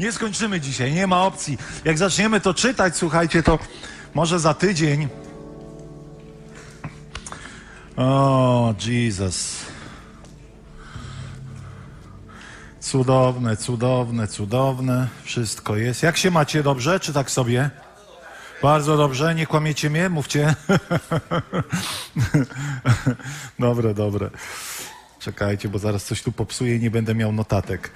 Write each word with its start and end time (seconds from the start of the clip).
Nie 0.00 0.12
skończymy 0.12 0.60
dzisiaj, 0.60 0.92
nie 0.92 1.06
ma 1.06 1.22
opcji. 1.22 1.58
Jak 1.84 1.98
zaczniemy 1.98 2.40
to 2.40 2.54
czytać, 2.54 2.96
słuchajcie, 2.96 3.42
to 3.42 3.58
może 4.14 4.38
za 4.40 4.54
tydzień. 4.54 5.08
O, 7.96 8.74
Jesus. 8.86 9.58
Cudowne, 12.80 13.56
cudowne, 13.56 14.28
cudowne. 14.28 15.08
Wszystko 15.24 15.76
jest. 15.76 16.02
Jak 16.02 16.16
się 16.16 16.30
macie 16.30 16.62
dobrze, 16.62 17.00
czy 17.00 17.12
tak 17.12 17.30
sobie? 17.30 17.70
Bardzo 18.62 18.96
dobrze, 18.96 19.34
nie 19.34 19.46
kłamiecie 19.46 19.90
mnie, 19.90 20.08
mówcie. 20.08 20.54
dobre, 23.58 23.94
dobre. 23.94 24.30
Czekajcie, 25.18 25.68
bo 25.68 25.78
zaraz 25.78 26.04
coś 26.04 26.22
tu 26.22 26.32
popsuję 26.32 26.76
i 26.76 26.80
nie 26.80 26.90
będę 26.90 27.14
miał 27.14 27.32
notatek. 27.32 27.90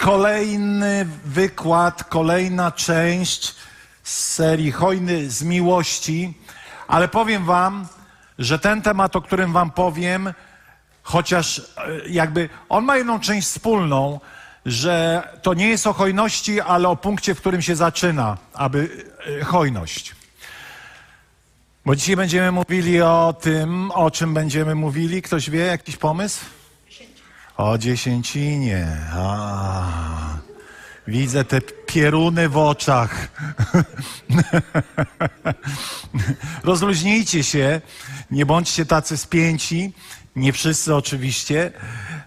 Kolejny 0.00 1.06
wykład, 1.24 2.04
kolejna 2.04 2.72
część 2.72 3.54
z 4.02 4.34
serii 4.34 4.72
Hojny 4.72 5.30
z 5.30 5.42
miłości, 5.42 6.34
ale 6.88 7.08
powiem 7.08 7.44
Wam, 7.44 7.86
że 8.38 8.58
ten 8.58 8.82
temat, 8.82 9.16
o 9.16 9.22
którym 9.22 9.52
Wam 9.52 9.70
powiem, 9.70 10.34
chociaż 11.02 11.58
e, 11.58 11.62
jakby 12.08 12.48
on 12.68 12.84
ma 12.84 12.96
jedną 12.96 13.20
część 13.20 13.48
wspólną, 13.48 14.20
że 14.66 15.22
to 15.42 15.54
nie 15.54 15.68
jest 15.68 15.86
o 15.86 15.92
hojności, 15.92 16.60
ale 16.60 16.88
o 16.88 16.96
punkcie, 16.96 17.34
w 17.34 17.40
którym 17.40 17.62
się 17.62 17.76
zaczyna, 17.76 18.36
aby 18.54 19.06
e, 19.40 19.44
hojność. 19.44 20.14
Bo 21.86 21.96
dzisiaj 21.96 22.16
będziemy 22.16 22.52
mówili 22.52 23.02
o 23.02 23.34
tym, 23.40 23.90
o 23.90 24.10
czym 24.10 24.34
będziemy 24.34 24.74
mówili. 24.74 25.22
Ktoś 25.22 25.50
wie, 25.50 25.60
jakiś 25.60 25.96
pomysł? 25.96 26.44
O 27.60 27.78
dziesięcinie. 27.78 28.86
A, 29.12 29.84
widzę 31.06 31.44
te 31.44 31.60
pieruny 31.60 32.48
w 32.48 32.56
oczach. 32.56 33.28
Rozluźnijcie 36.64 37.44
się, 37.44 37.80
nie 38.30 38.46
bądźcie 38.46 38.86
tacy 38.86 39.16
spięci, 39.16 39.92
nie 40.36 40.52
wszyscy 40.52 40.94
oczywiście, 40.94 41.72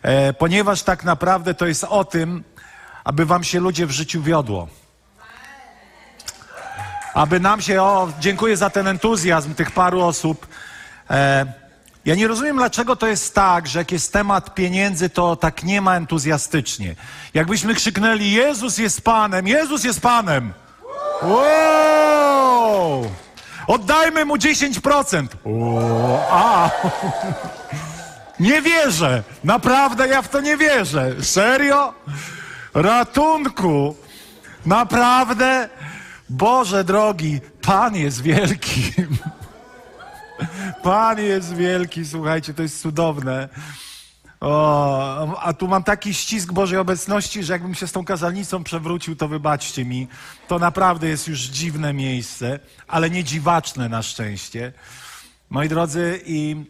e, 0.01 0.33
ponieważ 0.33 0.83
tak 0.83 1.03
naprawdę 1.03 1.53
to 1.53 1.65
jest 1.65 1.83
o 1.83 2.05
tym, 2.05 2.43
aby 3.03 3.25
wam 3.25 3.43
się 3.43 3.59
ludzie 3.59 3.85
w 3.85 3.91
życiu 3.91 4.23
wiodło. 4.23 4.67
Aby 7.13 7.39
nam 7.39 7.61
się, 7.61 7.81
o, 7.81 8.11
dziękuję 8.19 8.57
za 8.57 8.69
ten 8.69 8.87
entuzjazm 8.87 9.53
tych 9.53 9.71
paru 9.71 10.01
osób. 10.01 10.47
E, 11.09 11.62
ja 12.05 12.15
nie 12.15 12.27
rozumiem, 12.27 12.57
dlaczego 12.57 12.95
to 12.95 13.07
jest 13.07 13.35
tak, 13.35 13.67
że 13.67 13.79
jak 13.79 13.91
jest 13.91 14.13
temat 14.13 14.55
pieniędzy, 14.55 15.09
to 15.09 15.35
tak 15.35 15.63
nie 15.63 15.81
ma 15.81 15.95
entuzjastycznie. 15.95 16.95
Jakbyśmy 17.33 17.75
krzyknęli, 17.75 18.31
Jezus 18.31 18.77
jest 18.77 19.01
Panem, 19.01 19.47
Jezus 19.47 19.83
jest 19.83 20.01
Panem. 20.01 20.53
Wow! 21.21 23.11
Oddajmy 23.67 24.25
mu 24.25 24.35
10%. 24.35 25.27
O, 25.45 26.27
a. 26.31 26.69
Nie 28.39 28.61
wierzę. 28.61 29.23
Naprawdę 29.43 30.07
ja 30.07 30.21
w 30.21 30.29
to 30.29 30.41
nie 30.41 30.57
wierzę. 30.57 31.15
Serio? 31.21 31.93
Ratunku. 32.73 33.95
Naprawdę? 34.65 35.69
Boże 36.29 36.83
drogi, 36.83 37.41
Pan 37.61 37.95
jest 37.95 38.21
wielki. 38.21 38.93
Pan 40.83 41.19
jest 41.19 41.55
wielki, 41.55 42.05
słuchajcie, 42.05 42.53
to 42.53 42.61
jest 42.61 42.81
cudowne. 42.81 43.49
O, 44.39 45.39
a 45.41 45.53
tu 45.53 45.67
mam 45.67 45.83
taki 45.83 46.13
ścisk 46.13 46.51
Bożej 46.51 46.77
obecności, 46.77 47.43
że 47.43 47.53
jakbym 47.53 47.75
się 47.75 47.87
z 47.87 47.91
tą 47.91 48.05
kazalnicą 48.05 48.63
przewrócił, 48.63 49.15
to 49.15 49.27
wybaczcie 49.27 49.85
mi. 49.85 50.07
To 50.47 50.59
naprawdę 50.59 51.07
jest 51.07 51.27
już 51.27 51.39
dziwne 51.39 51.93
miejsce, 51.93 52.59
ale 52.87 53.09
nie 53.09 53.23
dziwaczne 53.23 53.89
na 53.89 54.03
szczęście. 54.03 54.73
Moi 55.49 55.69
drodzy, 55.69 56.21
i 56.25 56.65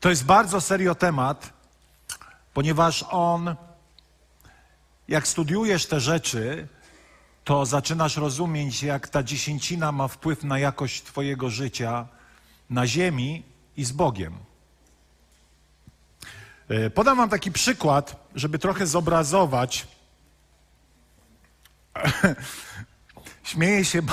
to 0.00 0.10
jest 0.10 0.24
bardzo 0.24 0.60
serio 0.60 0.94
temat, 0.94 1.52
ponieważ 2.54 3.04
on, 3.10 3.54
jak 5.08 5.28
studiujesz 5.28 5.86
te 5.86 6.00
rzeczy, 6.00 6.68
to 7.44 7.66
zaczynasz 7.66 8.16
rozumieć, 8.16 8.82
jak 8.82 9.08
ta 9.08 9.22
dziesięcina 9.22 9.92
ma 9.92 10.08
wpływ 10.08 10.44
na 10.44 10.58
jakość 10.58 11.02
Twojego 11.02 11.50
życia 11.50 12.06
na 12.70 12.86
ziemi 12.86 13.42
i 13.76 13.84
z 13.84 13.92
Bogiem. 13.92 14.34
E, 16.68 16.90
podam 16.90 17.16
Wam 17.16 17.28
taki 17.28 17.52
przykład, 17.52 18.26
żeby 18.34 18.58
trochę 18.58 18.86
zobrazować. 18.86 19.86
Śmieję 23.44 23.84
się, 23.84 24.02
bo 24.02 24.12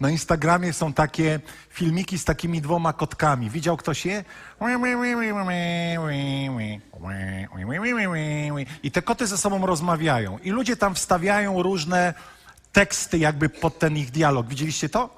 na 0.00 0.10
Instagramie 0.10 0.72
są 0.72 0.92
takie 0.92 1.40
filmiki 1.70 2.18
z 2.18 2.24
takimi 2.24 2.60
dwoma 2.60 2.92
kotkami. 2.92 3.50
Widział 3.50 3.76
ktoś 3.76 4.06
je? 4.06 4.24
I 8.82 8.90
te 8.90 9.02
koty 9.02 9.26
ze 9.26 9.38
sobą 9.38 9.66
rozmawiają. 9.66 10.38
I 10.38 10.50
ludzie 10.50 10.76
tam 10.76 10.94
wstawiają 10.94 11.62
różne 11.62 12.14
teksty 12.76 13.18
jakby 13.18 13.48
pod 13.48 13.78
ten 13.78 13.96
ich 13.96 14.10
dialog. 14.10 14.46
Widzieliście 14.46 14.88
to? 14.88 15.10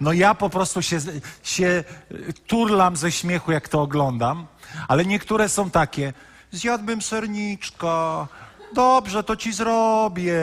No 0.00 0.12
ja 0.12 0.34
po 0.34 0.50
prostu 0.50 0.82
się, 0.82 0.98
się 1.42 1.84
turlam 2.46 2.96
ze 2.96 3.12
śmiechu, 3.12 3.52
jak 3.52 3.68
to 3.68 3.82
oglądam, 3.82 4.46
ale 4.88 5.04
niektóre 5.04 5.48
są 5.48 5.70
takie, 5.70 6.12
zjadłbym 6.52 7.02
serniczka, 7.02 8.28
dobrze, 8.74 9.24
to 9.24 9.36
ci 9.36 9.52
zrobię. 9.52 10.34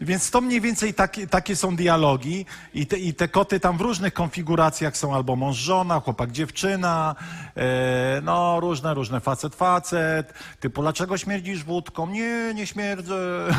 Więc 0.00 0.30
to 0.30 0.40
mniej 0.40 0.60
więcej 0.60 0.94
takie, 0.94 1.26
takie 1.26 1.56
są 1.56 1.76
dialogi 1.76 2.46
i 2.74 2.86
te, 2.86 2.98
i 2.98 3.14
te 3.14 3.28
koty 3.28 3.60
tam 3.60 3.78
w 3.78 3.80
różnych 3.80 4.12
konfiguracjach 4.12 4.96
są 4.96 5.14
albo 5.14 5.36
mąż, 5.36 5.56
żona, 5.56 6.00
chłopak, 6.00 6.32
dziewczyna, 6.32 7.14
e, 7.56 8.20
no 8.22 8.60
różne, 8.60 8.94
różne, 8.94 9.20
facet, 9.20 9.54
facet, 9.54 10.34
typu 10.60 10.82
dlaczego 10.82 11.18
śmierdzisz 11.18 11.64
wódką? 11.64 12.06
Nie, 12.06 12.52
nie 12.54 12.66
śmierdzę. 12.66 13.14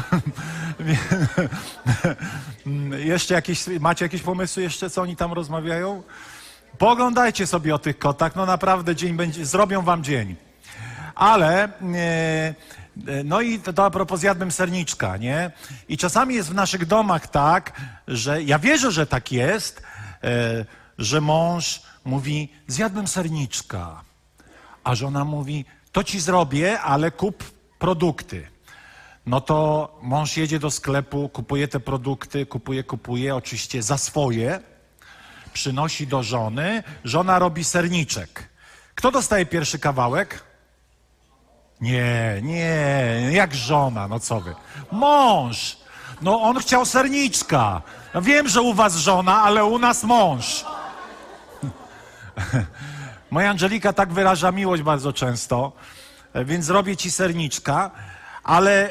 jeszcze 3.05 3.33
jakieś, 3.33 3.67
macie 3.79 4.05
jakieś 4.05 4.21
pomysły 4.21 4.63
jeszcze, 4.63 4.89
co 4.89 5.01
oni 5.01 5.15
tam 5.15 5.33
rozmawiają? 5.33 6.03
Poglądajcie 6.77 7.47
sobie 7.47 7.75
o 7.75 7.79
tych 7.79 7.99
kotach, 7.99 8.35
no 8.35 8.45
naprawdę 8.45 8.95
dzień 8.95 9.13
będzie, 9.13 9.45
zrobią 9.45 9.81
wam 9.81 10.03
dzień. 10.03 10.35
Ale... 11.15 11.69
E, 11.95 12.53
no 13.23 13.41
i 13.41 13.59
to, 13.59 13.73
to 13.73 13.85
a 13.85 13.89
propos 13.89 14.19
zjadłem 14.19 14.51
serniczka, 14.51 15.17
nie? 15.17 15.51
I 15.89 15.97
czasami 15.97 16.35
jest 16.35 16.49
w 16.49 16.53
naszych 16.53 16.85
domach 16.85 17.27
tak, 17.27 17.81
że 18.07 18.43
ja 18.43 18.59
wierzę, 18.59 18.91
że 18.91 19.07
tak 19.07 19.31
jest, 19.31 19.81
e, 20.23 20.65
że 20.97 21.21
mąż 21.21 21.81
mówi 22.05 22.49
zjadłem 22.67 23.07
serniczka, 23.07 24.03
a 24.83 24.95
żona 24.95 25.25
mówi 25.25 25.65
to 25.91 26.03
ci 26.03 26.19
zrobię, 26.19 26.79
ale 26.79 27.11
kup 27.11 27.43
produkty. 27.79 28.47
No 29.25 29.41
to 29.41 29.99
mąż 30.01 30.37
jedzie 30.37 30.59
do 30.59 30.71
sklepu, 30.71 31.29
kupuje 31.29 31.67
te 31.67 31.79
produkty, 31.79 32.45
kupuje, 32.45 32.83
kupuje, 32.83 33.35
oczywiście 33.35 33.83
za 33.83 33.97
swoje, 33.97 34.59
przynosi 35.53 36.07
do 36.07 36.23
żony, 36.23 36.83
żona 37.03 37.39
robi 37.39 37.63
serniczek. 37.63 38.49
Kto 38.95 39.11
dostaje 39.11 39.45
pierwszy 39.45 39.79
kawałek? 39.79 40.50
Nie, 41.81 42.39
nie, 42.43 43.29
jak 43.31 43.55
żona, 43.55 44.07
no 44.07 44.19
co 44.19 44.41
wy. 44.41 44.55
Mąż. 44.91 45.77
No 46.21 46.41
on 46.41 46.59
chciał 46.59 46.85
serniczka. 46.85 47.81
Wiem, 48.21 48.47
że 48.47 48.61
u 48.61 48.73
was 48.73 48.95
żona, 48.95 49.41
ale 49.41 49.65
u 49.65 49.79
nas 49.79 50.03
mąż. 50.03 50.65
Moja 53.31 53.49
Angelika 53.49 53.93
tak 53.93 54.13
wyraża 54.13 54.51
miłość 54.51 54.83
bardzo 54.83 55.13
często, 55.13 55.71
więc 56.35 56.65
zrobię 56.65 56.97
ci 56.97 57.11
serniczka, 57.11 57.91
ale 58.43 58.89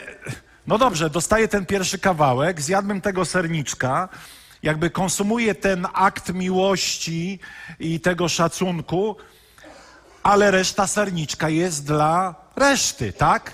no 0.66 0.78
dobrze, 0.78 1.10
dostaję 1.10 1.48
ten 1.48 1.66
pierwszy 1.66 1.98
kawałek, 1.98 2.60
zjadłem 2.60 3.00
tego 3.00 3.24
serniczka, 3.24 4.08
jakby 4.62 4.90
konsumuję 4.90 5.54
ten 5.54 5.86
akt 5.92 6.34
miłości 6.34 7.38
i 7.80 8.00
tego 8.00 8.28
szacunku, 8.28 9.16
ale 10.22 10.50
reszta 10.50 10.86
serniczka 10.86 11.48
jest 11.48 11.86
dla 11.86 12.34
reszty, 12.56 13.12
tak? 13.12 13.52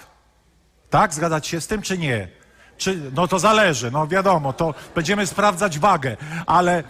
Tak? 0.91 1.15
Zgadzać 1.15 1.47
się 1.47 1.61
z 1.61 1.67
tym, 1.67 1.83
czy 1.83 1.99
nie? 1.99 2.29
Czy, 2.77 3.11
no 3.15 3.29
to 3.29 3.39
zależy, 3.39 3.91
no 3.91 4.07
wiadomo, 4.07 4.53
to 4.53 4.75
będziemy 4.95 5.27
sprawdzać 5.27 5.79
wagę, 5.79 6.17
ale 6.47 6.85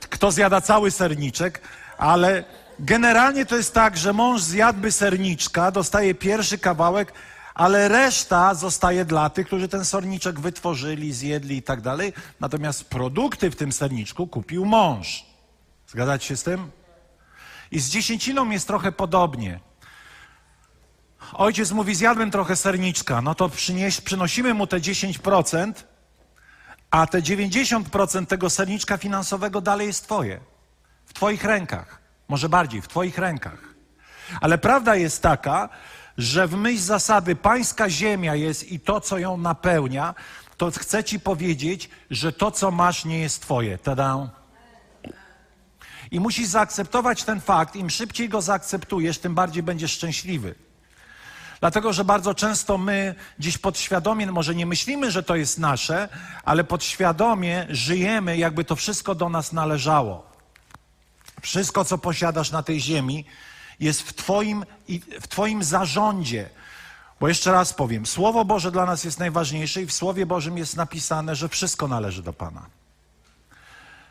kto 0.00 0.30
zjada 0.30 0.60
cały 0.60 0.90
serniczek, 0.90 1.60
ale 1.98 2.44
generalnie 2.78 3.46
to 3.46 3.56
jest 3.56 3.74
tak, 3.74 3.96
że 3.96 4.12
mąż 4.12 4.42
zjadłby 4.42 4.92
serniczka, 4.92 5.70
dostaje 5.70 6.14
pierwszy 6.14 6.58
kawałek, 6.58 7.12
ale 7.54 7.88
reszta 7.88 8.54
zostaje 8.54 9.04
dla 9.04 9.30
tych, 9.30 9.46
którzy 9.46 9.68
ten 9.68 9.84
serniczek 9.84 10.40
wytworzyli, 10.40 11.12
zjedli 11.12 11.56
i 11.56 11.62
tak 11.62 11.80
dalej. 11.80 12.12
Natomiast 12.40 12.84
produkty 12.84 13.50
w 13.50 13.56
tym 13.56 13.72
serniczku 13.72 14.26
kupił 14.26 14.64
mąż. 14.64 15.24
Zgadzacie 15.88 16.26
się 16.26 16.36
z 16.36 16.42
tym? 16.42 16.70
I 17.70 17.80
z 17.80 17.90
dziesięciną 17.90 18.50
jest 18.50 18.66
trochę 18.66 18.92
podobnie. 18.92 19.60
Ojciec 21.32 21.72
mówi, 21.72 21.94
zjadłem 21.94 22.30
trochę 22.30 22.56
serniczka, 22.56 23.22
no 23.22 23.34
to 23.34 23.48
przynieś, 23.48 24.00
przynosimy 24.00 24.54
mu 24.54 24.66
te 24.66 24.80
10%, 24.80 25.72
a 26.90 27.06
te 27.06 27.22
90% 27.22 28.26
tego 28.26 28.50
serniczka 28.50 28.96
finansowego 28.96 29.60
dalej 29.60 29.86
jest 29.86 30.04
twoje. 30.04 30.40
W 31.06 31.12
twoich 31.12 31.44
rękach. 31.44 32.00
Może 32.28 32.48
bardziej, 32.48 32.82
w 32.82 32.88
twoich 32.88 33.18
rękach. 33.18 33.74
Ale 34.40 34.58
prawda 34.58 34.96
jest 34.96 35.22
taka, 35.22 35.68
że 36.18 36.46
w 36.46 36.56
myśl 36.56 36.82
zasady 36.82 37.36
pańska 37.36 37.90
ziemia 37.90 38.34
jest 38.34 38.72
i 38.72 38.80
to, 38.80 39.00
co 39.00 39.18
ją 39.18 39.36
napełnia, 39.36 40.14
to 40.56 40.70
chcę 40.70 41.04
ci 41.04 41.20
powiedzieć, 41.20 41.90
że 42.10 42.32
to, 42.32 42.50
co 42.50 42.70
masz, 42.70 43.04
nie 43.04 43.18
jest 43.18 43.42
twoje. 43.42 43.78
Tada. 43.78 44.39
I 46.10 46.20
musisz 46.20 46.46
zaakceptować 46.46 47.24
ten 47.24 47.40
fakt. 47.40 47.76
Im 47.76 47.90
szybciej 47.90 48.28
go 48.28 48.42
zaakceptujesz, 48.42 49.18
tym 49.18 49.34
bardziej 49.34 49.62
będziesz 49.62 49.92
szczęśliwy. 49.92 50.54
Dlatego, 51.60 51.92
że 51.92 52.04
bardzo 52.04 52.34
często 52.34 52.78
my 52.78 53.14
gdzieś 53.38 53.58
podświadomie, 53.58 54.26
może 54.32 54.54
nie 54.54 54.66
myślimy, 54.66 55.10
że 55.10 55.22
to 55.22 55.36
jest 55.36 55.58
nasze, 55.58 56.08
ale 56.44 56.64
podświadomie 56.64 57.66
żyjemy, 57.70 58.36
jakby 58.36 58.64
to 58.64 58.76
wszystko 58.76 59.14
do 59.14 59.28
nas 59.28 59.52
należało. 59.52 60.30
Wszystko, 61.40 61.84
co 61.84 61.98
posiadasz 61.98 62.50
na 62.50 62.62
tej 62.62 62.80
ziemi, 62.80 63.24
jest 63.80 64.02
w 64.02 64.14
Twoim, 64.14 64.64
w 65.20 65.28
twoim 65.28 65.64
zarządzie. 65.64 66.50
Bo 67.20 67.28
jeszcze 67.28 67.52
raz 67.52 67.74
powiem, 67.74 68.06
Słowo 68.06 68.44
Boże 68.44 68.70
dla 68.72 68.86
nas 68.86 69.04
jest 69.04 69.18
najważniejsze 69.18 69.82
i 69.82 69.86
w 69.86 69.92
Słowie 69.92 70.26
Bożym 70.26 70.58
jest 70.58 70.76
napisane, 70.76 71.36
że 71.36 71.48
wszystko 71.48 71.88
należy 71.88 72.22
do 72.22 72.32
Pana. 72.32 72.66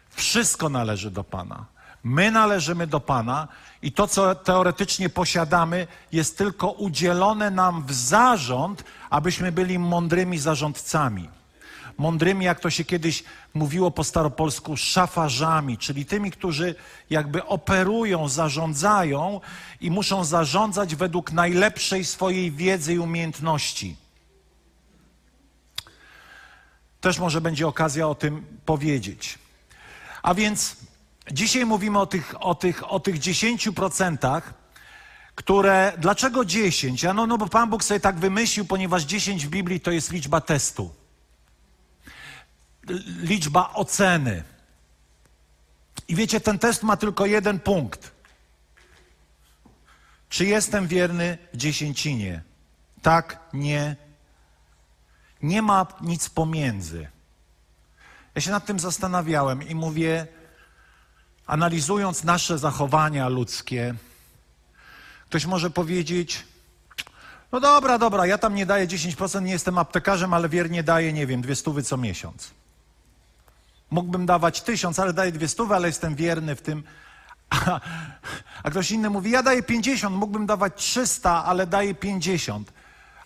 Wszystko 0.10 0.70
należy 0.70 1.12
do 1.12 1.24
Pana. 1.24 1.66
My 2.04 2.32
należymy 2.32 2.88
do 2.88 3.00
Pana 3.00 3.48
i 3.82 3.92
to, 3.92 4.08
co 4.08 4.36
teoretycznie 4.36 5.10
posiadamy, 5.10 5.88
jest 6.12 6.38
tylko 6.38 6.72
udzielone 6.72 7.52
nam 7.52 7.86
w 7.86 7.94
zarząd, 7.94 8.84
abyśmy 9.10 9.52
byli 9.52 9.80
mądrymi 9.80 10.38
zarządcami. 10.38 11.30
Mądrymi, 11.98 12.46
jak 12.46 12.60
to 12.60 12.70
się 12.70 12.86
kiedyś 12.86 13.24
mówiło 13.54 13.92
po 13.92 14.04
staropolsku, 14.04 14.78
szafarzami, 14.78 15.78
czyli 15.78 16.06
tymi, 16.06 16.32
którzy 16.32 16.76
jakby 17.10 17.46
operują, 17.46 18.30
zarządzają 18.30 19.42
i 19.82 19.92
muszą 19.92 20.24
zarządzać 20.24 20.96
według 20.96 21.32
najlepszej 21.32 22.06
swojej 22.06 22.52
wiedzy 22.52 22.94
i 22.94 23.00
umiejętności. 23.00 23.96
Też 27.02 27.20
może 27.20 27.42
będzie 27.42 27.68
okazja 27.68 28.08
o 28.08 28.16
tym 28.16 28.46
powiedzieć. 28.66 29.40
A 30.24 30.34
więc 30.34 30.76
Dzisiaj 31.32 31.66
mówimy 31.66 32.00
o 32.00 32.06
tych, 32.06 32.34
o 32.40 32.56
tych, 32.56 32.92
o 32.92 33.00
tych 33.00 33.20
10%, 33.20 34.42
które. 35.36 35.94
Dlaczego 35.98 36.46
10? 36.46 37.04
no, 37.04 37.28
no 37.28 37.38
bo 37.38 37.48
Pan 37.48 37.70
Bóg 37.70 37.84
sobie 37.84 38.00
tak 38.00 38.20
wymyślił, 38.20 38.66
ponieważ 38.66 39.04
10 39.04 39.46
w 39.46 39.50
Biblii 39.50 39.80
to 39.80 39.92
jest 39.92 40.12
liczba 40.12 40.42
testu, 40.42 40.94
liczba 43.22 43.74
oceny. 43.74 44.44
I 46.08 46.16
wiecie, 46.16 46.42
ten 46.42 46.60
test 46.60 46.84
ma 46.84 46.98
tylko 46.98 47.26
jeden 47.26 47.60
punkt. 47.60 48.12
Czy 50.30 50.46
jestem 50.46 50.88
wierny 50.88 51.38
dziesięcinie? 51.54 52.42
Tak, 53.02 53.40
nie. 53.54 53.96
Nie 55.42 55.62
ma 55.62 55.86
nic 56.02 56.30
pomiędzy. 56.30 57.08
Ja 58.36 58.42
się 58.42 58.52
nad 58.52 58.66
tym 58.66 58.80
zastanawiałem 58.80 59.68
i 59.68 59.76
mówię, 59.76 60.28
analizując 61.50 62.24
nasze 62.24 62.58
zachowania 62.58 63.30
ludzkie, 63.30 63.96
ktoś 65.26 65.46
może 65.46 65.70
powiedzieć: 65.70 66.46
No 67.52 67.60
dobra, 67.60 67.98
dobra, 67.98 68.26
ja 68.26 68.38
tam 68.38 68.56
nie 68.56 68.66
daję 68.66 68.88
10%, 68.88 69.42
nie 69.42 69.52
jestem 69.52 69.78
aptekarzem, 69.78 70.34
ale 70.34 70.50
wiernie 70.50 70.84
daję, 70.84 71.14
nie 71.14 71.28
wiem, 71.28 71.42
dwie 71.42 71.56
stówy 71.56 71.84
co 71.84 71.98
miesiąc. 71.98 72.52
Mógłbym 73.92 74.26
dawać 74.26 74.62
tysiąc, 74.62 75.00
ale 75.00 75.14
daję 75.14 75.32
dwie 75.32 75.48
stówy, 75.48 75.76
ale 75.76 75.88
jestem 75.88 76.16
wierny 76.16 76.56
w 76.56 76.62
tym. 76.62 76.84
A, 77.50 77.80
a 78.64 78.70
ktoś 78.70 78.92
inny 78.92 79.10
mówi: 79.10 79.32
Ja 79.32 79.44
daję 79.44 79.64
50, 79.64 80.16
mógłbym 80.16 80.46
dawać 80.46 80.74
300, 80.76 81.46
ale 81.46 81.68
daję 81.68 81.96
50. 81.96 82.74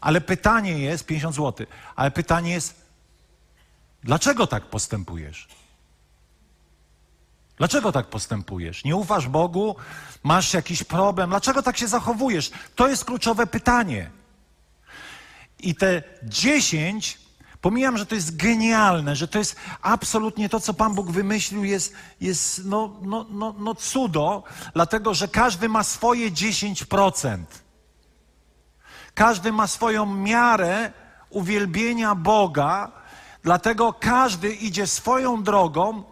Ale 0.02 0.22
pytanie 0.22 0.80
jest 0.80 1.06
50 1.06 1.36
zł, 1.36 1.68
ale 1.96 2.12
pytanie 2.12 2.52
jest, 2.52 2.76
dlaczego 4.04 4.48
tak 4.48 4.64
postępujesz? 4.66 5.48
Dlaczego 7.58 7.92
tak 7.92 8.08
postępujesz? 8.08 8.84
Nie 8.84 8.96
ufasz 8.96 9.28
Bogu? 9.28 9.76
Masz 10.24 10.54
jakiś 10.54 10.84
problem? 10.84 11.30
Dlaczego 11.30 11.64
tak 11.64 11.78
się 11.78 11.88
zachowujesz? 11.88 12.52
To 12.76 12.88
jest 12.88 13.06
kluczowe 13.06 13.48
pytanie. 13.48 14.12
I 15.60 15.76
te 15.76 16.04
dziesięć, 16.24 17.20
pomijam, 17.62 17.98
że 17.98 18.06
to 18.06 18.16
jest 18.16 18.36
genialne, 18.36 19.16
że 19.16 19.28
to 19.28 19.40
jest 19.40 19.56
absolutnie 19.82 20.50
to, 20.50 20.60
co 20.60 20.74
Pan 20.74 20.94
Bóg 20.96 21.12
wymyślił, 21.12 21.64
jest, 21.64 21.94
jest 22.22 22.66
no, 22.66 23.00
no, 23.02 23.26
no, 23.30 23.56
no 23.60 23.76
cudo, 23.76 24.44
dlatego 24.74 25.14
że 25.14 25.28
każdy 25.28 25.70
ma 25.70 25.84
swoje 25.84 26.32
10%. 26.32 27.44
Każdy 29.14 29.52
ma 29.52 29.68
swoją 29.68 30.06
miarę 30.16 30.92
uwielbienia 31.30 32.16
Boga, 32.16 32.92
dlatego 33.44 33.94
każdy 33.94 34.54
idzie 34.54 34.88
swoją 34.88 35.44
drogą 35.44 36.04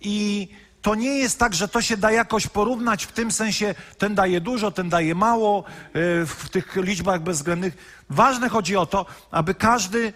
i 0.00 0.48
to 0.88 0.94
nie 0.94 1.18
jest 1.18 1.38
tak, 1.38 1.54
że 1.54 1.68
to 1.68 1.82
się 1.82 1.96
da 1.96 2.10
jakoś 2.10 2.46
porównać 2.46 3.04
w 3.04 3.12
tym 3.12 3.32
sensie, 3.32 3.74
ten 3.98 4.14
daje 4.14 4.40
dużo, 4.40 4.70
ten 4.70 4.88
daje 4.88 5.14
mało, 5.14 5.64
e, 5.64 6.26
w 6.26 6.48
tych 6.50 6.76
liczbach 6.76 7.22
bezwzględnych. 7.22 8.02
Ważne 8.10 8.48
chodzi 8.48 8.76
o 8.76 8.86
to, 8.86 9.06
aby 9.30 9.54
każdy 9.54 10.12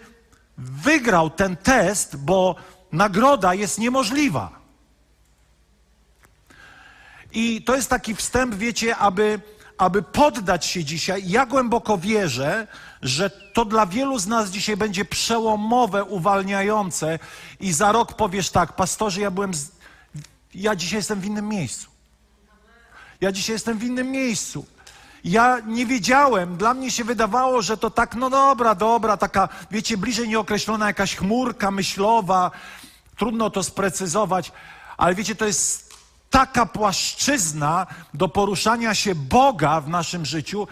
wygrał 0.57 1.29
ten 1.29 1.57
test, 1.57 2.15
bo 2.15 2.55
nagroda 2.91 3.53
jest 3.53 3.79
niemożliwa. 3.79 4.59
I 7.31 7.61
to 7.63 7.75
jest 7.75 7.89
taki 7.89 8.15
wstęp, 8.15 8.55
wiecie, 8.55 8.97
aby, 8.97 9.41
aby 9.77 10.01
poddać 10.01 10.65
się 10.65 10.83
dzisiaj. 10.83 11.23
Ja 11.25 11.45
głęboko 11.45 11.97
wierzę, 11.97 12.67
że 13.01 13.29
to 13.29 13.65
dla 13.65 13.85
wielu 13.85 14.19
z 14.19 14.27
nas 14.27 14.49
dzisiaj 14.49 14.77
będzie 14.77 15.05
przełomowe, 15.05 16.03
uwalniające 16.03 17.19
i 17.59 17.73
za 17.73 17.91
rok 17.91 18.13
powiesz 18.13 18.49
tak, 18.49 18.75
pastorze, 18.75 19.21
ja 19.21 19.31
byłem 19.31 19.51
ja 20.55 20.75
dzisiaj 20.75 20.99
jestem 20.99 21.19
w 21.19 21.25
innym 21.25 21.49
miejscu. 21.49 21.87
Ja 23.21 23.31
dzisiaj 23.31 23.53
jestem 23.53 23.77
w 23.77 23.83
innym 23.83 24.11
miejscu. 24.11 24.65
Ja 25.23 25.59
nie 25.65 25.85
wiedziałem, 25.85 26.57
dla 26.57 26.73
mnie 26.73 26.91
się 26.91 27.03
wydawało, 27.03 27.61
że 27.61 27.77
to 27.77 27.89
tak, 27.89 28.15
no 28.15 28.29
dobra, 28.29 28.75
dobra, 28.75 29.17
taka, 29.17 29.49
wiecie, 29.71 29.97
bliżej 29.97 30.29
nieokreślona 30.29 30.87
jakaś 30.87 31.15
chmurka 31.15 31.71
myślowa, 31.71 32.51
trudno 33.17 33.49
to 33.49 33.63
sprecyzować, 33.63 34.51
ale 34.97 35.15
wiecie, 35.15 35.35
to 35.35 35.45
jest 35.45 35.93
taka 36.29 36.65
płaszczyzna 36.65 37.87
do 38.13 38.29
poruszania 38.29 38.95
się 38.95 39.15
Boga 39.15 39.81
w 39.81 39.89
naszym 39.89 40.25
życiu, 40.25 40.67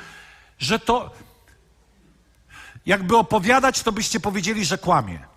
że 0.59 0.79
to 0.79 1.11
jakby 2.85 3.17
opowiadać, 3.17 3.83
to 3.83 3.91
byście 3.91 4.19
powiedzieli, 4.19 4.65
że 4.65 4.77
kłamie. 4.77 5.30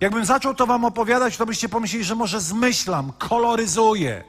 Jakbym 0.00 0.24
zaczął 0.24 0.54
to 0.54 0.66
wam 0.66 0.84
opowiadać, 0.84 1.36
to 1.36 1.46
byście 1.46 1.68
pomyśleli, 1.68 2.04
że 2.04 2.14
może 2.14 2.40
zmyślam, 2.40 3.12
koloryzuję. 3.18 4.24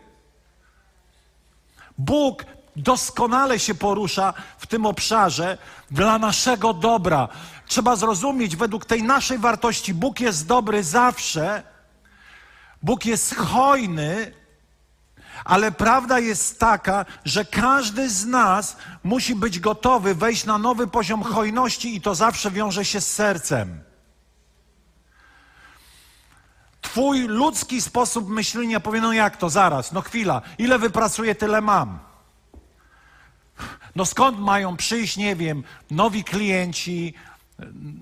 Bóg 1.97 2.45
doskonale 2.75 3.59
się 3.59 3.75
porusza 3.75 4.33
w 4.57 4.67
tym 4.67 4.85
obszarze 4.85 5.57
dla 5.91 6.17
naszego 6.19 6.73
dobra. 6.73 7.27
Trzeba 7.67 7.95
zrozumieć, 7.95 8.55
według 8.55 8.85
tej 8.85 9.03
naszej 9.03 9.37
wartości, 9.37 9.93
Bóg 9.93 10.19
jest 10.19 10.47
dobry 10.47 10.83
zawsze, 10.83 11.63
Bóg 12.81 13.05
jest 13.05 13.35
hojny, 13.35 14.33
ale 15.45 15.71
prawda 15.71 16.19
jest 16.19 16.59
taka, 16.59 17.05
że 17.25 17.45
każdy 17.45 18.09
z 18.09 18.25
nas 18.25 18.77
musi 19.03 19.35
być 19.35 19.59
gotowy 19.59 20.15
wejść 20.15 20.45
na 20.45 20.57
nowy 20.57 20.87
poziom 20.87 21.23
hojności 21.23 21.95
i 21.95 22.01
to 22.01 22.15
zawsze 22.15 22.51
wiąże 22.51 22.85
się 22.85 23.01
z 23.01 23.11
sercem. 23.11 23.83
Twój 26.95 27.27
ludzki 27.27 27.81
sposób 27.81 28.29
myślenia 28.29 28.79
powie, 28.79 29.01
no 29.01 29.13
jak 29.13 29.37
to, 29.37 29.49
zaraz, 29.49 29.91
no 29.91 30.01
chwila, 30.01 30.41
ile 30.57 30.79
wypracuję, 30.79 31.35
tyle 31.35 31.61
mam. 31.61 31.99
No 33.95 34.05
skąd 34.05 34.39
mają 34.39 34.77
przyjść, 34.77 35.17
nie 35.17 35.35
wiem, 35.35 35.63
nowi 35.91 36.23
klienci, 36.23 37.13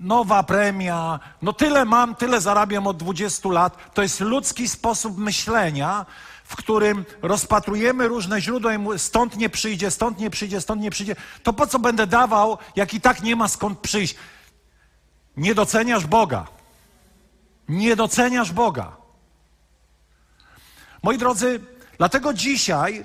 nowa 0.00 0.42
premia, 0.42 1.20
no 1.42 1.52
tyle 1.52 1.84
mam, 1.84 2.14
tyle 2.14 2.40
zarabiam 2.40 2.86
od 2.86 2.96
20 2.96 3.48
lat. 3.48 3.94
To 3.94 4.02
jest 4.02 4.20
ludzki 4.20 4.68
sposób 4.68 5.18
myślenia, 5.18 6.06
w 6.44 6.56
którym 6.56 7.04
rozpatrujemy 7.22 8.08
różne 8.08 8.40
źródła 8.40 8.74
i 8.74 8.78
stąd 8.96 9.36
nie 9.36 9.48
przyjdzie, 9.48 9.90
stąd 9.90 10.18
nie 10.18 10.30
przyjdzie, 10.30 10.60
stąd 10.60 10.82
nie 10.82 10.90
przyjdzie. 10.90 11.16
To 11.42 11.52
po 11.52 11.66
co 11.66 11.78
będę 11.78 12.06
dawał, 12.06 12.58
jak 12.76 12.94
i 12.94 13.00
tak 13.00 13.22
nie 13.22 13.36
ma 13.36 13.48
skąd 13.48 13.78
przyjść? 13.78 14.14
Nie 15.36 15.54
doceniasz 15.54 16.06
Boga. 16.06 16.53
Nie 17.68 17.96
doceniasz 17.96 18.52
Boga. 18.52 18.96
Moi 21.02 21.18
drodzy, 21.18 21.60
dlatego 21.98 22.34
dzisiaj 22.34 23.04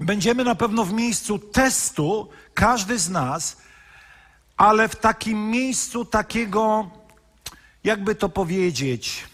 będziemy 0.00 0.44
na 0.44 0.54
pewno 0.54 0.84
w 0.84 0.92
miejscu 0.92 1.38
testu, 1.38 2.28
każdy 2.54 2.98
z 2.98 3.10
nas, 3.10 3.56
ale 4.56 4.88
w 4.88 4.96
takim 4.96 5.50
miejscu 5.50 6.04
takiego, 6.04 6.90
jakby 7.84 8.14
to 8.14 8.28
powiedzieć, 8.28 9.24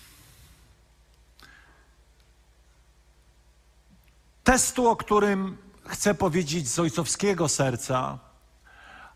testu, 4.45 4.89
o 4.89 4.97
którym 4.97 5.59
chcę 5.87 6.15
powiedzieć 6.15 6.69
z 6.69 6.79
ojcowskiego 6.79 7.49
serca, 7.49 8.19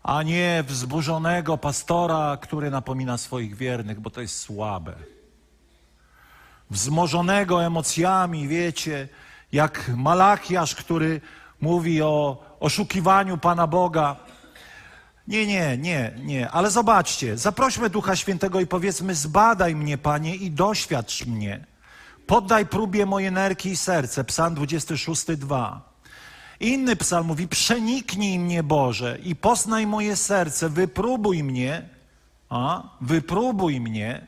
a 0.05 0.23
nie 0.23 0.63
wzburzonego 0.67 1.57
pastora, 1.57 2.37
który 2.41 2.71
napomina 2.71 3.17
swoich 3.17 3.55
wiernych, 3.55 3.99
bo 3.99 4.09
to 4.09 4.21
jest 4.21 4.39
słabe. 4.41 4.93
Wzmożonego 6.69 7.63
emocjami, 7.63 8.47
wiecie, 8.47 9.07
jak 9.51 9.91
Malachiasz, 9.95 10.75
który 10.75 11.21
mówi 11.61 12.01
o 12.01 12.43
oszukiwaniu 12.59 13.37
Pana 13.37 13.67
Boga. 13.67 14.15
Nie, 15.27 15.47
nie, 15.47 15.77
nie, 15.77 16.13
nie. 16.23 16.49
Ale 16.49 16.71
zobaczcie, 16.71 17.37
zaprośmy 17.37 17.89
Ducha 17.89 18.15
Świętego 18.15 18.59
i 18.59 18.67
powiedzmy: 18.67 19.15
Zbadaj 19.15 19.75
mnie, 19.75 19.97
Panie, 19.97 20.35
i 20.35 20.51
doświadcz 20.51 21.25
mnie. 21.25 21.65
Poddaj 22.27 22.65
próbie 22.65 23.05
moje 23.05 23.31
nerki 23.31 23.69
i 23.69 23.77
serce. 23.77 24.23
Psalm 24.23 24.55
26, 24.55 25.25
2. 25.25 25.84
Inny 26.59 26.95
psalm 26.95 27.27
mówi: 27.27 27.47
Przeniknij 27.47 28.39
mnie, 28.39 28.63
Boże, 28.63 29.17
i 29.23 29.35
poznaj 29.35 29.87
moje 29.87 30.15
serce, 30.15 30.69
wypróbuj 30.69 31.43
mnie. 31.43 31.89
A? 32.49 32.83
Wypróbuj 33.01 33.81
mnie. 33.81 34.27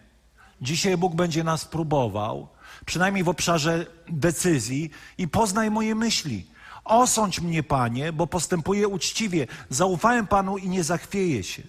Dzisiaj 0.62 0.98
Bóg 0.98 1.16
będzie 1.16 1.44
nas 1.44 1.66
próbował, 1.66 2.48
przynajmniej 2.86 3.24
w 3.24 3.30
obszarze 3.30 3.86
decyzji, 4.10 4.90
i 5.18 5.28
poznaj 5.28 5.72
moje 5.72 5.96
myśli. 5.96 6.46
Osądź 6.84 7.42
mnie, 7.42 7.64
Panie, 7.64 8.14
bo 8.14 8.28
postępuję 8.28 8.88
uczciwie. 8.88 9.48
Zaufałem 9.70 10.28
Panu 10.28 10.58
i 10.58 10.70
nie 10.70 10.84
zachwieję 10.84 11.44
się. 11.44 11.64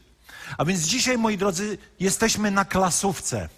A 0.58 0.64
więc 0.64 0.80
dzisiaj, 0.80 1.18
moi 1.18 1.38
drodzy, 1.38 1.78
jesteśmy 2.00 2.50
na 2.50 2.64
klasówce, 2.64 3.48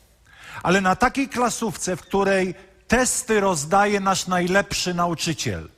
ale 0.62 0.80
na 0.80 0.96
takiej 0.96 1.28
klasówce, 1.28 1.96
w 1.96 2.00
której 2.00 2.54
testy 2.88 3.40
rozdaje 3.40 4.00
nasz 4.00 4.26
najlepszy 4.26 4.94
nauczyciel. 4.94 5.68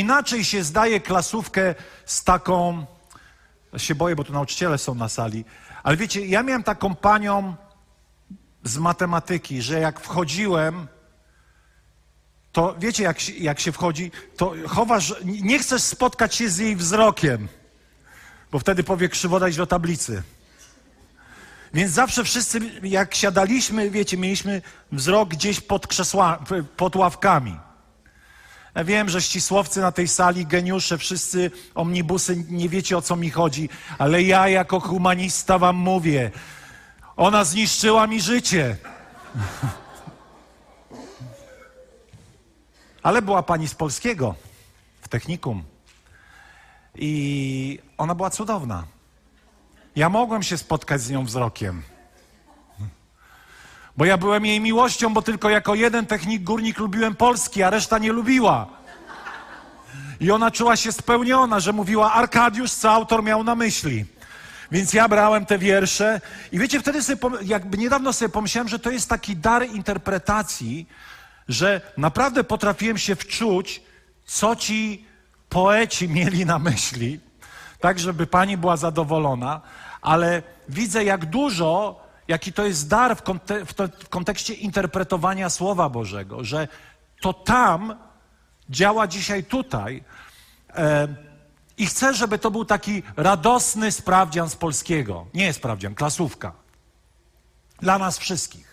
Inaczej 0.00 0.44
się 0.44 0.64
zdaje 0.64 1.00
klasówkę 1.00 1.74
z 2.06 2.24
taką. 2.24 2.86
Ja 3.72 3.78
się 3.78 3.94
boję, 3.94 4.16
bo 4.16 4.24
tu 4.24 4.32
nauczyciele 4.32 4.78
są 4.78 4.94
na 4.94 5.08
sali. 5.08 5.44
Ale 5.82 5.96
wiecie, 5.96 6.26
ja 6.26 6.42
miałem 6.42 6.62
taką 6.62 6.94
panią 6.94 7.54
z 8.64 8.78
matematyki, 8.78 9.62
że 9.62 9.80
jak 9.80 10.00
wchodziłem, 10.00 10.86
to 12.52 12.74
wiecie, 12.78 13.02
jak, 13.04 13.20
się- 13.20 13.32
jak 13.32 13.60
się 13.60 13.72
wchodzi, 13.72 14.10
to 14.36 14.54
chowasz, 14.68 15.14
nie 15.24 15.58
chcesz 15.58 15.82
spotkać 15.82 16.34
się 16.34 16.48
z 16.50 16.58
jej 16.58 16.76
wzrokiem, 16.76 17.48
bo 18.52 18.58
wtedy 18.58 18.84
powie 18.84 19.08
krzywodać 19.08 19.56
do 19.56 19.66
tablicy. 19.66 20.22
Więc 21.74 21.92
zawsze 21.92 22.24
wszyscy, 22.24 22.60
jak 22.82 23.14
siadaliśmy, 23.14 23.90
wiecie, 23.90 24.16
mieliśmy 24.16 24.62
wzrok 24.92 25.28
gdzieś 25.28 25.60
pod 25.60 25.86
krzesła, 25.86 26.44
pod 26.76 26.96
ławkami. 26.96 27.58
Wiem, 28.84 29.08
że 29.08 29.22
ścisłowcy 29.22 29.80
na 29.80 29.92
tej 29.92 30.08
sali, 30.08 30.46
geniusze, 30.46 30.98
wszyscy 30.98 31.50
omnibusy, 31.74 32.44
nie 32.48 32.68
wiecie 32.68 32.98
o 32.98 33.02
co 33.02 33.16
mi 33.16 33.30
chodzi, 33.30 33.68
ale 33.98 34.22
ja 34.22 34.48
jako 34.48 34.80
humanista 34.80 35.58
wam 35.58 35.76
mówię, 35.76 36.30
ona 37.16 37.44
zniszczyła 37.44 38.06
mi 38.06 38.20
życie. 38.20 38.76
Ale 43.02 43.22
była 43.22 43.42
pani 43.42 43.68
z 43.68 43.74
polskiego 43.74 44.34
w 45.00 45.08
technikum. 45.08 45.64
I 46.94 47.78
ona 47.98 48.14
była 48.14 48.30
cudowna. 48.30 48.84
Ja 49.96 50.08
mogłem 50.08 50.42
się 50.42 50.58
spotkać 50.58 51.00
z 51.00 51.10
nią 51.10 51.24
wzrokiem. 51.24 51.82
Bo 53.96 54.04
ja 54.04 54.16
byłem 54.16 54.46
jej 54.46 54.60
miłością, 54.60 55.14
bo 55.14 55.22
tylko 55.22 55.50
jako 55.50 55.74
jeden 55.74 56.06
technik 56.06 56.42
górnik 56.42 56.78
lubiłem 56.78 57.14
Polski, 57.14 57.62
a 57.62 57.70
reszta 57.70 57.98
nie 57.98 58.12
lubiła. 58.12 58.66
I 60.20 60.30
ona 60.30 60.50
czuła 60.50 60.76
się 60.76 60.92
spełniona, 60.92 61.60
że 61.60 61.72
mówiła 61.72 62.12
Arkadiusz, 62.12 62.70
co 62.70 62.90
autor 62.90 63.22
miał 63.22 63.44
na 63.44 63.54
myśli. 63.54 64.04
Więc 64.72 64.92
ja 64.92 65.08
brałem 65.08 65.46
te 65.46 65.58
wiersze 65.58 66.20
i 66.52 66.58
wiecie, 66.58 66.80
wtedy 66.80 67.02
sobie, 67.02 67.20
jakby 67.42 67.78
niedawno 67.78 68.12
sobie 68.12 68.28
pomyślałem, 68.28 68.68
że 68.68 68.78
to 68.78 68.90
jest 68.90 69.08
taki 69.08 69.36
dar 69.36 69.66
interpretacji, 69.66 70.88
że 71.48 71.80
naprawdę 71.96 72.44
potrafiłem 72.44 72.98
się 72.98 73.16
wczuć, 73.16 73.82
co 74.24 74.56
ci 74.56 75.04
poeci 75.48 76.08
mieli 76.08 76.46
na 76.46 76.58
myśli, 76.58 77.20
tak 77.80 77.98
żeby 77.98 78.26
pani 78.26 78.56
była 78.56 78.76
zadowolona, 78.76 79.60
ale 80.02 80.42
widzę 80.68 81.04
jak 81.04 81.24
dużo, 81.24 82.05
jaki 82.28 82.52
to 82.52 82.66
jest 82.66 82.88
dar 82.88 83.16
w, 83.16 83.22
w 84.04 84.08
kontekście 84.08 84.54
interpretowania 84.54 85.50
Słowa 85.50 85.88
Bożego, 85.88 86.44
że 86.44 86.68
to 87.20 87.32
tam 87.32 87.96
działa 88.70 89.06
dzisiaj 89.06 89.44
tutaj. 89.44 90.04
E, 90.74 91.08
I 91.78 91.86
chcę, 91.86 92.14
żeby 92.14 92.38
to 92.38 92.50
był 92.50 92.64
taki 92.64 93.02
radosny 93.16 93.92
sprawdzian 93.92 94.50
z 94.50 94.56
polskiego. 94.56 95.26
Nie 95.34 95.52
sprawdzian, 95.52 95.94
klasówka. 95.94 96.52
Dla 97.80 97.98
nas 97.98 98.18
wszystkich. 98.18 98.65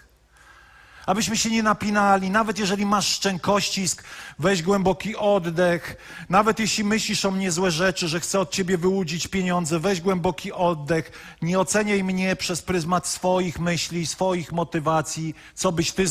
Abyśmy 1.06 1.38
się 1.38 1.50
nie 1.50 1.64
napinali, 1.64 2.30
nawet 2.30 2.60
jeżeli 2.60 2.86
masz 2.86 3.08
szczękościsk, 3.08 4.04
weź 4.40 4.62
głęboki 4.62 5.16
oddech. 5.16 5.98
Nawet 6.30 6.60
jeśli 6.60 6.84
myślisz 6.84 7.26
o 7.26 7.32
mnie 7.32 7.52
złe 7.52 7.72
rzeczy, 7.72 8.08
że 8.08 8.20
chcę 8.20 8.40
od 8.40 8.52
ciebie 8.52 8.78
wyłudzić 8.78 9.28
pieniądze, 9.28 9.80
weź 9.80 10.02
głęboki 10.02 10.52
oddech. 10.52 11.12
Nie 11.42 11.60
oceniaj 11.60 12.04
mnie 12.04 12.36
przez 12.36 12.62
pryzmat 12.62 13.08
swoich 13.08 13.60
myśli, 13.60 14.08
swoich 14.08 14.52
motywacji, 14.52 15.36
co 15.56 15.72
byś 15.72 15.92
ty 15.92 16.06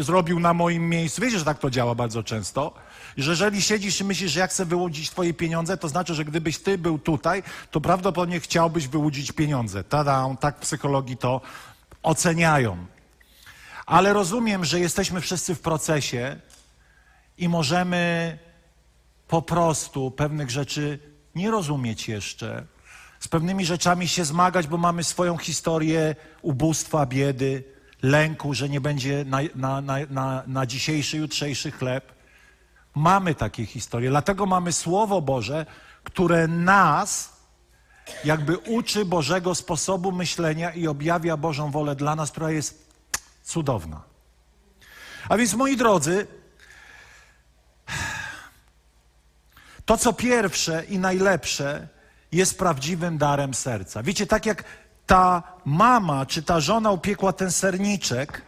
zrobił 0.00 0.40
na 0.40 0.54
moim 0.54 0.88
miejscu. 0.88 1.22
Wiecie, 1.22 1.38
że 1.38 1.44
tak 1.44 1.58
to 1.58 1.70
działa 1.70 1.94
bardzo 1.94 2.22
często. 2.22 2.74
Że 3.16 3.30
jeżeli 3.30 3.62
siedzisz 3.62 4.00
i 4.00 4.04
myślisz, 4.04 4.32
że 4.32 4.40
ja 4.40 4.46
chcę 4.46 4.64
wyłudzić 4.64 5.10
twoje 5.10 5.34
pieniądze, 5.34 5.76
to 5.76 5.88
znaczy, 5.88 6.14
że 6.14 6.24
gdybyś 6.24 6.58
ty 6.58 6.78
był 6.78 6.98
tutaj, 6.98 7.42
to 7.70 7.80
prawdopodobnie 7.80 8.40
chciałbyś 8.40 8.88
wyłudzić 8.88 9.32
pieniądze. 9.32 9.84
Tada, 9.84 10.28
tak 10.40 10.56
w 10.56 10.60
psychologii 10.60 11.16
to 11.16 11.40
oceniają. 12.02 12.93
Ale 13.86 14.12
rozumiem, 14.12 14.64
że 14.64 14.80
jesteśmy 14.80 15.20
wszyscy 15.20 15.54
w 15.54 15.60
procesie 15.60 16.36
i 17.38 17.48
możemy 17.48 18.38
po 19.28 19.42
prostu 19.42 20.10
pewnych 20.10 20.50
rzeczy 20.50 20.98
nie 21.34 21.50
rozumieć 21.50 22.08
jeszcze. 22.08 22.66
Z 23.20 23.28
pewnymi 23.28 23.66
rzeczami 23.66 24.08
się 24.08 24.24
zmagać, 24.24 24.66
bo 24.66 24.76
mamy 24.76 25.04
swoją 25.04 25.36
historię 25.36 26.16
ubóstwa, 26.42 27.06
biedy, 27.06 27.64
lęku, 28.02 28.54
że 28.54 28.68
nie 28.68 28.80
będzie 28.80 29.24
na, 29.24 29.40
na, 29.54 29.80
na, 30.10 30.42
na, 30.46 30.66
dzisiejszy, 30.66 31.16
jutrzejszy 31.16 31.70
chleb. 31.70 32.12
Mamy 32.94 33.34
takie 33.34 33.66
historie. 33.66 34.10
Dlatego 34.10 34.46
mamy 34.46 34.72
Słowo 34.72 35.22
Boże, 35.22 35.66
które 36.04 36.48
nas 36.48 37.32
jakby 38.24 38.58
uczy 38.58 39.04
Bożego 39.04 39.54
sposobu 39.54 40.12
myślenia 40.12 40.70
i 40.70 40.86
objawia 40.86 41.36
Bożą 41.36 41.70
wolę 41.70 41.96
dla 41.96 42.16
nas, 42.16 42.30
która 42.30 42.50
jest 42.50 42.83
cudowna. 43.44 44.02
A 45.28 45.36
więc, 45.36 45.54
moi 45.54 45.76
drodzy, 45.76 46.26
to 49.84 49.96
co 49.96 50.12
pierwsze 50.12 50.84
i 50.84 50.98
najlepsze 50.98 51.88
jest 52.32 52.58
prawdziwym 52.58 53.18
darem 53.18 53.54
serca. 53.54 54.02
Wiecie, 54.02 54.26
tak 54.26 54.46
jak 54.46 54.64
ta 55.06 55.42
mama 55.64 56.26
czy 56.26 56.42
ta 56.42 56.60
żona 56.60 56.90
upiekła 56.90 57.32
ten 57.32 57.50
serniczek, 57.50 58.42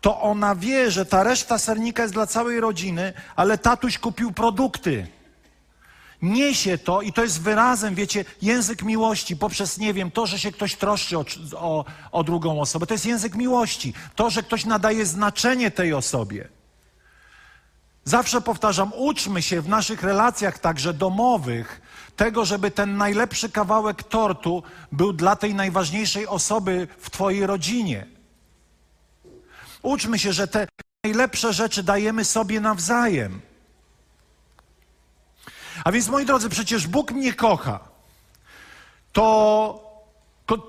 to 0.00 0.20
ona 0.20 0.54
wie, 0.54 0.90
że 0.90 1.06
ta 1.06 1.22
reszta 1.22 1.58
sernika 1.58 2.02
jest 2.02 2.14
dla 2.14 2.26
całej 2.26 2.60
rodziny, 2.60 3.12
ale 3.36 3.58
tatuś 3.58 3.98
kupił 3.98 4.32
produkty. 4.32 5.06
Niesie 6.22 6.78
to 6.78 7.02
i 7.02 7.12
to 7.12 7.22
jest 7.22 7.42
wyrazem, 7.42 7.94
wiecie, 7.94 8.24
język 8.42 8.82
miłości 8.82 9.36
poprzez, 9.36 9.78
nie 9.78 9.94
wiem, 9.94 10.10
to, 10.10 10.26
że 10.26 10.38
się 10.38 10.52
ktoś 10.52 10.76
troszczy 10.76 11.18
o, 11.18 11.24
o, 11.54 11.84
o 12.12 12.24
drugą 12.24 12.60
osobę. 12.60 12.86
To 12.86 12.94
jest 12.94 13.06
język 13.06 13.34
miłości. 13.34 13.94
To, 14.16 14.30
że 14.30 14.42
ktoś 14.42 14.64
nadaje 14.64 15.06
znaczenie 15.06 15.70
tej 15.70 15.92
osobie. 15.94 16.48
Zawsze 18.04 18.40
powtarzam, 18.40 18.92
uczmy 18.96 19.42
się 19.42 19.60
w 19.60 19.68
naszych 19.68 20.02
relacjach 20.02 20.58
także 20.58 20.94
domowych 20.94 21.80
tego, 22.16 22.44
żeby 22.44 22.70
ten 22.70 22.96
najlepszy 22.96 23.48
kawałek 23.48 24.02
tortu 24.02 24.62
był 24.92 25.12
dla 25.12 25.36
tej 25.36 25.54
najważniejszej 25.54 26.26
osoby 26.26 26.88
w 26.98 27.10
Twojej 27.10 27.46
rodzinie. 27.46 28.06
Uczmy 29.82 30.18
się, 30.18 30.32
że 30.32 30.48
te 30.48 30.66
najlepsze 31.04 31.52
rzeczy 31.52 31.82
dajemy 31.82 32.24
sobie 32.24 32.60
nawzajem. 32.60 33.40
A 35.84 35.92
więc, 35.92 36.08
moi 36.08 36.26
drodzy, 36.26 36.48
przecież 36.48 36.86
Bóg 36.86 37.12
mnie 37.12 37.34
kocha. 37.34 37.80
To, 39.12 39.90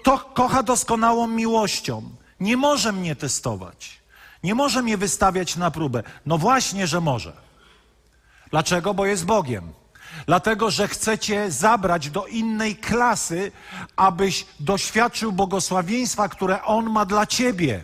to, 0.03 0.17
kocha 0.17 0.63
doskonałą 0.63 1.27
miłością. 1.27 2.09
Nie 2.39 2.57
może 2.57 2.91
mnie 2.91 3.15
testować. 3.15 4.01
Nie 4.43 4.55
może 4.55 4.81
mnie 4.81 4.97
wystawiać 4.97 5.55
na 5.55 5.71
próbę. 5.71 6.03
No 6.25 6.37
właśnie, 6.37 6.87
że 6.87 7.01
może. 7.01 7.33
Dlaczego? 8.51 8.93
Bo 8.93 9.05
jest 9.05 9.25
Bogiem. 9.25 9.73
Dlatego, 10.25 10.71
że 10.71 10.87
chcecie 10.87 11.51
zabrać 11.51 12.09
do 12.09 12.25
innej 12.25 12.75
klasy, 12.75 13.51
abyś 13.95 14.45
doświadczył 14.59 15.31
błogosławieństwa, 15.31 16.29
które 16.29 16.63
On 16.63 16.89
ma 16.89 17.05
dla 17.05 17.25
ciebie. 17.25 17.83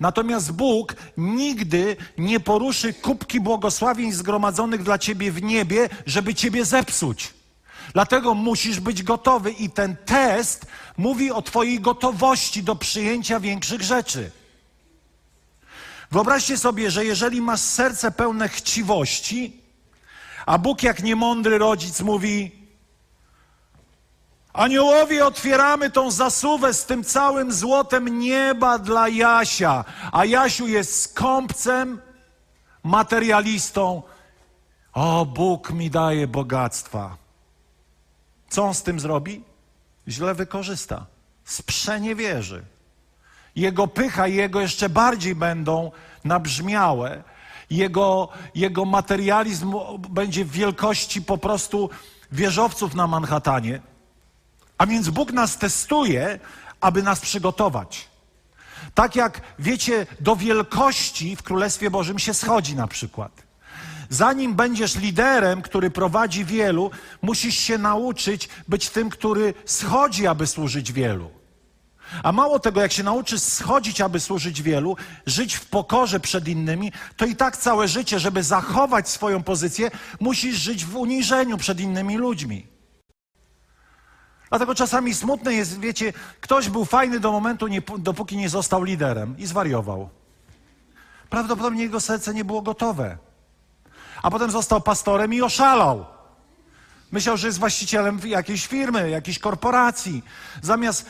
Natomiast 0.00 0.52
Bóg 0.52 0.94
nigdy 1.16 1.96
nie 2.18 2.40
poruszy 2.40 2.94
kubki 2.94 3.40
błogosławieństw 3.40 4.18
zgromadzonych 4.18 4.82
dla 4.82 4.98
ciebie 4.98 5.32
w 5.32 5.42
niebie, 5.42 5.88
żeby 6.06 6.34
ciebie 6.34 6.64
zepsuć. 6.64 7.34
Dlatego 7.92 8.34
musisz 8.34 8.80
być 8.80 9.02
gotowy 9.02 9.52
i 9.52 9.70
ten 9.70 9.96
test 9.96 10.66
mówi 10.96 11.30
o 11.30 11.42
twojej 11.42 11.80
gotowości 11.80 12.62
do 12.62 12.76
przyjęcia 12.76 13.40
większych 13.40 13.82
rzeczy. 13.82 14.30
Wyobraźcie 16.10 16.58
sobie, 16.58 16.90
że 16.90 17.04
jeżeli 17.04 17.40
masz 17.40 17.60
serce 17.60 18.10
pełne 18.10 18.48
chciwości, 18.48 19.60
a 20.46 20.58
Bóg 20.58 20.82
jak 20.82 21.02
niemądry 21.02 21.58
rodzic 21.58 22.00
mówi: 22.00 22.52
Aniołowie, 24.56 25.26
otwieramy 25.26 25.90
tą 25.90 26.10
zasuwę 26.10 26.74
z 26.74 26.86
tym 26.86 27.04
całym 27.04 27.52
złotem 27.52 28.18
nieba 28.18 28.78
dla 28.78 29.08
Jasia, 29.08 29.84
a 30.12 30.24
Jasiu 30.24 30.68
jest 30.68 31.02
skąpcem, 31.02 32.00
materialistą. 32.82 34.02
O, 34.92 35.26
Bóg 35.26 35.70
mi 35.70 35.90
daje 35.90 36.26
bogactwa. 36.26 37.16
Co 38.48 38.64
on 38.64 38.74
z 38.74 38.82
tym 38.82 39.00
zrobi? 39.00 39.44
Źle 40.08 40.34
wykorzysta. 40.34 41.06
Sprzeniewierzy. 41.44 42.64
Jego 43.56 43.86
pycha 43.86 44.28
i 44.28 44.34
jego 44.34 44.60
jeszcze 44.60 44.88
bardziej 44.88 45.34
będą 45.34 45.92
nabrzmiałe. 46.24 47.22
Jego, 47.70 48.28
jego 48.54 48.84
materializm 48.84 49.74
będzie 49.98 50.44
w 50.44 50.50
wielkości 50.50 51.22
po 51.22 51.38
prostu 51.38 51.90
wieżowców 52.32 52.94
na 52.94 53.06
Manhattanie. 53.06 53.80
A 54.78 54.86
więc 54.86 55.08
Bóg 55.08 55.32
nas 55.32 55.58
testuje, 55.58 56.40
aby 56.80 57.02
nas 57.02 57.20
przygotować. 57.20 58.08
Tak 58.94 59.16
jak 59.16 59.40
wiecie, 59.58 60.06
do 60.20 60.36
wielkości 60.36 61.36
w 61.36 61.42
Królestwie 61.42 61.90
Bożym 61.90 62.18
się 62.18 62.34
schodzi 62.34 62.76
na 62.76 62.86
przykład. 62.86 63.32
Zanim 64.08 64.54
będziesz 64.54 64.96
liderem, 64.96 65.62
który 65.62 65.90
prowadzi 65.90 66.44
wielu, 66.44 66.90
musisz 67.22 67.58
się 67.58 67.78
nauczyć 67.78 68.48
być 68.68 68.90
tym, 68.90 69.10
który 69.10 69.54
schodzi, 69.64 70.26
aby 70.26 70.46
służyć 70.46 70.92
wielu. 70.92 71.30
A 72.22 72.32
mało 72.32 72.58
tego, 72.58 72.80
jak 72.80 72.92
się 72.92 73.02
nauczysz 73.02 73.40
schodzić, 73.40 74.00
aby 74.00 74.20
służyć 74.20 74.62
wielu, 74.62 74.96
żyć 75.26 75.54
w 75.54 75.66
pokorze 75.66 76.20
przed 76.20 76.48
innymi, 76.48 76.92
to 77.16 77.26
i 77.26 77.36
tak 77.36 77.56
całe 77.56 77.88
życie, 77.88 78.20
żeby 78.20 78.42
zachować 78.42 79.08
swoją 79.08 79.42
pozycję, 79.42 79.90
musisz 80.20 80.56
żyć 80.56 80.84
w 80.84 80.96
uniżeniu 80.96 81.56
przed 81.56 81.80
innymi 81.80 82.16
ludźmi. 82.16 82.75
Dlatego 84.48 84.74
czasami 84.74 85.14
smutne 85.14 85.54
jest, 85.54 85.80
wiecie, 85.80 86.12
ktoś 86.40 86.68
był 86.68 86.84
fajny 86.84 87.20
do 87.20 87.32
momentu, 87.32 87.66
nie, 87.66 87.82
dopóki 87.98 88.36
nie 88.36 88.48
został 88.48 88.82
liderem 88.82 89.38
i 89.38 89.46
zwariował. 89.46 90.08
Prawdopodobnie 91.30 91.82
jego 91.82 92.00
serce 92.00 92.34
nie 92.34 92.44
było 92.44 92.62
gotowe. 92.62 93.18
A 94.22 94.30
potem 94.30 94.50
został 94.50 94.80
pastorem 94.80 95.34
i 95.34 95.42
oszalał. 95.42 96.06
Myślał, 97.12 97.36
że 97.36 97.46
jest 97.46 97.58
właścicielem 97.58 98.20
jakiejś 98.24 98.66
firmy, 98.66 99.10
jakiejś 99.10 99.38
korporacji. 99.38 100.22
Zamiast 100.62 101.06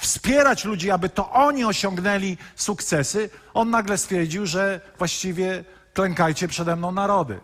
wspierać 0.00 0.64
ludzi, 0.64 0.90
aby 0.90 1.08
to 1.08 1.30
oni 1.30 1.64
osiągnęli 1.64 2.36
sukcesy, 2.56 3.30
on 3.54 3.70
nagle 3.70 3.98
stwierdził, 3.98 4.46
że 4.46 4.80
właściwie 4.98 5.64
klękajcie 5.94 6.48
przede 6.48 6.76
mną 6.76 6.92
narody. 6.92 7.40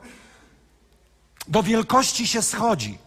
Do 1.48 1.62
wielkości 1.62 2.26
się 2.26 2.42
schodzi. 2.42 2.98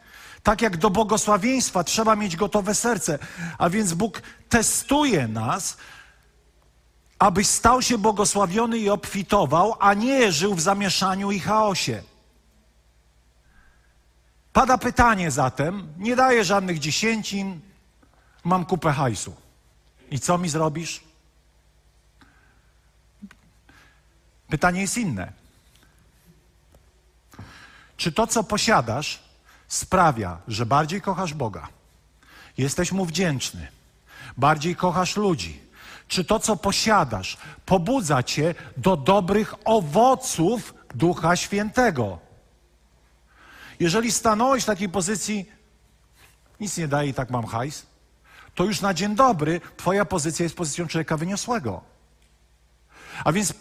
Tak 0.43 0.61
jak 0.61 0.77
do 0.77 0.89
błogosławieństwa 0.89 1.83
trzeba 1.83 2.15
mieć 2.15 2.35
gotowe 2.35 2.75
serce. 2.75 3.19
A 3.57 3.69
więc 3.69 3.93
Bóg 3.93 4.21
testuje 4.49 5.27
nas, 5.27 5.77
abyś 7.19 7.47
stał 7.47 7.81
się 7.81 7.97
błogosławiony 7.97 8.77
i 8.77 8.89
obfitował, 8.89 9.75
a 9.79 9.93
nie 9.93 10.31
żył 10.31 10.55
w 10.55 10.61
zamieszaniu 10.61 11.31
i 11.31 11.39
chaosie. 11.39 12.03
Pada 14.53 14.77
pytanie 14.77 15.31
zatem, 15.31 15.93
nie 15.97 16.15
daję 16.15 16.43
żadnych 16.43 16.79
dziesięcin, 16.79 17.59
mam 18.43 18.65
kupę 18.65 18.91
hajsu. 18.91 19.35
I 20.11 20.19
co 20.19 20.37
mi 20.37 20.49
zrobisz? 20.49 21.03
Pytanie 24.49 24.81
jest 24.81 24.97
inne. 24.97 25.31
Czy 27.97 28.11
to, 28.11 28.27
co 28.27 28.43
posiadasz, 28.43 29.23
sprawia, 29.71 30.37
że 30.47 30.65
bardziej 30.65 31.01
kochasz 31.01 31.33
Boga, 31.33 31.67
jesteś 32.57 32.91
Mu 32.91 33.05
wdzięczny, 33.05 33.67
bardziej 34.37 34.75
kochasz 34.75 35.17
ludzi? 35.17 35.61
Czy 36.07 36.25
to, 36.25 36.39
co 36.39 36.55
posiadasz, 36.55 37.37
pobudza 37.65 38.23
cię 38.23 38.55
do 38.77 38.97
dobrych 38.97 39.53
owoców 39.65 40.73
Ducha 40.95 41.35
Świętego? 41.35 42.19
Jeżeli 43.79 44.11
stanąłeś 44.11 44.63
w 44.63 44.65
takiej 44.65 44.89
pozycji, 44.89 45.51
nic 46.59 46.77
nie 46.77 46.87
daje 46.87 47.09
i 47.09 47.13
tak 47.13 47.29
mam 47.29 47.45
hajs, 47.45 47.85
to 48.55 48.63
już 48.63 48.81
na 48.81 48.93
dzień 48.93 49.15
dobry 49.15 49.61
Twoja 49.77 50.05
pozycja 50.05 50.43
jest 50.43 50.55
pozycją 50.55 50.87
człowieka 50.87 51.17
wyniosłego. 51.17 51.81
A 53.23 53.31
więc 53.31 53.53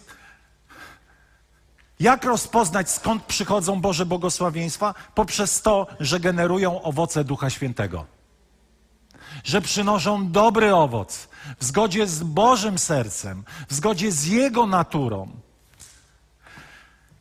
jak 2.01 2.25
rozpoznać, 2.25 2.91
skąd 2.91 3.23
przychodzą 3.23 3.81
Boże 3.81 4.07
błogosławieństwa? 4.07 4.95
Poprzez 5.15 5.63
to, 5.63 5.87
że 6.01 6.21
generują 6.21 6.83
owoce 6.83 7.25
Ducha 7.25 7.51
Świętego. 7.51 8.07
Że 9.45 9.61
przynoszą 9.61 10.31
dobry 10.31 10.75
owoc 10.75 11.29
w 11.59 11.65
zgodzie 11.65 12.07
z 12.07 12.23
Bożym 12.23 12.79
sercem, 12.79 13.45
w 13.69 13.75
zgodzie 13.75 14.13
z 14.13 14.27
Jego 14.27 14.67
naturą. 14.67 15.29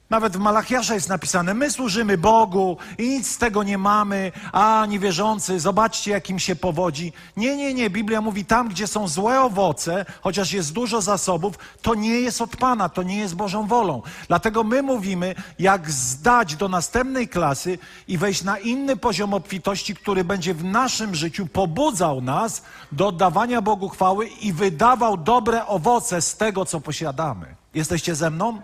Nawet 0.09 0.37
w 0.37 0.39
Malachiasza 0.39 0.93
jest 0.93 1.09
napisane, 1.09 1.53
my 1.53 1.71
służymy 1.71 2.17
Bogu 2.17 2.77
i 2.97 3.09
nic 3.09 3.31
z 3.31 3.37
tego 3.37 3.63
nie 3.63 3.77
mamy, 3.77 4.31
a 4.51 4.85
niewierzący, 4.89 5.59
zobaczcie 5.59 6.11
jakim 6.11 6.39
się 6.39 6.55
powodzi. 6.55 7.13
Nie, 7.37 7.57
nie, 7.57 7.73
nie, 7.73 7.89
Biblia 7.89 8.21
mówi, 8.21 8.45
tam 8.45 8.69
gdzie 8.69 8.87
są 8.87 9.07
złe 9.07 9.41
owoce, 9.41 10.05
chociaż 10.21 10.53
jest 10.53 10.73
dużo 10.73 11.01
zasobów, 11.01 11.55
to 11.81 11.95
nie 11.95 12.21
jest 12.21 12.41
od 12.41 12.57
Pana, 12.57 12.89
to 12.89 13.03
nie 13.03 13.17
jest 13.17 13.35
Bożą 13.35 13.67
wolą. 13.67 14.01
Dlatego 14.27 14.63
my 14.63 14.81
mówimy, 14.81 15.35
jak 15.59 15.91
zdać 15.91 16.55
do 16.55 16.67
następnej 16.67 17.27
klasy 17.27 17.77
i 18.07 18.17
wejść 18.17 18.43
na 18.43 18.57
inny 18.57 18.95
poziom 18.95 19.33
obfitości, 19.33 19.95
który 19.95 20.23
będzie 20.23 20.53
w 20.53 20.63
naszym 20.63 21.15
życiu 21.15 21.47
pobudzał 21.47 22.21
nas 22.21 22.63
do 22.91 23.07
oddawania 23.07 23.61
Bogu 23.61 23.89
chwały 23.89 24.27
i 24.27 24.53
wydawał 24.53 25.17
dobre 25.17 25.65
owoce 25.65 26.21
z 26.21 26.37
tego, 26.37 26.65
co 26.65 26.81
posiadamy. 26.81 27.55
Jesteście 27.73 28.15
ze 28.15 28.29
mną? 28.29 28.61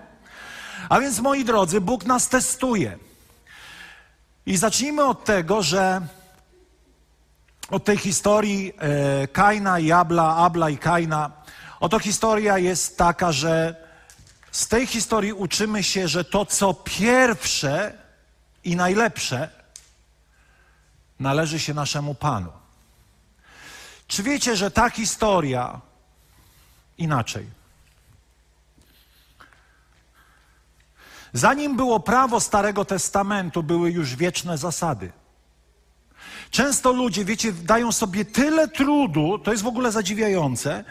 A 0.89 0.99
więc, 0.99 1.19
moi 1.19 1.45
drodzy, 1.45 1.81
Bóg 1.81 2.05
nas 2.05 2.29
testuje. 2.29 2.97
I 4.45 4.57
zacznijmy 4.57 5.03
od 5.05 5.25
tego, 5.25 5.61
że 5.61 6.01
od 7.69 7.83
tej 7.83 7.97
historii 7.97 8.73
e, 8.77 9.27
Kaina 9.27 9.79
i 9.79 9.91
Abla, 9.91 10.35
Abla 10.35 10.69
i 10.69 10.77
Kaina. 10.77 11.31
Oto 11.79 11.99
historia 11.99 12.57
jest 12.57 12.97
taka, 12.97 13.31
że 13.31 13.75
z 14.51 14.67
tej 14.67 14.87
historii 14.87 15.33
uczymy 15.33 15.83
się, 15.83 16.07
że 16.07 16.23
to, 16.23 16.45
co 16.45 16.73
pierwsze 16.73 17.93
i 18.63 18.75
najlepsze, 18.75 19.49
należy 21.19 21.59
się 21.59 21.73
naszemu 21.73 22.15
Panu. 22.15 22.51
Czy 24.07 24.23
wiecie, 24.23 24.55
że 24.55 24.71
ta 24.71 24.89
historia 24.89 25.81
inaczej? 26.97 27.54
Zanim 31.35 31.75
było 31.77 31.99
prawo 31.99 32.39
Starego 32.39 32.85
Testamentu, 32.85 33.63
były 33.63 33.91
już 33.91 34.15
wieczne 34.15 34.57
zasady. 34.57 35.11
Często 36.51 36.91
ludzie, 36.91 37.25
wiecie, 37.25 37.53
dają 37.53 37.91
sobie 37.91 38.25
tyle 38.25 38.67
trudu, 38.67 39.39
to 39.39 39.51
jest 39.51 39.63
w 39.63 39.67
ogóle 39.67 39.91
zadziwiające, 39.91 40.83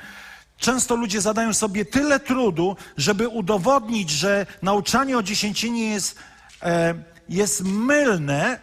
Często 0.58 0.96
ludzie 0.96 1.20
zadają 1.20 1.54
sobie 1.54 1.84
tyle 1.84 2.20
trudu, 2.20 2.76
żeby 2.96 3.28
udowodnić, 3.28 4.10
że 4.10 4.46
nauczanie 4.62 5.18
o 5.18 5.22
dziesięcinie 5.22 5.90
jest, 5.90 6.18
e, 6.62 6.94
jest 7.28 7.64
mylne, 7.64 8.58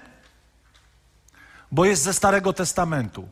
bo 1.71 1.85
jest 1.85 2.03
ze 2.03 2.13
Starego 2.13 2.53
Testamentu. 2.53 3.27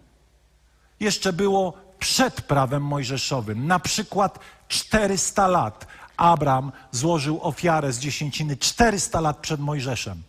Jeszcze 0.99 1.33
było 1.33 1.77
przed 1.99 2.41
prawem 2.41 2.83
mojżeszowym. 2.83 3.67
Na 3.67 3.79
przykład 3.79 4.39
400 4.67 5.47
lat 5.47 5.87
Abraham 6.19 6.71
złożył 6.91 7.39
ofiarę 7.41 7.93
z 7.93 7.99
dziesięciny 7.99 8.57
400 8.57 9.21
lat 9.21 9.37
przed 9.37 9.59
Mojżeszem. 9.59 10.23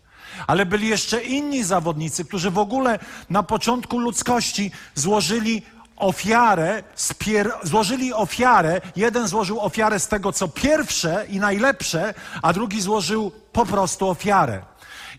Ale 0.47 0.67
byli 0.67 0.89
jeszcze 0.89 1.23
inni 1.23 1.65
zawodnicy, 1.65 2.25
którzy 2.25 2.51
w 2.51 2.59
ogóle 2.59 2.99
na 3.31 3.43
początku 3.43 3.99
ludzkości 3.99 4.71
złożyli 4.95 5.63
ofiarę, 5.97 6.83
złożyli 7.63 8.13
ofiarę, 8.13 8.81
jeden 8.97 9.29
złożył 9.29 9.61
ofiarę 9.61 10.01
z 10.01 10.09
tego, 10.09 10.33
co 10.33 10.49
pierwsze 10.49 11.27
i 11.29 11.39
najlepsze, 11.39 12.15
a 12.43 12.53
drugi 12.53 12.81
złożył 12.81 13.33
po 13.53 13.67
prostu 13.67 14.09
ofiarę. 14.09 14.63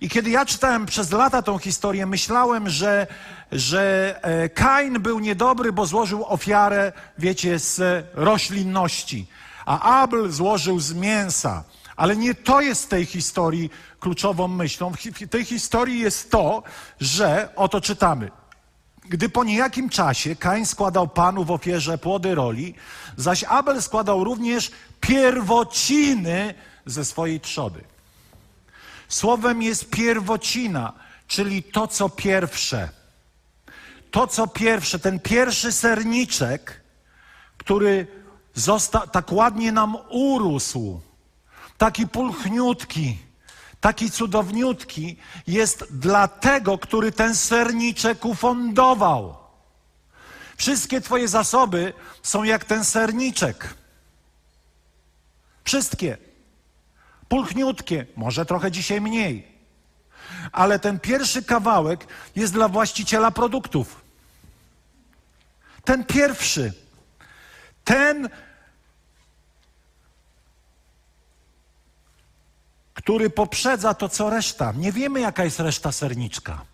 I 0.01 0.09
kiedy 0.09 0.29
ja 0.29 0.45
czytałem 0.45 0.85
przez 0.85 1.11
lata 1.11 1.41
tą 1.41 1.57
historię, 1.57 2.05
myślałem, 2.05 2.69
że, 2.69 3.07
że 3.51 4.15
e, 4.21 4.49
Kain 4.49 4.93
był 4.93 5.19
niedobry, 5.19 5.73
bo 5.73 5.85
złożył 5.85 6.25
ofiarę, 6.25 6.91
wiecie, 7.17 7.59
z 7.59 8.05
roślinności, 8.13 9.27
a 9.71 10.01
Abel 10.01 10.31
złożył 10.31 10.79
z 10.79 10.93
mięsa. 10.93 11.63
Ale 11.95 12.15
nie 12.15 12.35
to 12.35 12.61
jest 12.61 12.89
tej 12.89 13.05
historii 13.05 13.69
kluczową 13.99 14.47
myślą. 14.47 14.91
W 14.91 15.29
tej 15.29 15.45
historii 15.45 15.99
jest 15.99 16.31
to, 16.31 16.63
że 16.99 17.49
oto 17.55 17.81
czytamy. 17.81 18.31
Gdy 19.05 19.29
po 19.29 19.43
niejakim 19.43 19.89
czasie 19.89 20.35
Kain 20.35 20.65
składał 20.65 21.07
Panu 21.07 21.45
w 21.45 21.51
ofierze 21.51 21.97
płody 21.97 22.35
roli, 22.35 22.75
zaś 23.17 23.43
Abel 23.43 23.81
składał 23.81 24.23
również 24.23 24.71
pierwociny 25.01 26.53
ze 26.85 27.05
swojej 27.05 27.39
trzody. 27.39 27.83
Słowem 29.07 29.61
jest 29.61 29.89
pierwocina, 29.89 30.93
czyli 31.27 31.63
to, 31.63 31.87
co 31.87 32.09
pierwsze. 32.09 32.89
To, 34.11 34.27
co 34.27 34.47
pierwsze, 34.47 34.99
ten 34.99 35.19
pierwszy 35.19 35.71
serniczek, 35.71 36.81
który 37.57 38.20
zosta- 38.55 39.07
tak 39.07 39.31
ładnie 39.31 39.71
nam 39.71 39.97
urósł, 40.09 41.01
taki 41.77 42.07
pulchniutki, 42.07 43.17
taki 43.81 44.11
cudowniutki, 44.11 45.17
jest 45.47 45.85
dla 45.89 46.27
tego, 46.27 46.77
który 46.77 47.11
ten 47.11 47.35
serniczek 47.35 48.25
ufundował. 48.25 49.35
Wszystkie 50.57 51.01
Twoje 51.01 51.27
zasoby 51.27 51.93
są 52.23 52.43
jak 52.43 52.65
ten 52.65 52.85
serniczek. 52.85 53.73
Wszystkie. 55.63 56.17
Pulchniutkie, 57.29 58.05
może 58.15 58.45
trochę 58.45 58.71
dzisiaj 58.71 59.01
mniej. 59.01 59.47
Ale 60.51 60.79
ten 60.79 60.99
pierwszy 60.99 61.43
kawałek 61.43 62.07
jest 62.35 62.53
dla 62.53 62.67
właściciela 62.67 63.31
produktów. 63.31 64.01
Ten 65.83 66.05
pierwszy. 66.05 66.73
Ten 67.83 68.29
który 73.01 73.29
poprzedza 73.29 73.93
to, 73.93 74.09
co 74.09 74.29
reszta. 74.29 74.71
Nie 74.71 74.91
wiemy, 74.91 75.19
jaka 75.19 75.43
jest 75.43 75.59
reszta 75.59 75.91
serniczka. 75.91 76.65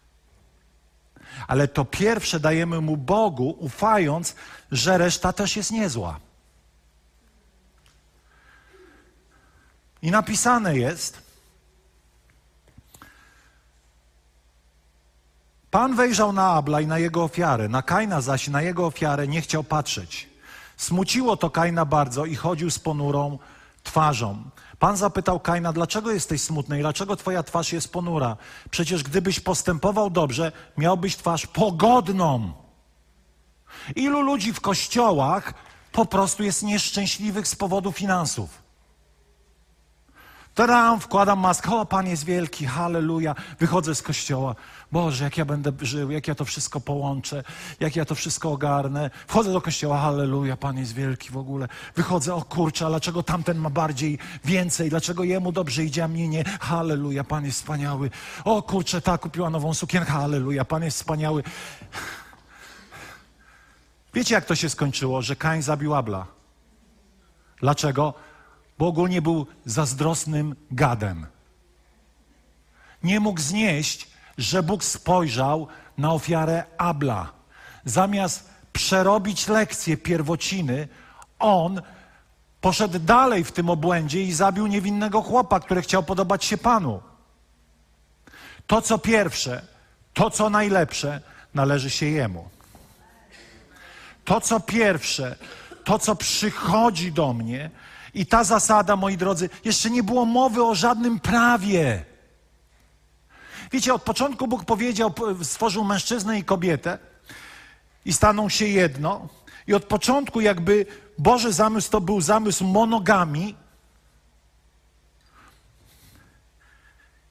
Ale 1.47 1.67
to 1.67 1.85
pierwsze 1.85 2.39
dajemy 2.39 2.81
mu 2.81 2.97
Bogu, 2.97 3.55
ufając, 3.59 4.35
że 4.71 4.97
reszta 4.97 5.33
też 5.33 5.55
jest 5.55 5.71
niezła. 5.71 6.19
I 10.01 10.11
napisane 10.11 10.77
jest, 10.77 11.21
Pan 15.71 15.95
wejrzał 15.95 16.33
na 16.33 16.51
Abla 16.51 16.81
i 16.81 16.87
na 16.87 16.99
jego 16.99 17.23
ofiarę, 17.23 17.69
na 17.69 17.81
Kaina 17.81 18.21
zaś 18.21 18.47
na 18.47 18.61
jego 18.61 18.85
ofiarę 18.85 19.27
nie 19.27 19.41
chciał 19.41 19.63
patrzeć. 19.63 20.26
Smuciło 20.77 21.37
to 21.37 21.49
Kaina 21.49 21.85
bardzo 21.85 22.25
i 22.25 22.35
chodził 22.35 22.71
z 22.71 22.79
ponurą 22.79 23.39
twarzą. 23.83 24.43
Pan 24.79 24.97
zapytał 24.97 25.39
Kaina, 25.39 25.73
dlaczego 25.73 26.11
jesteś 26.11 26.41
smutny 26.41 26.77
i 26.77 26.81
dlaczego 26.81 27.15
twoja 27.15 27.43
twarz 27.43 27.73
jest 27.73 27.91
ponura? 27.91 28.37
Przecież 28.69 29.03
gdybyś 29.03 29.39
postępował 29.39 30.09
dobrze, 30.09 30.51
miałbyś 30.77 31.15
twarz 31.15 31.47
pogodną. 31.47 32.53
Ilu 33.95 34.21
ludzi 34.21 34.53
w 34.53 34.61
kościołach 34.61 35.53
po 35.91 36.05
prostu 36.05 36.43
jest 36.43 36.63
nieszczęśliwych 36.63 37.47
z 37.47 37.55
powodu 37.55 37.91
finansów? 37.91 38.66
Tadam, 40.57 40.99
wkładam 40.99 41.39
maskę, 41.39 41.71
o 41.71 41.85
Pan 41.85 42.07
jest 42.07 42.25
wielki, 42.25 42.65
halleluja, 42.65 43.35
wychodzę 43.59 43.95
z 43.95 44.01
kościoła. 44.01 44.55
Boże, 44.91 45.23
jak 45.23 45.37
ja 45.37 45.45
będę 45.45 45.71
żył, 45.81 46.11
jak 46.11 46.27
ja 46.27 46.35
to 46.35 46.45
wszystko 46.45 46.79
połączę, 46.79 47.43
jak 47.79 47.95
ja 47.95 48.05
to 48.05 48.15
wszystko 48.15 48.51
ogarnę. 48.51 49.09
Wchodzę 49.27 49.53
do 49.53 49.61
kościoła, 49.61 50.01
halleluja, 50.01 50.57
Pan 50.57 50.77
jest 50.77 50.93
wielki 50.93 51.29
w 51.29 51.37
ogóle. 51.37 51.67
Wychodzę, 51.95 52.35
o 52.35 52.41
kurczę, 52.41 52.85
dlaczego 52.87 53.23
tamten 53.23 53.57
ma 53.57 53.69
bardziej, 53.69 54.17
więcej, 54.45 54.89
dlaczego 54.89 55.23
jemu 55.23 55.51
dobrze 55.51 55.83
idzie, 55.83 56.03
a 56.03 56.07
mnie 56.07 56.27
nie? 56.27 56.43
Halleluja, 56.43 57.23
Pan 57.23 57.45
jest 57.45 57.57
wspaniały. 57.57 58.09
O 58.43 58.61
kurczę, 58.61 59.01
ta 59.01 59.17
kupiła 59.17 59.49
nową 59.49 59.73
sukienkę, 59.73 60.11
halleluja, 60.11 60.65
Pan 60.65 60.83
jest 60.83 60.97
wspaniały. 60.97 61.43
Wiecie, 64.13 64.35
jak 64.35 64.45
to 64.45 64.55
się 64.55 64.69
skończyło, 64.69 65.21
że 65.21 65.35
Kain 65.35 65.61
zabił 65.61 65.95
Abla? 65.95 66.25
Dlaczego? 67.61 68.26
Bo 68.77 68.87
ogólnie 68.87 69.21
był 69.21 69.47
zazdrosnym 69.65 70.55
gadem. 70.71 71.27
Nie 73.03 73.19
mógł 73.19 73.39
znieść, 73.39 74.07
że 74.37 74.63
Bóg 74.63 74.83
spojrzał 74.83 75.67
na 75.97 76.13
ofiarę 76.13 76.63
Abla. 76.77 77.33
Zamiast 77.85 78.49
przerobić 78.73 79.47
lekcję 79.47 79.97
pierwociny, 79.97 80.87
on 81.39 81.81
poszedł 82.61 82.99
dalej 82.99 83.43
w 83.43 83.51
tym 83.51 83.69
obłędzie 83.69 84.23
i 84.23 84.33
zabił 84.33 84.67
niewinnego 84.67 85.21
chłopa, 85.21 85.59
który 85.59 85.81
chciał 85.81 86.03
podobać 86.03 86.45
się 86.45 86.57
Panu. 86.57 87.01
To, 88.67 88.81
co 88.81 88.97
pierwsze, 88.97 89.61
to, 90.13 90.29
co 90.29 90.49
najlepsze, 90.49 91.21
należy 91.53 91.89
się 91.89 92.05
Jemu. 92.05 92.49
To, 94.25 94.41
co 94.41 94.59
pierwsze, 94.59 95.35
to, 95.83 95.99
co 95.99 96.15
przychodzi 96.15 97.11
do 97.11 97.33
mnie, 97.33 97.69
i 98.13 98.25
ta 98.25 98.43
zasada, 98.43 98.95
moi 98.95 99.17
drodzy, 99.17 99.49
jeszcze 99.65 99.89
nie 99.89 100.03
było 100.03 100.25
mowy 100.25 100.63
o 100.63 100.75
żadnym 100.75 101.19
prawie. 101.19 102.05
Wiecie, 103.71 103.93
od 103.93 104.03
początku 104.03 104.47
Bóg 104.47 104.65
powiedział, 104.65 105.13
stworzył 105.43 105.83
mężczyznę 105.83 106.39
i 106.39 106.43
kobietę 106.43 106.97
i 108.05 108.13
staną 108.13 108.49
się 108.49 108.67
jedno. 108.67 109.27
I 109.67 109.73
od 109.73 109.85
początku 109.85 110.41
jakby 110.41 110.85
Boży 111.17 111.53
zamysł 111.53 111.91
to 111.91 112.01
był 112.01 112.21
zamysł 112.21 112.65
monogami. 112.65 113.55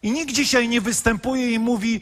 I 0.03 0.11
nikt 0.11 0.33
dzisiaj 0.33 0.69
nie 0.69 0.81
występuje 0.81 1.53
i 1.53 1.59
mówi, 1.59 2.01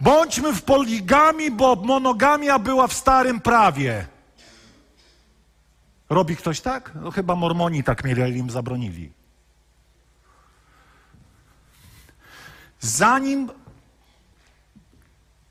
bądźmy 0.00 0.52
w 0.52 0.62
poligami, 0.62 1.50
bo 1.50 1.76
monogamia 1.76 2.58
była 2.58 2.86
w 2.86 2.92
starym 2.92 3.40
prawie. 3.40 4.06
Robi 6.10 6.36
ktoś 6.36 6.60
tak? 6.60 6.92
No 6.94 7.10
chyba 7.10 7.34
mormoni 7.34 7.84
tak 7.84 8.04
mieli, 8.04 8.22
ale 8.22 8.30
im 8.30 8.50
zabronili. 8.50 9.12
Zanim 12.80 13.50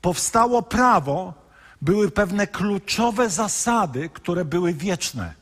powstało 0.00 0.62
prawo, 0.62 1.34
były 1.82 2.10
pewne 2.10 2.46
kluczowe 2.46 3.30
zasady, 3.30 4.08
które 4.08 4.44
były 4.44 4.74
wieczne. 4.74 5.34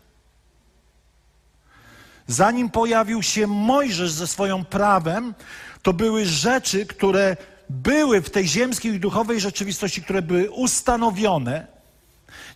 Zanim 2.26 2.70
pojawił 2.70 3.22
się 3.22 3.46
Mojżesz 3.46 4.10
ze 4.10 4.26
swoim 4.26 4.64
prawem, 4.64 5.34
to 5.82 5.92
były 5.92 6.26
rzeczy, 6.26 6.86
które 6.86 7.36
były 7.70 8.22
w 8.22 8.30
tej 8.30 8.48
ziemskiej 8.48 8.94
i 8.94 9.00
duchowej 9.00 9.40
rzeczywistości, 9.40 10.02
które 10.02 10.22
były 10.22 10.50
ustanowione 10.50 11.77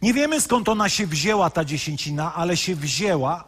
nie 0.03 0.15
wiemy 0.15 0.41
skąd 0.41 0.69
ona 0.69 0.89
się 0.89 1.07
wzięła, 1.07 1.51
ta 1.51 1.65
dziesięcina, 1.65 2.35
ale 2.35 2.57
się 2.57 2.75
wzięła. 2.75 3.45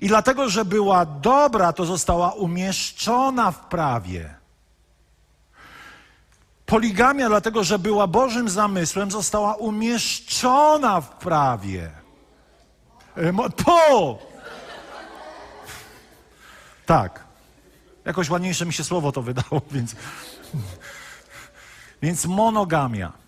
I 0.00 0.08
dlatego, 0.08 0.48
że 0.48 0.64
była 0.64 1.06
dobra, 1.06 1.72
to 1.72 1.84
została 1.84 2.32
umieszczona 2.32 3.50
w 3.50 3.60
prawie. 3.60 4.34
Poligamia, 6.66 7.28
dlatego 7.28 7.64
że 7.64 7.78
była 7.78 8.06
Bożym 8.06 8.48
zamysłem, 8.48 9.10
została 9.10 9.54
umieszczona 9.54 11.00
w 11.00 11.08
prawie. 11.08 11.90
To! 13.64 14.18
Tak. 16.86 17.24
Jakoś 18.04 18.30
ładniejsze 18.30 18.66
mi 18.66 18.72
się 18.72 18.84
słowo 18.84 19.12
to 19.12 19.22
wydało, 19.22 19.62
więc. 19.70 19.96
Więc 22.02 22.26
monogamia. 22.26 23.21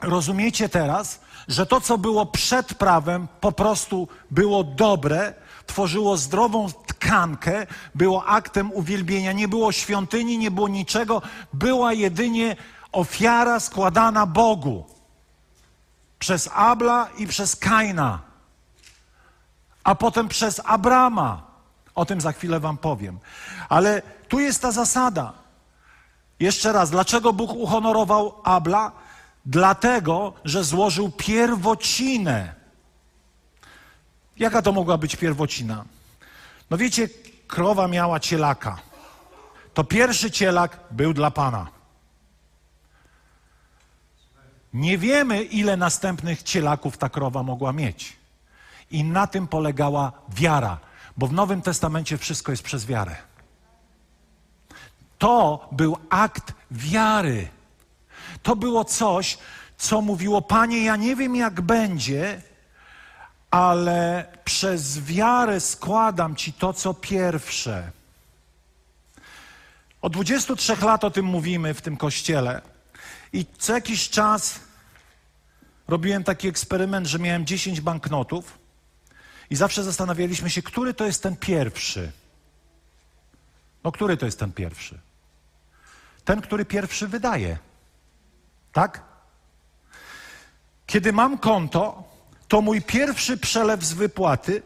Rozumiecie 0.00 0.68
teraz, 0.68 1.20
że 1.48 1.66
to, 1.66 1.80
co 1.80 1.98
było 1.98 2.26
przed 2.26 2.74
prawem, 2.74 3.28
po 3.40 3.52
prostu 3.52 4.08
było 4.30 4.64
dobre, 4.64 5.34
tworzyło 5.66 6.16
zdrową 6.16 6.68
tkankę, 6.86 7.66
było 7.94 8.24
aktem 8.24 8.72
uwielbienia, 8.72 9.32
nie 9.32 9.48
było 9.48 9.72
świątyni, 9.72 10.38
nie 10.38 10.50
było 10.50 10.68
niczego, 10.68 11.22
była 11.52 11.92
jedynie 11.92 12.56
ofiara 12.92 13.60
składana 13.60 14.26
Bogu 14.26 14.84
przez 16.18 16.50
Abla 16.54 17.08
i 17.18 17.26
przez 17.26 17.56
Kaina, 17.56 18.20
a 19.84 19.94
potem 19.94 20.28
przez 20.28 20.60
Abrama. 20.64 21.48
O 21.94 22.04
tym 22.04 22.20
za 22.20 22.32
chwilę 22.32 22.60
Wam 22.60 22.76
powiem. 22.76 23.18
Ale 23.68 24.02
tu 24.28 24.40
jest 24.40 24.62
ta 24.62 24.72
zasada. 24.72 25.32
Jeszcze 26.40 26.72
raz, 26.72 26.90
dlaczego 26.90 27.32
Bóg 27.32 27.50
uhonorował 27.50 28.34
Abla? 28.44 28.92
Dlatego, 29.48 30.32
że 30.44 30.64
złożył 30.64 31.10
pierwocinę. 31.10 32.54
Jaka 34.38 34.62
to 34.62 34.72
mogła 34.72 34.98
być 34.98 35.16
pierwocina? 35.16 35.84
No 36.70 36.76
wiecie, 36.76 37.08
krowa 37.46 37.88
miała 37.88 38.20
cielaka. 38.20 38.78
To 39.74 39.84
pierwszy 39.84 40.30
cielak 40.30 40.80
był 40.90 41.14
dla 41.14 41.30
Pana. 41.30 41.66
Nie 44.74 44.98
wiemy, 44.98 45.42
ile 45.42 45.76
następnych 45.76 46.42
cielaków 46.42 46.98
ta 46.98 47.08
krowa 47.08 47.42
mogła 47.42 47.72
mieć. 47.72 48.16
I 48.90 49.04
na 49.04 49.26
tym 49.26 49.48
polegała 49.48 50.12
wiara, 50.28 50.78
bo 51.16 51.26
w 51.26 51.32
Nowym 51.32 51.62
Testamencie 51.62 52.18
wszystko 52.18 52.52
jest 52.52 52.62
przez 52.62 52.86
wiarę. 52.86 53.16
To 55.18 55.68
był 55.72 55.96
akt 56.10 56.52
wiary. 56.70 57.48
To 58.42 58.56
było 58.56 58.84
coś, 58.84 59.38
co 59.78 60.00
mówiło: 60.00 60.42
Panie, 60.42 60.84
ja 60.84 60.96
nie 60.96 61.16
wiem, 61.16 61.36
jak 61.36 61.60
będzie, 61.60 62.42
ale 63.50 64.26
przez 64.44 65.00
wiarę 65.00 65.60
składam 65.60 66.36
Ci 66.36 66.52
to, 66.52 66.72
co 66.72 66.94
pierwsze. 66.94 67.90
Od 70.02 70.12
23 70.12 70.76
lat 70.76 71.04
o 71.04 71.10
tym 71.10 71.26
mówimy 71.26 71.74
w 71.74 71.80
tym 71.80 71.96
kościele. 71.96 72.62
I 73.32 73.46
co 73.58 73.74
jakiś 73.74 74.08
czas 74.08 74.60
robiłem 75.88 76.24
taki 76.24 76.48
eksperyment, 76.48 77.06
że 77.06 77.18
miałem 77.18 77.46
10 77.46 77.80
banknotów 77.80 78.58
i 79.50 79.56
zawsze 79.56 79.84
zastanawialiśmy 79.84 80.50
się, 80.50 80.62
który 80.62 80.94
to 80.94 81.04
jest 81.04 81.22
ten 81.22 81.36
pierwszy. 81.36 82.12
No, 83.84 83.92
który 83.92 84.16
to 84.16 84.26
jest 84.26 84.38
ten 84.38 84.52
pierwszy? 84.52 84.98
Ten, 86.24 86.40
który 86.40 86.64
pierwszy 86.64 87.08
wydaje. 87.08 87.58
Tak? 88.72 89.02
Kiedy 90.86 91.12
mam 91.12 91.38
konto, 91.38 92.04
to 92.48 92.60
mój 92.60 92.82
pierwszy 92.82 93.36
przelew 93.36 93.84
z 93.84 93.92
wypłaty, 93.92 94.62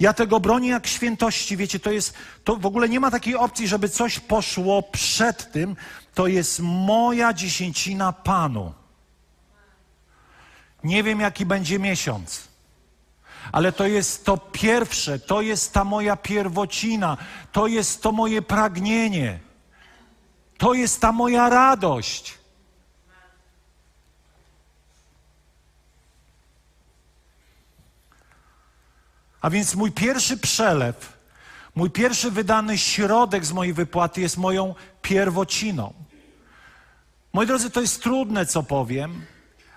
ja 0.00 0.12
tego 0.12 0.40
bronię 0.40 0.68
jak 0.68 0.86
świętości. 0.86 1.56
Wiecie, 1.56 1.80
to 1.80 1.90
jest, 1.90 2.14
to 2.44 2.56
w 2.56 2.66
ogóle 2.66 2.88
nie 2.88 3.00
ma 3.00 3.10
takiej 3.10 3.36
opcji, 3.36 3.68
żeby 3.68 3.88
coś 3.88 4.20
poszło 4.20 4.82
przed 4.82 5.52
tym. 5.52 5.76
To 6.14 6.26
jest 6.26 6.60
moja 6.62 7.32
dziesięcina 7.32 8.12
Panu. 8.12 8.72
Nie 10.84 11.02
wiem, 11.02 11.20
jaki 11.20 11.46
będzie 11.46 11.78
miesiąc, 11.78 12.48
ale 13.52 13.72
to 13.72 13.86
jest 13.86 14.24
to 14.24 14.36
pierwsze, 14.36 15.18
to 15.18 15.40
jest 15.40 15.72
ta 15.72 15.84
moja 15.84 16.16
pierwocina, 16.16 17.16
to 17.52 17.66
jest 17.66 18.02
to 18.02 18.12
moje 18.12 18.42
pragnienie, 18.42 19.38
to 20.58 20.74
jest 20.74 21.00
ta 21.00 21.12
moja 21.12 21.48
radość. 21.48 22.38
A 29.46 29.50
więc 29.50 29.74
mój 29.74 29.92
pierwszy 29.92 30.36
przelew, 30.36 31.12
mój 31.74 31.90
pierwszy 31.90 32.30
wydany 32.30 32.78
środek 32.78 33.46
z 33.46 33.52
mojej 33.52 33.72
wypłaty 33.72 34.20
jest 34.20 34.36
moją 34.36 34.74
pierwociną. 35.02 35.94
Moi 37.32 37.46
drodzy, 37.46 37.70
to 37.70 37.80
jest 37.80 38.02
trudne, 38.02 38.46
co 38.46 38.62
powiem, 38.62 39.24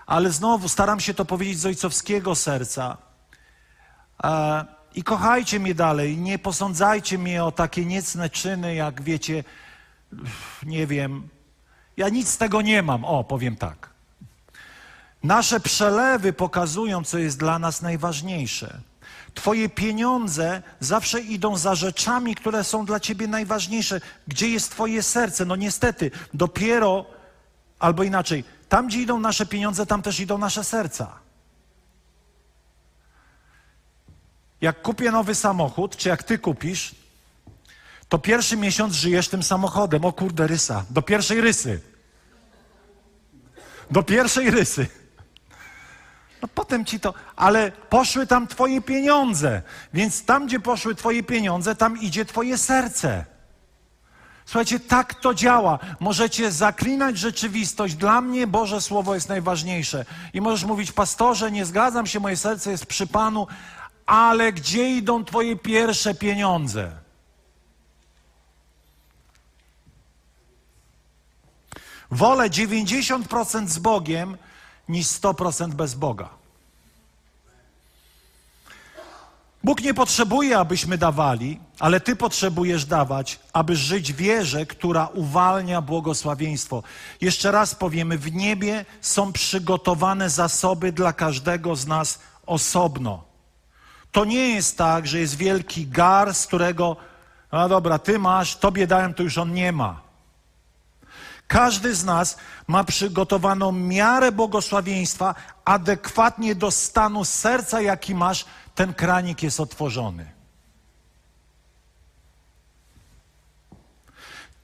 ale 0.05 0.31
znowu 0.31 0.69
staram 0.69 0.99
się 0.99 1.13
to 1.13 1.25
powiedzieć 1.25 1.59
z 1.59 1.65
ojcowskiego 1.65 2.35
serca. 2.35 2.97
E, 4.23 4.65
I 4.95 5.03
kochajcie 5.03 5.59
mnie 5.59 5.75
dalej, 5.75 6.17
nie 6.17 6.39
posądzajcie 6.39 7.17
mnie 7.17 7.43
o 7.43 7.51
takie 7.51 7.85
niecne 7.85 8.29
czyny, 8.29 8.75
jak 8.75 9.01
wiecie, 9.01 9.43
nie 10.63 10.87
wiem, 10.87 11.29
ja 11.97 12.09
nic 12.09 12.29
z 12.29 12.37
tego 12.37 12.61
nie 12.61 12.81
mam. 12.81 13.05
O, 13.05 13.23
powiem 13.23 13.55
tak. 13.55 13.89
Nasze 15.23 15.59
przelewy 15.59 16.33
pokazują, 16.33 17.03
co 17.03 17.17
jest 17.17 17.39
dla 17.39 17.59
nas 17.59 17.81
najważniejsze. 17.81 18.88
Twoje 19.39 19.69
pieniądze 19.69 20.61
zawsze 20.79 21.19
idą 21.21 21.57
za 21.57 21.75
rzeczami, 21.75 22.35
które 22.35 22.63
są 22.63 22.85
dla 22.85 22.99
ciebie 22.99 23.27
najważniejsze. 23.27 24.01
Gdzie 24.27 24.49
jest 24.49 24.71
Twoje 24.71 25.03
serce? 25.03 25.45
No 25.45 25.55
niestety, 25.55 26.11
dopiero, 26.33 27.05
albo 27.79 28.03
inaczej, 28.03 28.43
tam 28.69 28.87
gdzie 28.87 29.01
idą 29.01 29.19
nasze 29.19 29.45
pieniądze, 29.45 29.85
tam 29.85 30.01
też 30.01 30.19
idą 30.19 30.37
nasze 30.37 30.63
serca. 30.63 31.19
Jak 34.61 34.81
kupię 34.81 35.11
nowy 35.11 35.35
samochód, 35.35 35.97
czy 35.97 36.09
jak 36.09 36.23
ty 36.23 36.39
kupisz, 36.39 36.95
to 38.09 38.19
pierwszy 38.19 38.57
miesiąc 38.57 38.93
żyjesz 38.93 39.29
tym 39.29 39.43
samochodem. 39.43 40.05
O 40.05 40.13
kurde, 40.13 40.47
rysa. 40.47 40.85
Do 40.89 41.01
pierwszej 41.01 41.41
rysy. 41.41 41.81
Do 43.91 44.03
pierwszej 44.03 44.51
rysy. 44.51 44.87
No 46.41 46.47
potem 46.47 46.85
ci 46.85 46.99
to, 46.99 47.13
ale 47.35 47.71
poszły 47.71 48.27
tam 48.27 48.47
twoje 48.47 48.81
pieniądze, 48.81 49.61
więc 49.93 50.25
tam, 50.25 50.47
gdzie 50.47 50.59
poszły 50.59 50.95
twoje 50.95 51.23
pieniądze, 51.23 51.75
tam 51.75 51.97
idzie 51.97 52.25
twoje 52.25 52.57
serce. 52.57 53.25
Słuchajcie, 54.45 54.79
tak 54.79 55.13
to 55.13 55.33
działa. 55.33 55.79
Możecie 55.99 56.51
zaklinać 56.51 57.17
rzeczywistość. 57.17 57.95
Dla 57.95 58.21
mnie 58.21 58.47
Boże 58.47 58.81
Słowo 58.81 59.15
jest 59.15 59.29
najważniejsze. 59.29 60.05
I 60.33 60.41
możesz 60.41 60.63
mówić, 60.63 60.91
pastorze, 60.91 61.51
nie 61.51 61.65
zgadzam 61.65 62.05
się, 62.07 62.19
moje 62.19 62.37
serce 62.37 62.71
jest 62.71 62.85
przy 62.85 63.07
Panu, 63.07 63.47
ale 64.05 64.53
gdzie 64.53 64.89
idą 64.89 65.25
Twoje 65.25 65.55
pierwsze 65.55 66.13
pieniądze? 66.13 66.91
Wolę 72.11 72.49
90% 72.49 73.67
z 73.67 73.79
Bogiem 73.79 74.37
niż 74.89 75.07
100% 75.07 75.73
bez 75.73 75.95
Boga. 75.95 76.29
Bóg 79.63 79.81
nie 79.81 79.93
potrzebuje, 79.93 80.57
abyśmy 80.57 80.97
dawali, 80.97 81.59
ale 81.79 81.99
Ty 81.99 82.15
potrzebujesz 82.15 82.85
dawać, 82.85 83.39
aby 83.53 83.75
żyć 83.75 84.13
wierze, 84.13 84.65
która 84.65 85.07
uwalnia 85.07 85.81
błogosławieństwo. 85.81 86.83
Jeszcze 87.21 87.51
raz 87.51 87.75
powiemy, 87.75 88.17
w 88.17 88.33
niebie 88.33 88.85
są 89.01 89.33
przygotowane 89.33 90.29
zasoby 90.29 90.91
dla 90.91 91.13
każdego 91.13 91.75
z 91.75 91.87
nas 91.87 92.19
osobno. 92.45 93.23
To 94.11 94.25
nie 94.25 94.49
jest 94.49 94.77
tak, 94.77 95.07
że 95.07 95.19
jest 95.19 95.35
wielki 95.35 95.87
gar, 95.87 96.33
z 96.33 96.47
którego, 96.47 96.95
no 97.51 97.69
dobra, 97.69 97.99
Ty 97.99 98.19
masz, 98.19 98.55
Tobie 98.55 98.87
dałem, 98.87 99.13
to 99.13 99.23
już 99.23 99.37
on 99.37 99.53
nie 99.53 99.71
ma. 99.71 100.08
Każdy 101.49 101.95
z 101.95 102.03
nas 102.03 102.37
ma 102.67 102.83
przygotowaną 102.83 103.71
miarę 103.71 104.31
błogosławieństwa 104.31 105.35
adekwatnie 105.65 106.55
do 106.55 106.71
stanu 106.71 107.25
serca, 107.25 107.81
jaki 107.81 108.15
masz, 108.15 108.45
ten 108.75 108.93
kranik 108.93 109.43
jest 109.43 109.59
otworzony. 109.59 110.31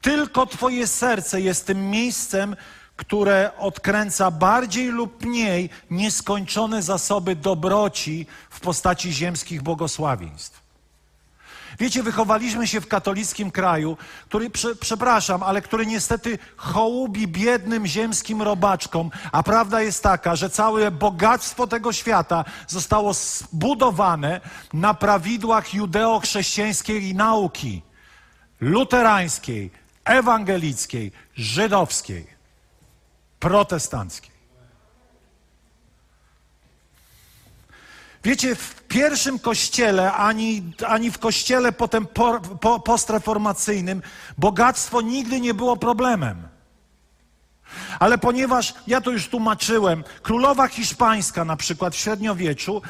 Tylko 0.00 0.46
Twoje 0.46 0.86
serce 0.86 1.40
jest 1.40 1.66
tym 1.66 1.90
miejscem, 1.90 2.56
które 2.96 3.50
odkręca 3.58 4.30
bardziej 4.30 4.86
lub 4.86 5.24
mniej 5.24 5.70
nieskończone 5.90 6.82
zasoby 6.82 7.36
dobroci 7.36 8.26
w 8.50 8.60
postaci 8.60 9.12
ziemskich 9.12 9.62
błogosławieństw. 9.62 10.65
Wiecie, 11.78 12.02
wychowaliśmy 12.02 12.66
się 12.66 12.80
w 12.80 12.88
katolickim 12.88 13.50
kraju, 13.50 13.96
który, 14.28 14.50
prze, 14.50 14.76
przepraszam, 14.76 15.42
ale 15.42 15.62
który 15.62 15.86
niestety 15.86 16.38
hołubi 16.56 17.28
biednym 17.28 17.86
ziemskim 17.86 18.42
robaczkom, 18.42 19.10
a 19.32 19.42
prawda 19.42 19.80
jest 19.80 20.02
taka, 20.02 20.36
że 20.36 20.50
całe 20.50 20.90
bogactwo 20.90 21.66
tego 21.66 21.92
świata 21.92 22.44
zostało 22.68 23.14
zbudowane 23.14 24.40
na 24.72 24.94
prawidłach 24.94 25.74
judeo-chrześcijańskiej 25.74 27.14
nauki, 27.14 27.82
luterańskiej, 28.60 29.70
ewangelickiej, 30.04 31.12
żydowskiej, 31.34 32.26
protestanckiej. 33.40 34.35
Wiecie, 38.26 38.56
w 38.56 38.82
pierwszym 38.88 39.38
kościele, 39.38 40.12
ani, 40.12 40.72
ani 40.86 41.10
w 41.10 41.18
kościele 41.18 41.72
potem 41.72 42.06
po, 42.06 42.40
po, 42.40 42.80
postreformacyjnym, 42.80 44.02
bogactwo 44.38 45.00
nigdy 45.00 45.40
nie 45.40 45.54
było 45.54 45.76
problemem. 45.76 46.48
Ale 47.98 48.18
ponieważ 48.18 48.74
ja 48.86 49.00
to 49.00 49.10
już 49.10 49.28
tłumaczyłem, 49.28 50.04
królowa 50.22 50.68
hiszpańska 50.68 51.44
na 51.44 51.56
przykład 51.56 51.94
w 51.94 51.98
średniowieczu 51.98 52.82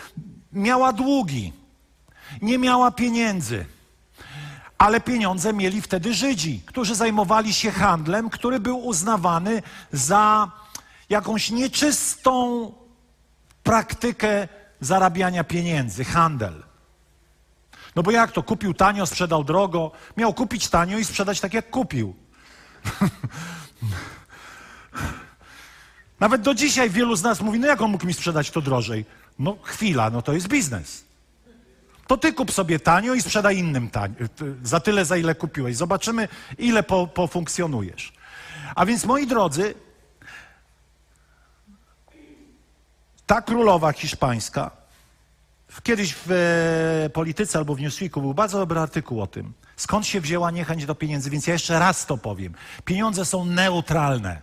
miała 0.53 0.93
długi, 0.93 1.53
nie 2.43 2.59
miała 2.59 2.91
pieniędzy. 2.91 3.67
Ale 4.79 5.01
pieniądze 5.01 5.53
mieli 5.53 5.83
wtedy 5.83 6.15
Żydzi, 6.15 6.63
którzy 6.67 6.95
zajmowali 6.95 7.55
się 7.55 7.71
handlem, 7.71 8.31
który 8.31 8.61
był 8.61 8.79
uznawany 8.87 9.63
za 9.93 10.51
jakąś 11.09 11.51
nieczystą 11.51 12.73
praktykę 13.63 14.49
zarabiania 14.81 15.45
pieniędzy, 15.45 16.05
handel. 16.05 16.63
No 17.97 18.03
bo 18.03 18.11
jak 18.11 18.33
to? 18.33 18.43
Kupił 18.43 18.75
tanio, 18.75 19.07
sprzedał 19.07 19.45
drogo. 19.45 19.93
Miał 20.17 20.35
kupić 20.35 20.69
tanio 20.69 20.99
i 20.99 21.05
sprzedać 21.05 21.41
tak, 21.41 21.55
jak 21.55 21.71
kupił. 21.71 22.15
Nawet 26.21 26.43
do 26.43 26.55
dzisiaj 26.55 26.91
wielu 26.91 27.17
z 27.17 27.23
nas 27.23 27.41
mówi, 27.41 27.59
no 27.59 27.67
jak 27.67 27.81
on 27.81 27.91
mógł 27.91 28.07
mi 28.07 28.15
sprzedać 28.15 28.51
to 28.51 28.61
drożej? 28.61 29.05
No 29.39 29.57
chwila, 29.63 30.11
no 30.11 30.23
to 30.23 30.33
jest 30.33 30.49
biznes. 30.49 31.05
To 32.07 32.17
ty 32.17 32.33
kup 32.33 32.53
sobie 32.53 32.81
tanio 32.81 33.15
i 33.15 33.23
sprzedaj 33.23 33.59
innym 33.59 33.91
tanio, 33.91 34.17
za 34.63 34.81
tyle, 34.81 35.05
za 35.05 35.17
ile 35.17 35.35
kupiłeś. 35.35 35.77
Zobaczymy, 35.77 36.29
ile 36.59 36.83
po. 36.83 37.09
A 38.75 38.87
więc, 38.87 39.05
moi 39.05 39.27
drodzy, 39.27 39.75
ta 43.27 43.43
królowa 43.43 43.93
hiszpańska, 43.93 44.71
kiedyś 45.83 46.15
w 46.15 46.33
e, 46.33 47.11
polityce 47.11 47.59
albo 47.59 47.75
w 47.75 47.81
Newsweeku 47.81 48.21
był 48.21 48.35
bardzo 48.35 48.59
dobry 48.59 48.81
artykuł 48.81 49.23
o 49.23 49.27
tym, 49.27 49.53
skąd 49.77 50.07
się 50.07 50.21
wzięła 50.21 50.51
niechęć 50.51 50.87
do 50.87 50.95
pieniędzy, 50.95 51.31
więc 51.31 51.47
ja 51.47 51.53
jeszcze 51.53 51.79
raz 51.79 52.07
to 52.07 52.19
powiem. 52.19 52.55
Pieniądze 52.85 53.25
są 53.25 53.45
neutralne. 53.45 54.43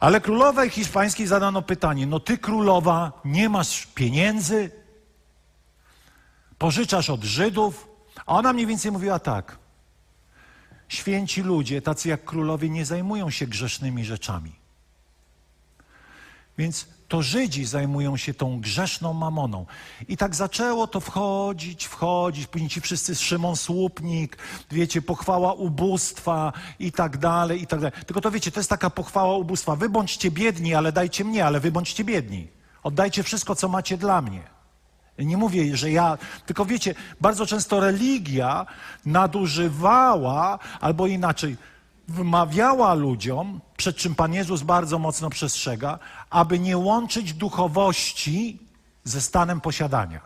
Ale 0.00 0.20
królowej 0.20 0.70
hiszpańskiej 0.70 1.26
zadano 1.26 1.62
pytanie: 1.62 2.06
No, 2.06 2.20
ty 2.20 2.38
królowa, 2.38 3.12
nie 3.24 3.48
masz 3.48 3.86
pieniędzy, 3.86 4.70
pożyczasz 6.58 7.10
od 7.10 7.24
Żydów. 7.24 7.86
A 8.26 8.36
ona 8.36 8.52
mniej 8.52 8.66
więcej 8.66 8.92
mówiła 8.92 9.18
tak. 9.18 9.58
Święci 10.88 11.42
ludzie, 11.42 11.82
tacy 11.82 12.08
jak 12.08 12.24
królowie, 12.24 12.68
nie 12.68 12.84
zajmują 12.84 13.30
się 13.30 13.46
grzesznymi 13.46 14.04
rzeczami. 14.04 14.59
Więc 16.60 16.86
to 17.08 17.22
Żydzi 17.22 17.64
zajmują 17.64 18.16
się 18.16 18.34
tą 18.34 18.60
grzeszną 18.60 19.12
mamoną. 19.12 19.66
I 20.08 20.16
tak 20.16 20.34
zaczęło 20.34 20.86
to 20.86 21.00
wchodzić, 21.00 21.86
wchodzić. 21.86 22.46
Później 22.46 22.70
ci 22.70 22.80
wszyscy 22.80 23.14
Szymon 23.14 23.56
Słupnik, 23.56 24.36
wiecie, 24.70 25.02
pochwała 25.02 25.52
ubóstwa 25.52 26.52
i 26.78 26.92
tak 26.92 27.16
dalej, 27.18 27.62
i 27.62 27.66
tak 27.66 27.80
dalej. 27.80 28.04
Tylko 28.06 28.20
to 28.20 28.30
wiecie, 28.30 28.50
to 28.50 28.60
jest 28.60 28.70
taka 28.70 28.90
pochwała 28.90 29.36
ubóstwa. 29.36 29.76
Wy 29.76 29.88
bądźcie 29.88 30.30
biedni, 30.30 30.74
ale 30.74 30.92
dajcie 30.92 31.24
mnie, 31.24 31.46
ale 31.46 31.60
wy 31.60 31.72
bądźcie 31.72 32.04
biedni. 32.04 32.48
Oddajcie 32.82 33.22
wszystko, 33.22 33.54
co 33.54 33.68
macie 33.68 33.96
dla 33.96 34.22
mnie. 34.22 34.42
Nie 35.18 35.36
mówię, 35.36 35.76
że 35.76 35.90
ja, 35.90 36.18
tylko 36.46 36.64
wiecie, 36.64 36.94
bardzo 37.20 37.46
często 37.46 37.80
religia 37.80 38.66
nadużywała, 39.06 40.58
albo 40.80 41.06
inaczej, 41.06 41.56
wmawiała 42.10 42.94
ludziom, 42.94 43.60
przed 43.76 43.96
czym 43.96 44.14
Pan 44.14 44.34
Jezus 44.34 44.62
bardzo 44.62 44.98
mocno 44.98 45.30
przestrzega, 45.30 45.98
aby 46.30 46.58
nie 46.58 46.78
łączyć 46.78 47.32
duchowości 47.32 48.58
ze 49.04 49.20
stanem 49.20 49.60
posiadania. 49.60 50.20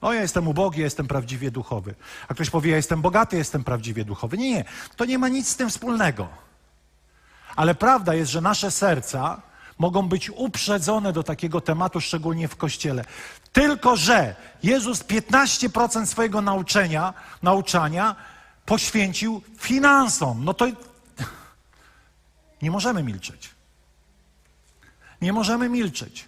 O, 0.00 0.12
ja 0.12 0.22
jestem 0.22 0.48
ubogi, 0.48 0.80
ja 0.80 0.84
jestem 0.84 1.06
prawdziwie 1.08 1.50
duchowy. 1.50 1.94
A 2.28 2.34
ktoś 2.34 2.50
powie, 2.50 2.70
ja 2.70 2.76
jestem 2.76 3.02
bogaty, 3.02 3.36
jestem 3.36 3.64
prawdziwie 3.64 4.04
duchowy. 4.04 4.38
Nie, 4.38 4.50
nie, 4.50 4.64
to 4.96 5.04
nie 5.04 5.18
ma 5.18 5.28
nic 5.28 5.48
z 5.48 5.56
tym 5.56 5.70
wspólnego. 5.70 6.28
Ale 7.56 7.74
prawda 7.74 8.14
jest, 8.14 8.30
że 8.30 8.40
nasze 8.40 8.70
serca 8.70 9.42
mogą 9.78 10.08
być 10.08 10.30
uprzedzone 10.30 11.12
do 11.12 11.22
takiego 11.22 11.60
tematu, 11.60 12.00
szczególnie 12.00 12.48
w 12.48 12.56
kościele. 12.56 13.04
Tylko, 13.52 13.96
że 13.96 14.34
Jezus 14.62 15.04
15% 15.04 16.06
swojego 16.06 16.40
nauczenia, 16.40 17.14
nauczania 17.42 18.16
poświęcił 18.66 19.42
finansom. 19.58 20.44
No 20.44 20.54
to 20.54 20.66
nie 22.62 22.70
możemy 22.70 23.02
milczeć. 23.02 23.50
Nie 25.20 25.32
możemy 25.32 25.68
milczeć. 25.68 26.24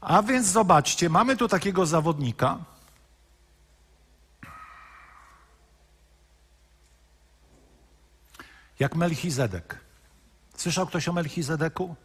A 0.00 0.22
więc 0.22 0.46
zobaczcie, 0.46 1.08
mamy 1.08 1.36
tu 1.36 1.48
takiego 1.48 1.86
zawodnika, 1.86 2.58
jak 8.78 8.96
Melchizedek. 8.96 9.80
Słyszał 10.56 10.86
ktoś 10.86 11.08
o 11.08 11.12
Melchizedeku? 11.12 11.96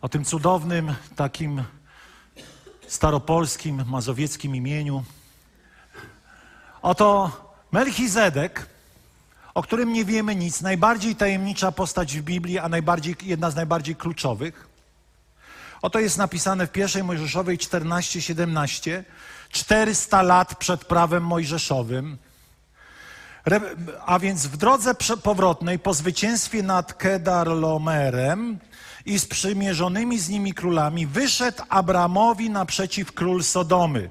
O 0.00 0.08
tym 0.08 0.24
cudownym, 0.24 0.94
takim 1.16 1.64
staropolskim, 2.88 3.84
mazowieckim 3.86 4.56
imieniu. 4.56 5.04
Oto 6.82 7.30
Melchizedek, 7.72 8.66
o 9.54 9.62
którym 9.62 9.92
nie 9.92 10.04
wiemy 10.04 10.36
nic, 10.36 10.60
najbardziej 10.60 11.16
tajemnicza 11.16 11.72
postać 11.72 12.18
w 12.18 12.22
Biblii, 12.22 12.58
a 12.58 12.68
najbardziej, 12.68 13.16
jedna 13.22 13.50
z 13.50 13.56
najbardziej 13.56 13.96
kluczowych. 13.96 14.68
Oto 15.82 15.98
jest 15.98 16.18
napisane 16.18 16.66
w 16.66 16.72
pierwszej 16.72 17.04
Mojżeszowej 17.04 17.58
14-17, 17.58 19.02
400 19.50 20.22
lat 20.22 20.58
przed 20.58 20.84
prawem 20.84 21.26
mojżeszowym. 21.26 22.18
A 24.06 24.18
więc 24.18 24.46
w 24.46 24.56
drodze 24.56 24.94
powrotnej 25.22 25.78
po 25.78 25.94
zwycięstwie 25.94 26.62
nad 26.62 26.94
Kedarlomerem 26.94 28.58
i 29.06 29.18
sprzymierzonymi 29.18 30.18
z 30.18 30.28
nimi 30.28 30.54
królami 30.54 31.06
wyszedł 31.06 31.62
Abramowi 31.68 32.50
naprzeciw 32.50 33.12
król 33.12 33.42
Sodomy. 33.42 34.10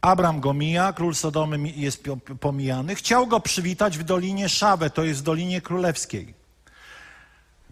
Abram 0.00 0.40
go 0.40 0.52
mija, 0.54 0.92
król 0.92 1.14
Sodomy 1.14 1.58
jest 1.70 2.04
pomijany. 2.40 2.94
Chciał 2.94 3.26
go 3.26 3.40
przywitać 3.40 3.98
w 3.98 4.02
Dolinie 4.02 4.48
Szawę, 4.48 4.90
to 4.90 5.04
jest 5.04 5.20
w 5.20 5.22
Dolinie 5.22 5.60
Królewskiej. 5.60 6.34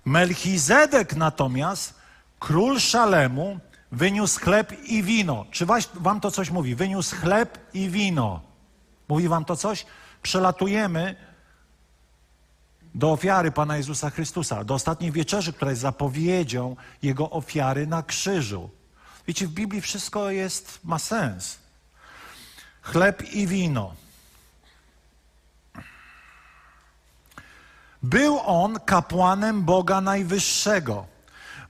Melchizedek 0.05 1.17
natomiast, 1.17 1.95
król 2.39 2.81
Szalemu, 2.81 3.61
wyniósł 3.93 4.41
chleb 4.41 4.73
i 4.85 5.03
wino. 5.03 5.47
Czy 5.51 5.67
wam 5.95 6.21
to 6.21 6.31
coś 6.31 6.51
mówi? 6.51 6.75
Wyniósł 6.75 7.17
chleb 7.17 7.59
i 7.75 7.89
wino. 7.89 8.41
Mówi 9.09 9.29
wam 9.29 9.45
to 9.45 9.57
coś? 9.57 9.87
Przelatujemy 10.23 11.28
do 12.95 13.13
ofiary 13.13 13.51
Pana 13.51 13.77
Jezusa 13.77 14.11
Chrystusa, 14.11 14.65
do 14.65 14.75
ostatniej 14.75 15.13
wieczerzy, 15.13 15.53
która 15.53 15.71
jest 15.71 15.83
zapowiedzią 15.83 16.77
Jego 17.03 17.31
ofiary 17.31 17.87
na 17.87 18.03
krzyżu. 18.03 18.71
Wiecie, 19.27 19.47
w 19.47 19.51
Biblii 19.51 19.81
wszystko 19.81 20.31
jest, 20.31 20.79
ma 20.85 20.99
sens. 20.99 21.59
Chleb 22.83 23.23
i 23.33 23.47
wino. 23.47 23.95
Był 28.03 28.41
on 28.45 28.81
kapłanem 28.81 29.63
Boga 29.63 30.01
Najwyższego. 30.01 31.07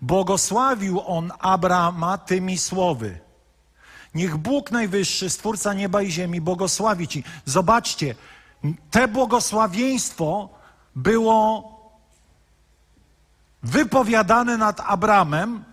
Błogosławił 0.00 1.00
on 1.06 1.32
Abrama 1.38 2.18
tymi 2.18 2.58
słowy. 2.58 3.18
Niech 4.14 4.36
Bóg 4.36 4.70
Najwyższy, 4.70 5.30
Stwórca 5.30 5.74
nieba 5.74 6.02
i 6.02 6.10
ziemi, 6.10 6.40
błogosławi 6.40 7.08
Ci. 7.08 7.24
Zobaczcie, 7.44 8.14
te 8.90 9.08
błogosławieństwo 9.08 10.57
było 10.98 11.78
wypowiadane 13.62 14.56
nad 14.56 14.80
Abramem, 14.80 15.64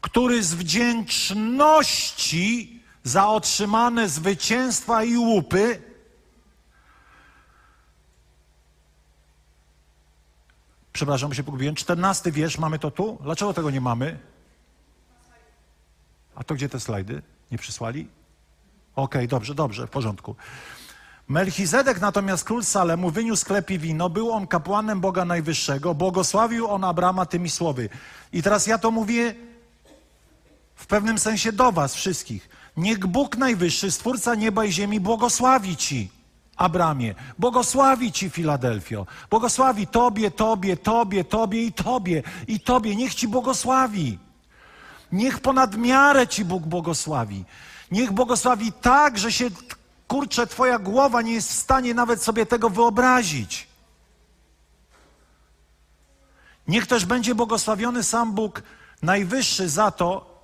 który 0.00 0.42
z 0.42 0.54
wdzięczności 0.54 2.82
za 3.02 3.28
otrzymane 3.28 4.08
zwycięstwa 4.08 5.04
i 5.04 5.16
łupy 5.16 5.94
Przepraszam, 10.94 11.34
się 11.34 11.44
pogubiłem. 11.44 11.74
Czternasty 11.74 12.32
wiersz, 12.32 12.58
mamy 12.58 12.78
to 12.78 12.90
tu? 12.90 13.18
Dlaczego 13.22 13.54
tego 13.54 13.70
nie 13.70 13.80
mamy? 13.80 14.18
A 16.34 16.44
to 16.44 16.54
gdzie 16.54 16.68
te 16.68 16.80
slajdy? 16.80 17.22
Nie 17.50 17.58
przysłali? 17.58 18.08
Okej, 18.96 19.20
okay, 19.20 19.28
dobrze, 19.28 19.54
dobrze, 19.54 19.86
w 19.86 19.90
porządku. 19.90 20.36
Melchizedek 21.28 22.00
natomiast 22.00 22.44
król 22.44 22.64
Salemu 22.64 23.10
wyniósł 23.10 23.40
sklep 23.40 23.70
i 23.70 23.78
wino, 23.78 24.10
był 24.10 24.32
on 24.32 24.46
kapłanem 24.46 25.00
Boga 25.00 25.24
Najwyższego, 25.24 25.94
błogosławił 25.94 26.68
on 26.68 26.84
Abrama 26.84 27.26
tymi 27.26 27.50
słowy. 27.50 27.88
I 28.32 28.42
teraz 28.42 28.66
ja 28.66 28.78
to 28.78 28.90
mówię 28.90 29.34
w 30.74 30.86
pewnym 30.86 31.18
sensie 31.18 31.52
do 31.52 31.72
was 31.72 31.94
wszystkich. 31.94 32.48
Niech 32.76 32.98
Bóg 32.98 33.36
Najwyższy, 33.36 33.90
Stwórca 33.90 34.34
nieba 34.34 34.64
i 34.64 34.72
ziemi, 34.72 35.00
błogosławi 35.00 35.76
ci, 35.76 36.10
Abramie. 36.56 37.14
Błogosławi 37.38 38.12
ci, 38.12 38.30
Filadelfio. 38.30 39.06
Błogosławi 39.30 39.86
tobie, 39.86 40.30
tobie, 40.30 40.76
tobie, 40.76 41.24
tobie 41.24 41.62
i 41.62 41.72
tobie, 41.72 42.22
i 42.48 42.60
tobie. 42.60 42.96
Niech 42.96 43.14
ci 43.14 43.28
błogosławi. 43.28 44.18
Niech 45.12 45.40
ponad 45.40 45.76
miarę 45.76 46.26
ci 46.26 46.44
Bóg 46.44 46.62
błogosławi. 46.62 47.44
Niech 47.90 48.12
błogosławi 48.12 48.72
tak, 48.72 49.18
że 49.18 49.32
się 49.32 49.50
kurczę, 50.14 50.46
twoja 50.46 50.78
głowa 50.78 51.22
nie 51.22 51.32
jest 51.32 51.50
w 51.50 51.54
stanie 51.54 51.94
nawet 51.94 52.22
sobie 52.22 52.46
tego 52.46 52.70
wyobrazić. 52.70 53.68
Niech 56.68 56.86
też 56.86 57.06
będzie 57.06 57.34
błogosławiony 57.34 58.02
sam 58.02 58.32
Bóg 58.32 58.62
Najwyższy 59.02 59.68
za 59.68 59.90
to, 59.90 60.40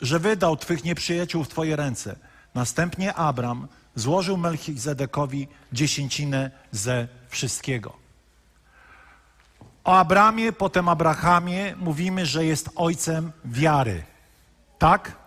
że 0.00 0.18
wydał 0.18 0.56
Twych 0.56 0.84
nieprzyjaciół 0.84 1.44
w 1.44 1.48
Twoje 1.48 1.76
ręce. 1.76 2.16
Następnie 2.54 3.14
Abram 3.14 3.68
złożył 3.94 4.36
Melchizedekowi 4.36 5.48
dziesięcinę 5.72 6.50
ze 6.72 7.08
wszystkiego. 7.28 7.96
O 9.84 9.98
Abramie, 9.98 10.52
potem 10.52 10.88
Abrahamie 10.88 11.74
mówimy, 11.76 12.26
że 12.26 12.44
jest 12.44 12.70
ojcem 12.76 13.32
wiary. 13.44 14.04
Tak? 14.78 15.25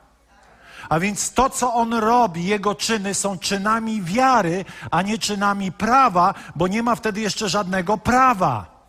A 0.89 0.99
więc 0.99 1.33
to, 1.33 1.49
co 1.49 1.73
on 1.73 1.93
robi, 1.93 2.45
jego 2.45 2.75
czyny 2.75 3.13
są 3.13 3.39
czynami 3.39 4.01
wiary, 4.01 4.65
a 4.91 5.01
nie 5.01 5.17
czynami 5.17 5.71
prawa, 5.71 6.33
bo 6.55 6.67
nie 6.67 6.83
ma 6.83 6.95
wtedy 6.95 7.21
jeszcze 7.21 7.49
żadnego 7.49 7.97
prawa. 7.97 8.79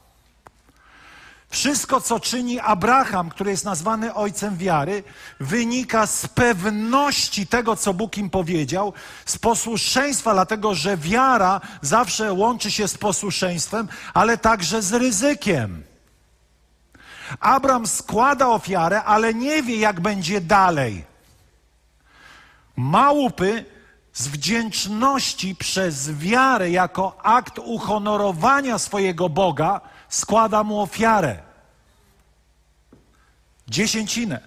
Wszystko, 1.51 2.01
co 2.01 2.21
czyni 2.21 2.61
Abraham, 2.61 3.31
który 3.31 3.51
jest 3.51 3.65
nazwany 3.65 4.15
ojcem 4.15 4.57
wiary, 4.57 5.03
wynika 5.41 6.07
z 6.07 6.27
pewności 6.27 7.47
tego, 7.47 7.77
co 7.77 7.95
Bóg 7.95 8.19
im 8.19 8.31
powiedział, 8.31 8.93
z 9.27 9.39
posłuszeństwa, 9.39 10.33
dlatego 10.33 10.75
że 10.75 10.97
wiara 10.97 11.61
zawsze 11.83 12.33
łączy 12.33 12.71
się 12.71 12.89
z 12.89 12.99
posłuszeństwem, 12.99 13.89
ale 14.15 14.39
także 14.39 14.83
z 14.83 14.93
ryzykiem. 14.93 15.83
Abraham 17.41 17.87
składa 17.87 18.49
ofiarę, 18.49 19.03
ale 19.03 19.35
nie 19.35 19.63
wie, 19.63 19.77
jak 19.77 20.01
będzie 20.01 20.41
dalej. 20.41 21.10
Małupy 22.81 23.65
z 24.13 24.29
wdzięczności 24.29 25.57
przez 25.57 26.13
wiarę 26.13 26.71
jako 26.71 27.25
akt 27.25 27.59
uhonorowania 27.59 28.79
swojego 28.79 29.29
Boga 29.29 29.81
składa 30.09 30.65
mu 30.65 30.81
ofiarę. 30.81 31.43
Dziesięcinę. 33.69 34.41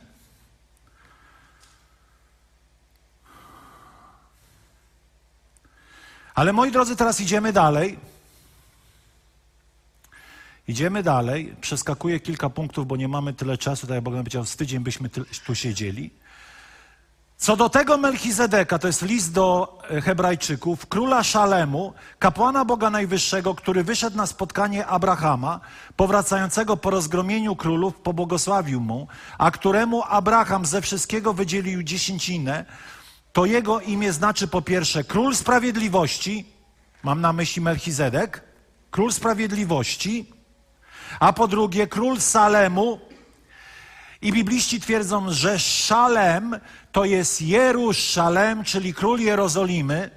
Ale 6.36 6.54
moi 6.54 6.72
drodzy, 6.72 6.96
teraz 6.96 7.22
idziemy 7.22 7.54
dalej. 7.54 8.00
Idziemy 10.68 11.04
dalej. 11.04 11.56
Przeskakuję 11.62 12.20
kilka 12.20 12.50
punktów, 12.50 12.88
bo 12.88 12.96
nie 12.96 13.08
mamy 13.08 13.34
tyle 13.34 13.58
czasu, 13.58 13.88
tak 13.88 13.96
jak 13.96 14.04
Bogdan 14.04 14.24
powiedział, 14.24 14.46
z 14.46 14.56
tydzień 14.56 14.80
byśmy 14.80 15.10
tu 15.46 15.56
siedzieli. 15.56 16.23
Co 17.44 17.56
do 17.56 17.70
tego 17.70 17.98
Melchizedeka, 17.98 18.80
to 18.80 18.88
jest 18.88 19.02
list 19.02 19.34
do 19.34 19.78
e, 19.90 20.02
Hebrajczyków, 20.02 20.88
króla 20.88 21.24
Szalemu, 21.24 21.94
kapłana 22.20 22.66
Boga 22.66 22.90
Najwyższego, 22.90 23.56
który 23.56 23.84
wyszedł 23.84 24.18
na 24.18 24.28
spotkanie 24.28 24.86
Abrahama, 24.86 25.60
powracającego 25.96 26.78
po 26.78 26.90
rozgromieniu 26.90 27.56
królów, 27.56 27.96
pobłogosławił 27.96 28.82
mu, 28.82 29.08
a 29.38 29.52
któremu 29.52 30.04
Abraham 30.04 30.66
ze 30.66 30.82
wszystkiego 30.82 31.34
wydzielił 31.34 31.84
dziesięcinę, 31.84 32.66
to 33.34 33.46
jego 33.46 33.80
imię 33.80 34.14
znaczy 34.14 34.48
po 34.48 34.62
pierwsze 34.62 35.04
król 35.04 35.36
sprawiedliwości, 35.36 36.46
mam 37.04 37.22
na 37.22 37.34
myśli 37.34 37.62
Melchizedek, 37.62 38.44
król 38.92 39.12
sprawiedliwości, 39.12 40.34
a 41.20 41.34
po 41.34 41.48
drugie 41.48 41.88
król 41.88 42.20
Salemu, 42.20 43.00
i 44.24 44.32
bibliści 44.32 44.80
twierdzą, 44.80 45.32
że 45.32 45.60
Szalem 45.60 46.60
to 46.92 47.06
jest 47.06 47.42
Jeruszalem, 47.42 48.64
czyli 48.64 48.94
król 48.94 49.20
Jerozolimy, 49.20 50.10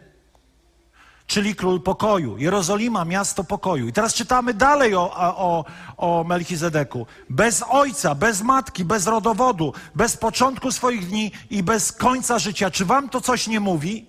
czyli 1.26 1.54
król 1.54 1.82
pokoju. 1.82 2.38
Jerozolima, 2.38 3.04
miasto 3.04 3.44
pokoju. 3.44 3.88
I 3.88 3.92
teraz 3.92 4.14
czytamy 4.14 4.54
dalej 4.54 4.94
o, 4.94 5.10
o, 5.16 5.64
o 5.96 6.24
Melchizedeku. 6.24 7.06
Bez 7.30 7.64
ojca, 7.68 8.14
bez 8.14 8.42
matki, 8.42 8.84
bez 8.84 9.06
rodowodu, 9.06 9.72
bez 9.94 10.16
początku 10.16 10.72
swoich 10.72 11.08
dni 11.08 11.32
i 11.50 11.62
bez 11.62 11.92
końca 11.92 12.38
życia. 12.38 12.70
Czy 12.70 12.84
wam 12.84 13.08
to 13.08 13.20
coś 13.20 13.46
nie 13.46 13.60
mówi? 13.60 14.06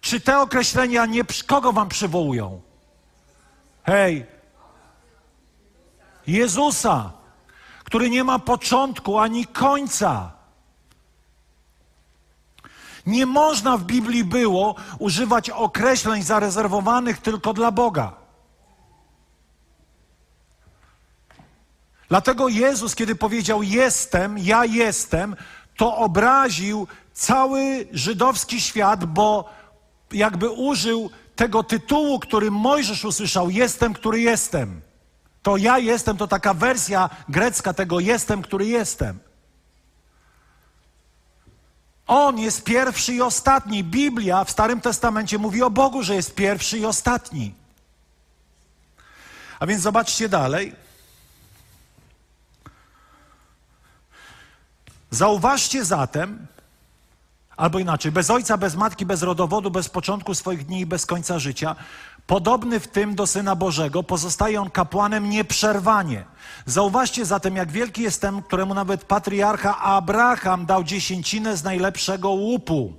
Czy 0.00 0.20
te 0.20 0.38
określenia 0.38 1.06
nie 1.06 1.24
kogo 1.46 1.72
wam 1.72 1.88
przywołują? 1.88 2.60
Hej, 3.82 4.26
Jezusa 6.26 7.19
który 7.90 8.10
nie 8.10 8.24
ma 8.24 8.38
początku 8.38 9.18
ani 9.18 9.46
końca. 9.46 10.32
Nie 13.06 13.26
można 13.26 13.76
w 13.76 13.84
Biblii 13.84 14.24
było 14.24 14.74
używać 14.98 15.50
określeń 15.50 16.22
zarezerwowanych 16.22 17.18
tylko 17.18 17.52
dla 17.52 17.70
Boga. 17.70 18.12
Dlatego 22.08 22.48
Jezus, 22.48 22.94
kiedy 22.94 23.14
powiedział 23.14 23.62
jestem, 23.62 24.38
ja 24.38 24.64
jestem, 24.64 25.36
to 25.76 25.96
obraził 25.96 26.86
cały 27.12 27.88
żydowski 27.92 28.60
świat, 28.60 29.04
bo 29.04 29.50
jakby 30.12 30.50
użył 30.50 31.10
tego 31.36 31.62
tytułu, 31.62 32.18
który 32.18 32.50
Mojżesz 32.50 33.04
usłyszał: 33.04 33.50
Jestem, 33.50 33.94
który 33.94 34.20
jestem. 34.20 34.89
To 35.42 35.56
ja 35.56 35.78
jestem, 35.78 36.16
to 36.16 36.28
taka 36.28 36.54
wersja 36.54 37.10
grecka 37.28 37.72
tego 37.72 38.00
jestem, 38.00 38.42
który 38.42 38.66
jestem. 38.66 39.18
On 42.06 42.38
jest 42.38 42.64
pierwszy 42.64 43.14
i 43.14 43.20
ostatni. 43.20 43.84
Biblia 43.84 44.44
w 44.44 44.50
Starym 44.50 44.80
Testamencie 44.80 45.38
mówi 45.38 45.62
o 45.62 45.70
Bogu, 45.70 46.02
że 46.02 46.14
jest 46.14 46.34
pierwszy 46.34 46.78
i 46.78 46.84
ostatni. 46.84 47.54
A 49.60 49.66
więc 49.66 49.82
zobaczcie 49.82 50.28
dalej. 50.28 50.74
Zauważcie 55.10 55.84
zatem, 55.84 56.46
albo 57.56 57.78
inaczej, 57.78 58.12
bez 58.12 58.30
ojca, 58.30 58.56
bez 58.56 58.74
matki, 58.74 59.06
bez 59.06 59.22
rodowodu, 59.22 59.70
bez 59.70 59.88
początku 59.88 60.34
swoich 60.34 60.66
dni 60.66 60.80
i 60.80 60.86
bez 60.86 61.06
końca 61.06 61.38
życia, 61.38 61.76
Podobny 62.30 62.80
w 62.80 62.88
tym 62.88 63.14
do 63.14 63.26
Syna 63.26 63.56
Bożego, 63.56 64.02
pozostaje 64.02 64.60
on 64.60 64.70
kapłanem 64.70 65.30
nieprzerwanie. 65.30 66.24
Zauważcie 66.66 67.24
zatem, 67.24 67.56
jak 67.56 67.72
wielki 67.72 68.02
jest 68.02 68.20
ten, 68.20 68.42
któremu 68.42 68.74
nawet 68.74 69.04
patriarcha 69.04 69.78
Abraham 69.78 70.66
dał 70.66 70.84
dziesięcinę 70.84 71.56
z 71.56 71.64
najlepszego 71.64 72.30
łupu. 72.30 72.92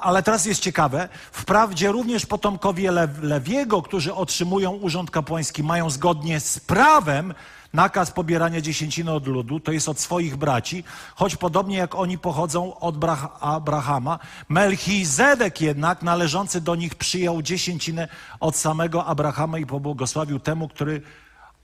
ale 0.00 0.22
teraz 0.22 0.46
jest 0.46 0.60
ciekawe, 0.60 1.08
wprawdzie 1.32 1.92
również 1.92 2.26
potomkowie 2.26 2.90
Lewiego, 3.22 3.82
którzy 3.82 4.14
otrzymują 4.14 4.70
urząd 4.70 5.10
kapłański, 5.10 5.62
mają 5.62 5.90
zgodnie 5.90 6.40
z 6.40 6.60
prawem 6.60 7.34
nakaz 7.72 8.10
pobierania 8.10 8.60
dziesięciny 8.60 9.12
od 9.12 9.26
ludu, 9.26 9.60
to 9.60 9.72
jest 9.72 9.88
od 9.88 10.00
swoich 10.00 10.36
braci, 10.36 10.84
choć 11.14 11.36
podobnie 11.36 11.76
jak 11.76 11.94
oni 11.94 12.18
pochodzą 12.18 12.78
od 12.78 12.94
Abrahama. 13.40 14.18
Melchizedek 14.48 15.60
jednak, 15.60 16.02
należący 16.02 16.60
do 16.60 16.74
nich, 16.74 16.94
przyjął 16.94 17.42
dziesięcinę 17.42 18.08
od 18.40 18.56
samego 18.56 19.06
Abrahama 19.06 19.58
i 19.58 19.66
pobłogosławił 19.66 20.40
temu, 20.40 20.68
który 20.68 21.02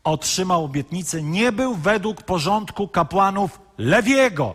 otrzymał 0.05 0.65
obietnicę. 0.65 1.23
Nie 1.23 1.53
był 1.53 1.75
według 1.75 2.23
porządku 2.23 2.89
kapłanów 2.89 3.61
Lewiego. 3.79 4.55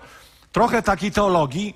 Trochę 0.51 0.81
takiej 0.81 1.11
teologii. 1.11 1.75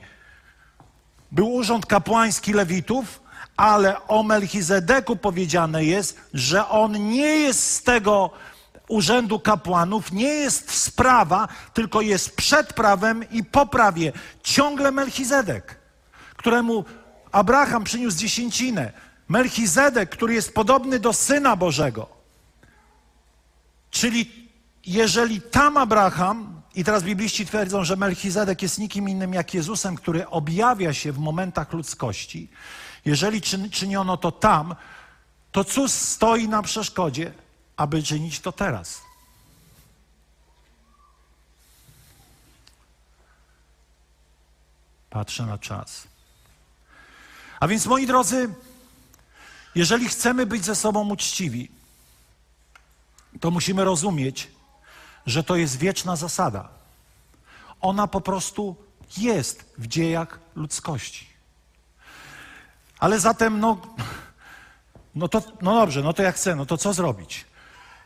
Był 1.31 1.53
urząd 1.53 1.85
kapłański 1.85 2.53
Lewitów, 2.53 3.21
ale 3.57 4.07
o 4.07 4.23
Melchizedeku 4.23 5.15
powiedziane 5.15 5.85
jest, 5.85 6.21
że 6.33 6.69
on 6.69 7.09
nie 7.09 7.25
jest 7.25 7.71
z 7.71 7.83
tego 7.83 8.31
urzędu 8.87 9.39
kapłanów 9.39 10.11
nie 10.11 10.27
jest 10.27 10.71
sprawa, 10.71 11.47
tylko 11.73 12.01
jest 12.01 12.35
przed 12.35 12.73
prawem 12.73 13.29
i 13.31 13.43
po 13.43 13.65
prawie. 13.65 14.13
Ciągle 14.43 14.91
Melchizedek, 14.91 15.79
któremu 16.35 16.85
Abraham 17.31 17.83
przyniósł 17.83 18.17
dziesięcinę. 18.17 18.91
Melchizedek, 19.27 20.09
który 20.09 20.33
jest 20.33 20.53
podobny 20.53 20.99
do 20.99 21.13
Syna 21.13 21.55
Bożego. 21.55 22.09
Czyli 23.91 24.49
jeżeli 24.85 25.41
tam 25.41 25.77
Abraham, 25.77 26.61
i 26.75 26.83
teraz 26.83 27.03
bibliści 27.03 27.45
twierdzą, 27.45 27.83
że 27.83 27.95
Melchizedek 27.95 28.61
jest 28.61 28.79
nikim 28.79 29.09
innym 29.09 29.33
jak 29.33 29.53
Jezusem, 29.53 29.95
który 29.95 30.27
objawia 30.27 30.93
się 30.93 31.11
w 31.11 31.19
momentach 31.19 31.73
ludzkości, 31.73 32.49
jeżeli 33.05 33.41
czyniono 33.71 34.17
to 34.17 34.31
tam, 34.31 34.75
to 35.51 35.63
cóż 35.63 35.91
stoi 35.91 36.47
na 36.47 36.61
przeszkodzie? 36.61 37.33
Aby 37.77 38.03
czynić 38.03 38.39
to 38.39 38.51
teraz. 38.51 39.01
Patrzę 45.09 45.45
na 45.45 45.57
czas. 45.57 46.07
A 47.59 47.67
więc, 47.67 47.85
moi 47.85 48.07
drodzy, 48.07 48.53
jeżeli 49.75 50.09
chcemy 50.09 50.45
być 50.45 50.65
ze 50.65 50.75
sobą 50.75 51.09
uczciwi, 51.09 51.71
to 53.39 53.51
musimy 53.51 53.83
rozumieć, 53.83 54.47
że 55.25 55.43
to 55.43 55.55
jest 55.55 55.77
wieczna 55.77 56.15
zasada. 56.15 56.69
Ona 57.81 58.07
po 58.07 58.21
prostu 58.21 58.75
jest 59.17 59.73
w 59.77 59.87
dziejach 59.87 60.39
ludzkości. 60.55 61.27
Ale 62.99 63.19
zatem, 63.19 63.59
no, 63.59 63.77
no 65.15 65.27
to, 65.27 65.41
no 65.61 65.75
dobrze, 65.75 66.01
no 66.01 66.13
to 66.13 66.23
jak 66.23 66.35
chcę, 66.35 66.55
no 66.55 66.65
to 66.65 66.77
co 66.77 66.93
zrobić? 66.93 67.45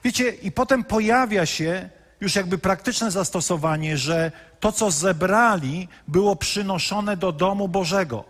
Wiecie, 0.04 0.30
i 0.30 0.52
potem 0.52 0.84
pojawia 0.84 1.46
się 1.46 1.90
już 2.22 2.36
jakby 2.36 2.58
praktyczne 2.58 3.12
zastosowanie, 3.12 3.98
że 3.98 4.32
to, 4.60 4.72
co 4.72 4.92
zebrali, 4.92 5.88
było 6.08 6.36
przynoszone 6.36 7.18
do 7.18 7.32
domu 7.32 7.68
Bożego. 7.68 8.24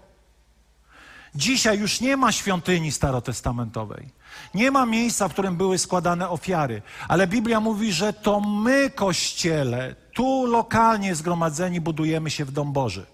Dzisiaj 1.36 1.80
już 1.80 2.02
nie 2.02 2.18
ma 2.18 2.32
świątyni 2.32 2.92
starotestamentowej. 2.92 4.10
Nie 4.54 4.72
ma 4.72 4.86
miejsca, 4.86 5.28
w 5.28 5.34
którym 5.34 5.58
były 5.58 5.78
składane 5.78 6.30
ofiary. 6.30 6.82
Ale 7.08 7.28
Biblia 7.28 7.60
mówi, 7.60 7.94
że 7.94 8.14
to 8.14 8.40
my, 8.40 8.90
kościele, 8.90 9.96
tu 10.14 10.46
lokalnie 10.46 11.16
zgromadzeni, 11.16 11.82
budujemy 11.82 12.30
się 12.30 12.46
w 12.46 12.52
dom 12.52 12.74
Boży. 12.74 13.06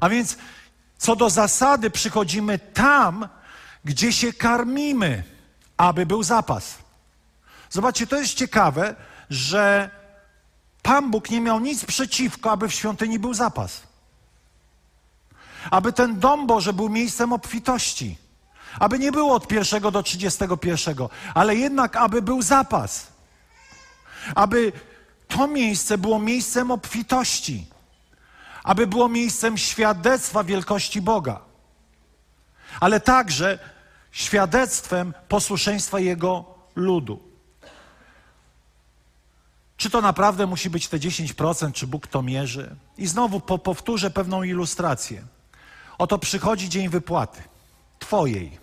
A 0.00 0.08
więc 0.08 0.36
co 0.98 1.16
do 1.16 1.30
zasady 1.30 1.90
przychodzimy 1.90 2.58
tam, 2.58 3.28
gdzie 3.84 4.12
się 4.12 4.32
karmimy, 4.32 5.22
aby 5.76 6.06
był 6.06 6.22
zapas. 6.22 6.83
Zobaczcie, 7.74 8.06
to 8.06 8.16
jest 8.16 8.34
ciekawe, 8.34 8.94
że 9.30 9.90
Pan 10.82 11.10
Bóg 11.10 11.30
nie 11.30 11.40
miał 11.40 11.60
nic 11.60 11.84
przeciwko, 11.84 12.50
aby 12.50 12.68
w 12.68 12.74
świątyni 12.74 13.18
był 13.18 13.34
zapas. 13.34 13.82
Aby 15.70 15.92
ten 15.92 16.20
dom 16.20 16.46
Boży 16.46 16.72
był 16.72 16.88
miejscem 16.88 17.32
obfitości. 17.32 18.18
Aby 18.78 18.98
nie 18.98 19.12
było 19.12 19.34
od 19.34 19.48
pierwszego 19.48 19.90
do 19.90 20.02
trzydziestego 20.02 20.56
pierwszego, 20.56 21.10
ale 21.34 21.56
jednak, 21.56 21.96
aby 21.96 22.22
był 22.22 22.42
zapas. 22.42 23.06
Aby 24.34 24.72
to 25.28 25.46
miejsce 25.46 25.98
było 25.98 26.18
miejscem 26.18 26.70
obfitości. 26.70 27.66
Aby 28.64 28.86
było 28.86 29.08
miejscem 29.08 29.58
świadectwa 29.58 30.44
wielkości 30.44 31.02
Boga. 31.02 31.40
Ale 32.80 33.00
także 33.00 33.58
świadectwem 34.12 35.14
posłuszeństwa 35.28 36.00
Jego 36.00 36.44
ludu. 36.76 37.33
Czy 39.84 39.90
to 39.90 40.00
naprawdę 40.00 40.46
musi 40.46 40.70
być 40.70 40.88
te 40.88 40.98
10%, 40.98 41.72
czy 41.72 41.86
Bóg 41.86 42.06
to 42.06 42.22
mierzy? 42.22 42.76
I 42.98 43.06
znowu 43.06 43.40
po, 43.40 43.58
powtórzę 43.58 44.10
pewną 44.10 44.42
ilustrację. 44.42 45.22
Oto 45.98 46.18
przychodzi 46.18 46.68
dzień 46.68 46.88
wypłaty 46.88 47.42
Twojej. 47.98 48.58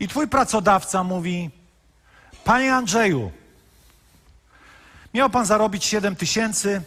I 0.00 0.08
Twój 0.08 0.28
pracodawca 0.28 1.04
mówi: 1.04 1.50
Panie 2.44 2.74
Andrzeju, 2.74 3.32
miał 5.14 5.30
Pan 5.30 5.46
zarobić 5.46 5.84
7 5.84 6.16
tysięcy, 6.16 6.82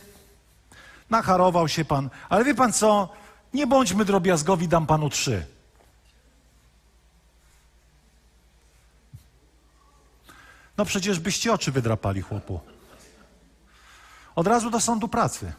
nacharował 1.10 1.68
się 1.68 1.86
Pan, 1.86 2.10
ale 2.30 2.44
wie 2.46 2.56
Pan 2.56 2.74
co? 2.74 3.10
Nie 3.54 3.68
bądźmy 3.68 4.06
drobiazgowi, 4.06 4.68
dam 4.68 4.88
Panu 4.88 5.10
trzy. 5.10 5.46
No 10.82 10.86
przecież 10.86 11.20
byście 11.20 11.54
oczy 11.54 11.72
wydrapali, 11.72 12.22
chłopu. 12.22 12.60
Od 14.36 14.48
razu 14.48 14.70
do 14.70 14.80
sądu 14.80 15.08
pracy. 15.08 15.54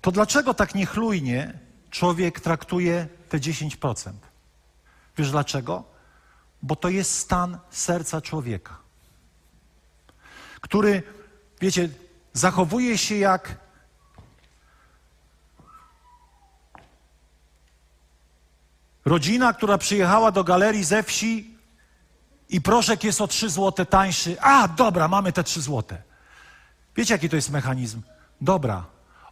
To 0.00 0.12
dlaczego 0.12 0.54
tak 0.54 0.74
niechlujnie 0.74 1.58
człowiek 1.90 2.40
traktuje 2.40 3.08
te 3.28 3.38
10%? 3.38 4.12
Wiesz 5.18 5.30
dlaczego? 5.30 5.84
Bo 6.62 6.76
to 6.76 6.88
jest 6.88 7.18
stan 7.18 7.58
serca 7.70 8.20
człowieka, 8.20 8.78
który, 10.60 11.02
wiecie, 11.60 11.88
zachowuje 12.32 12.98
się 12.98 13.16
jak 13.16 13.56
Rodzina, 19.08 19.52
która 19.52 19.78
przyjechała 19.78 20.32
do 20.32 20.44
galerii 20.44 20.84
ze 20.84 21.02
wsi 21.02 21.54
i 22.48 22.60
proszek 22.60 23.04
jest 23.04 23.20
o 23.20 23.28
3 23.28 23.50
złote 23.50 23.86
tańszy. 23.86 24.40
A, 24.40 24.68
dobra, 24.68 25.08
mamy 25.08 25.32
te 25.32 25.44
3 25.44 25.60
złote. 25.60 26.02
Wiecie, 26.96 27.14
jaki 27.14 27.28
to 27.28 27.36
jest 27.36 27.50
mechanizm? 27.50 28.02
Dobra, 28.40 28.84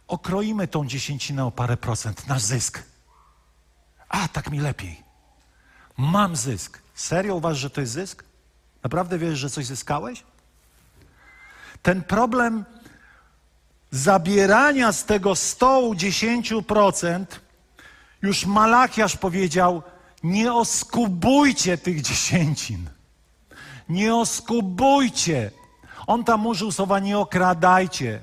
okroimy 0.07 0.67
tą 0.67 0.87
dziesięcinę 0.87 1.45
o 1.45 1.51
parę 1.51 1.77
procent, 1.77 2.27
nasz 2.27 2.41
zysk. 2.41 2.83
A, 4.09 4.27
tak 4.27 4.51
mi 4.51 4.59
lepiej. 4.59 5.03
Mam 5.97 6.35
zysk. 6.35 6.79
Serio 6.95 7.35
uważasz, 7.35 7.59
że 7.59 7.69
to 7.69 7.81
jest 7.81 7.93
zysk? 7.93 8.23
Naprawdę 8.83 9.17
wiesz, 9.17 9.39
że 9.39 9.49
coś 9.49 9.65
zyskałeś? 9.65 10.23
Ten 11.81 12.03
problem 12.03 12.65
zabierania 13.91 14.91
z 14.91 15.05
tego 15.05 15.35
stołu 15.35 15.93
10% 15.93 17.25
już 18.21 18.45
Malachiasz 18.45 19.17
powiedział: 19.17 19.83
Nie 20.23 20.53
oskubujcie 20.53 21.77
tych 21.77 22.01
dziesięcin. 22.01 22.89
Nie 23.89 24.15
oskubujcie. 24.15 25.51
On 26.07 26.23
tam 26.23 26.47
użył 26.47 26.71
słowa 26.71 26.99
nie 26.99 27.17
okradajcie. 27.17 28.21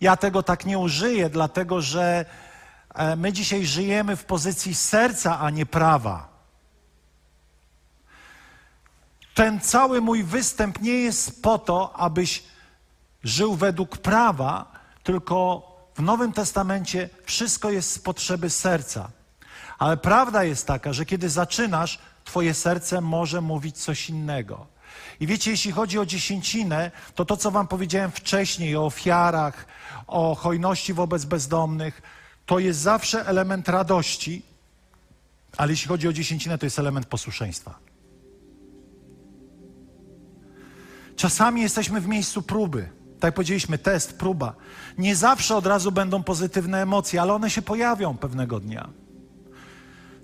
Ja 0.00 0.16
tego 0.16 0.42
tak 0.42 0.66
nie 0.66 0.78
użyję, 0.78 1.30
dlatego 1.30 1.80
że 1.80 2.24
e, 2.94 3.16
my 3.16 3.32
dzisiaj 3.32 3.66
żyjemy 3.66 4.16
w 4.16 4.24
pozycji 4.24 4.74
serca, 4.74 5.40
a 5.40 5.50
nie 5.50 5.66
prawa. 5.66 6.28
Ten 9.34 9.60
cały 9.60 10.00
mój 10.00 10.22
występ 10.22 10.80
nie 10.80 10.92
jest 10.92 11.42
po 11.42 11.58
to, 11.58 11.96
abyś 11.96 12.44
żył 13.24 13.54
według 13.54 13.98
prawa, 13.98 14.72
tylko 15.02 15.62
w 15.96 16.02
Nowym 16.02 16.32
Testamencie 16.32 17.08
wszystko 17.24 17.70
jest 17.70 17.90
z 17.90 17.98
potrzeby 17.98 18.50
serca. 18.50 19.10
Ale 19.78 19.96
prawda 19.96 20.44
jest 20.44 20.66
taka, 20.66 20.92
że 20.92 21.06
kiedy 21.06 21.28
zaczynasz, 21.28 21.98
Twoje 22.24 22.54
serce 22.54 23.00
może 23.00 23.40
mówić 23.40 23.78
coś 23.78 24.10
innego. 24.10 24.66
I 25.20 25.26
wiecie, 25.26 25.50
jeśli 25.50 25.72
chodzi 25.72 25.98
o 25.98 26.06
dziesięcinę, 26.06 26.90
to 27.14 27.24
to, 27.24 27.36
co 27.36 27.50
Wam 27.50 27.68
powiedziałem 27.68 28.10
wcześniej 28.10 28.76
o 28.76 28.86
ofiarach, 28.86 29.66
o 30.06 30.34
hojności 30.34 30.94
wobec 30.94 31.24
bezdomnych, 31.24 32.02
to 32.46 32.58
jest 32.58 32.80
zawsze 32.80 33.26
element 33.26 33.68
radości, 33.68 34.42
ale 35.56 35.72
jeśli 35.72 35.88
chodzi 35.88 36.08
o 36.08 36.12
dziesięcinę, 36.12 36.58
to 36.58 36.66
jest 36.66 36.78
element 36.78 37.06
posłuszeństwa. 37.06 37.78
Czasami 41.16 41.62
jesteśmy 41.62 42.00
w 42.00 42.08
miejscu 42.08 42.42
próby. 42.42 42.95
Tak 43.20 43.28
jak 43.28 43.34
powiedzieliśmy, 43.34 43.78
test, 43.78 44.18
próba. 44.18 44.54
Nie 44.98 45.16
zawsze 45.16 45.56
od 45.56 45.66
razu 45.66 45.92
będą 45.92 46.22
pozytywne 46.22 46.82
emocje, 46.82 47.22
ale 47.22 47.34
one 47.34 47.50
się 47.50 47.62
pojawią 47.62 48.16
pewnego 48.16 48.60
dnia. 48.60 48.88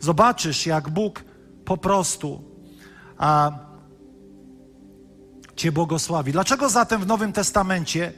Zobaczysz, 0.00 0.66
jak 0.66 0.90
Bóg 0.90 1.24
po 1.64 1.76
prostu 1.76 2.42
a, 3.18 3.52
Cię 5.56 5.72
błogosławi. 5.72 6.32
Dlaczego 6.32 6.68
zatem 6.68 7.00
w 7.00 7.06
Nowym 7.06 7.32
Testamencie 7.32 8.12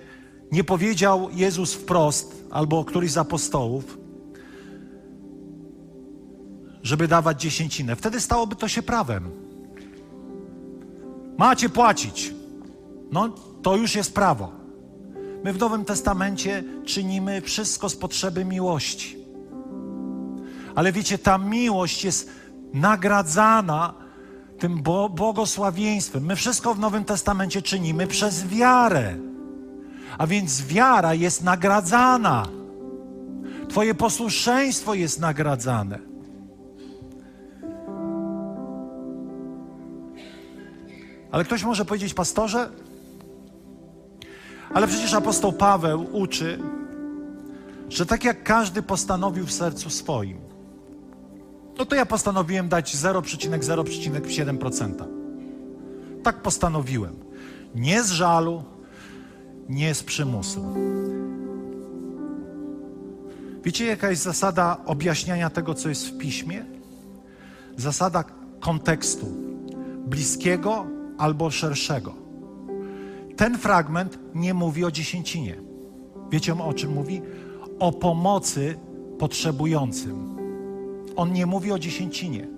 nie 0.53 0.65
powiedział 0.65 1.29
Jezus 1.33 1.75
wprost, 1.75 2.45
albo 2.51 2.85
któryś 2.85 3.11
z 3.11 3.19
apostołów, 3.19 3.99
żeby 6.83 7.09
dawać 7.09 7.43
dziesięcinę? 7.43 7.97
Wtedy 7.97 8.21
stałoby 8.21 8.57
to 8.57 8.69
się 8.69 8.83
prawem. 8.83 9.31
Macie 11.39 11.69
płacić. 11.69 12.35
No, 13.11 13.29
to 13.63 13.77
już 13.77 13.95
jest 13.95 14.15
prawo. 14.15 14.64
My 15.45 15.53
w 15.53 15.59
Nowym 15.59 15.85
Testamencie 15.85 16.65
czynimy 16.85 17.41
wszystko 17.41 17.89
z 17.89 17.97
potrzeby 17.97 18.45
miłości. 18.45 19.17
Ale 20.75 20.93
wiecie, 20.93 21.19
ta 21.19 21.39
miłość 21.39 22.05
jest 22.05 22.31
nagradzana 22.75 23.95
tym 24.59 24.83
błogosławieństwem. 25.15 26.25
My 26.25 26.37
wszystko 26.37 26.75
w 26.75 26.79
Nowym 26.79 27.05
Testamencie 27.05 27.63
czynimy 27.63 28.07
przez 28.07 28.47
wiarę. 28.47 29.17
A 30.19 30.27
więc 30.27 30.63
wiara 30.63 31.15
jest 31.15 31.43
nagradzana. 31.43 32.47
Twoje 33.69 33.95
posłuszeństwo 33.95 34.95
jest 34.95 35.21
nagradzane. 35.21 35.99
Ale 41.33 41.45
ktoś 41.45 41.65
może 41.65 41.85
powiedzieć, 41.85 42.15
pastorze, 42.15 42.71
ale 44.75 44.87
przecież 44.87 45.15
apostoł 45.15 45.53
Paweł 45.53 46.07
uczy, 46.13 46.59
że 47.89 48.07
tak 48.07 48.25
jak 48.25 48.43
każdy 48.43 48.83
postanowił 48.83 49.47
w 49.47 49.53
sercu 49.53 49.91
swoim, 49.91 50.39
no 51.79 51.87
to 51.87 51.97
ja 51.97 52.07
postanowiłem 52.07 52.69
dać 52.69 52.97
0,0,7%. 52.97 54.93
Tak 56.23 56.43
postanowiłem. 56.43 57.17
Nie 57.75 58.03
z 58.03 58.11
żalu, 58.11 58.63
nie 59.69 59.95
z 59.95 60.03
przymusu. 60.03 60.75
Wiecie, 63.65 63.87
jaka 63.87 64.11
jest 64.11 64.23
zasada 64.23 64.77
objaśniania 64.87 65.51
tego, 65.51 65.75
co 65.75 65.89
jest 65.89 66.09
w 66.09 66.19
piśmie? 66.19 66.65
Zasada 67.77 68.25
kontekstu 68.61 69.27
bliskiego 70.07 70.87
albo 71.19 71.51
szerszego. 71.51 72.24
Ten 73.37 73.59
fragment 73.59 74.19
nie 74.35 74.55
mówi 74.55 74.85
o 74.85 74.91
dziesięcinie. 74.91 75.63
Wiecie 76.31 76.55
o 76.65 76.73
czym 76.73 76.93
mówi? 76.93 77.23
O 77.79 77.93
pomocy 77.93 78.77
potrzebującym. 79.19 80.37
On 81.17 81.33
nie 81.33 81.47
mówi 81.47 81.73
o 81.73 81.79
dziesięcinie. 81.79 82.49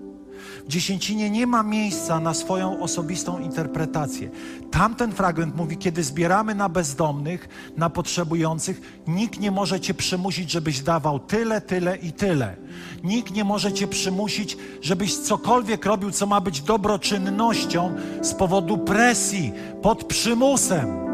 W 0.65 0.69
dziesięcinie 0.69 1.31
nie 1.31 1.47
ma 1.47 1.63
miejsca 1.63 2.21
na 2.21 2.35
swoją 2.35 2.81
osobistą 2.81 3.39
interpretację. 3.39 4.31
Tamten 4.71 5.13
fragment 5.13 5.57
mówi, 5.57 5.77
kiedy 5.77 6.05
zbieramy 6.05 6.55
na 6.55 6.69
bezdomnych, 6.69 7.49
na 7.77 7.91
potrzebujących, 7.91 9.03
nikt 9.07 9.41
nie 9.41 9.51
może 9.51 9.81
cię 9.81 9.95
przymusić, 9.95 10.51
żebyś 10.51 10.81
dawał 10.81 11.19
tyle, 11.19 11.61
tyle 11.61 11.97
i 11.97 12.13
tyle. 12.13 12.57
Nikt 13.05 13.35
nie 13.35 13.45
może 13.45 13.73
cię 13.73 13.87
przymusić, 13.87 14.57
żebyś 14.83 15.17
cokolwiek 15.17 15.87
robił, 15.87 16.11
co 16.11 16.27
ma 16.27 16.41
być 16.41 16.61
dobroczynnością 16.61 17.95
z 18.23 18.35
powodu 18.35 18.79
presji, 18.79 19.53
pod 19.83 20.05
przymusem. 20.05 21.07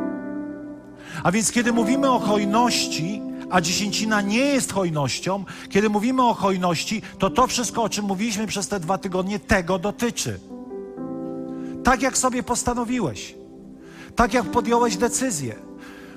A 1.23 1.33
więc 1.33 1.53
kiedy 1.53 1.73
mówimy 1.73 2.11
o 2.11 2.19
hojności, 2.19 3.23
a 3.53 3.61
dziesięcina 3.61 4.21
nie 4.21 4.45
jest 4.45 4.73
hojnością, 4.73 5.45
kiedy 5.69 5.89
mówimy 5.89 6.23
o 6.23 6.35
hojności, 6.35 7.03
to 7.19 7.31
to 7.31 7.47
wszystko, 7.47 7.83
o 7.83 7.89
czym 7.89 8.05
mówiliśmy 8.05 8.47
przez 8.47 8.69
te 8.69 8.81
dwa 8.81 8.99
tygodnie, 8.99 9.39
tego 9.39 9.79
dotyczy. 9.79 10.41
Tak 11.85 12.03
jak 12.03 12.19
sobie 12.19 12.43
postanowiłeś, 12.43 13.35
tak 14.17 14.35
jak 14.35 14.45
podjąłeś 14.45 14.97
decyzję. 14.97 15.57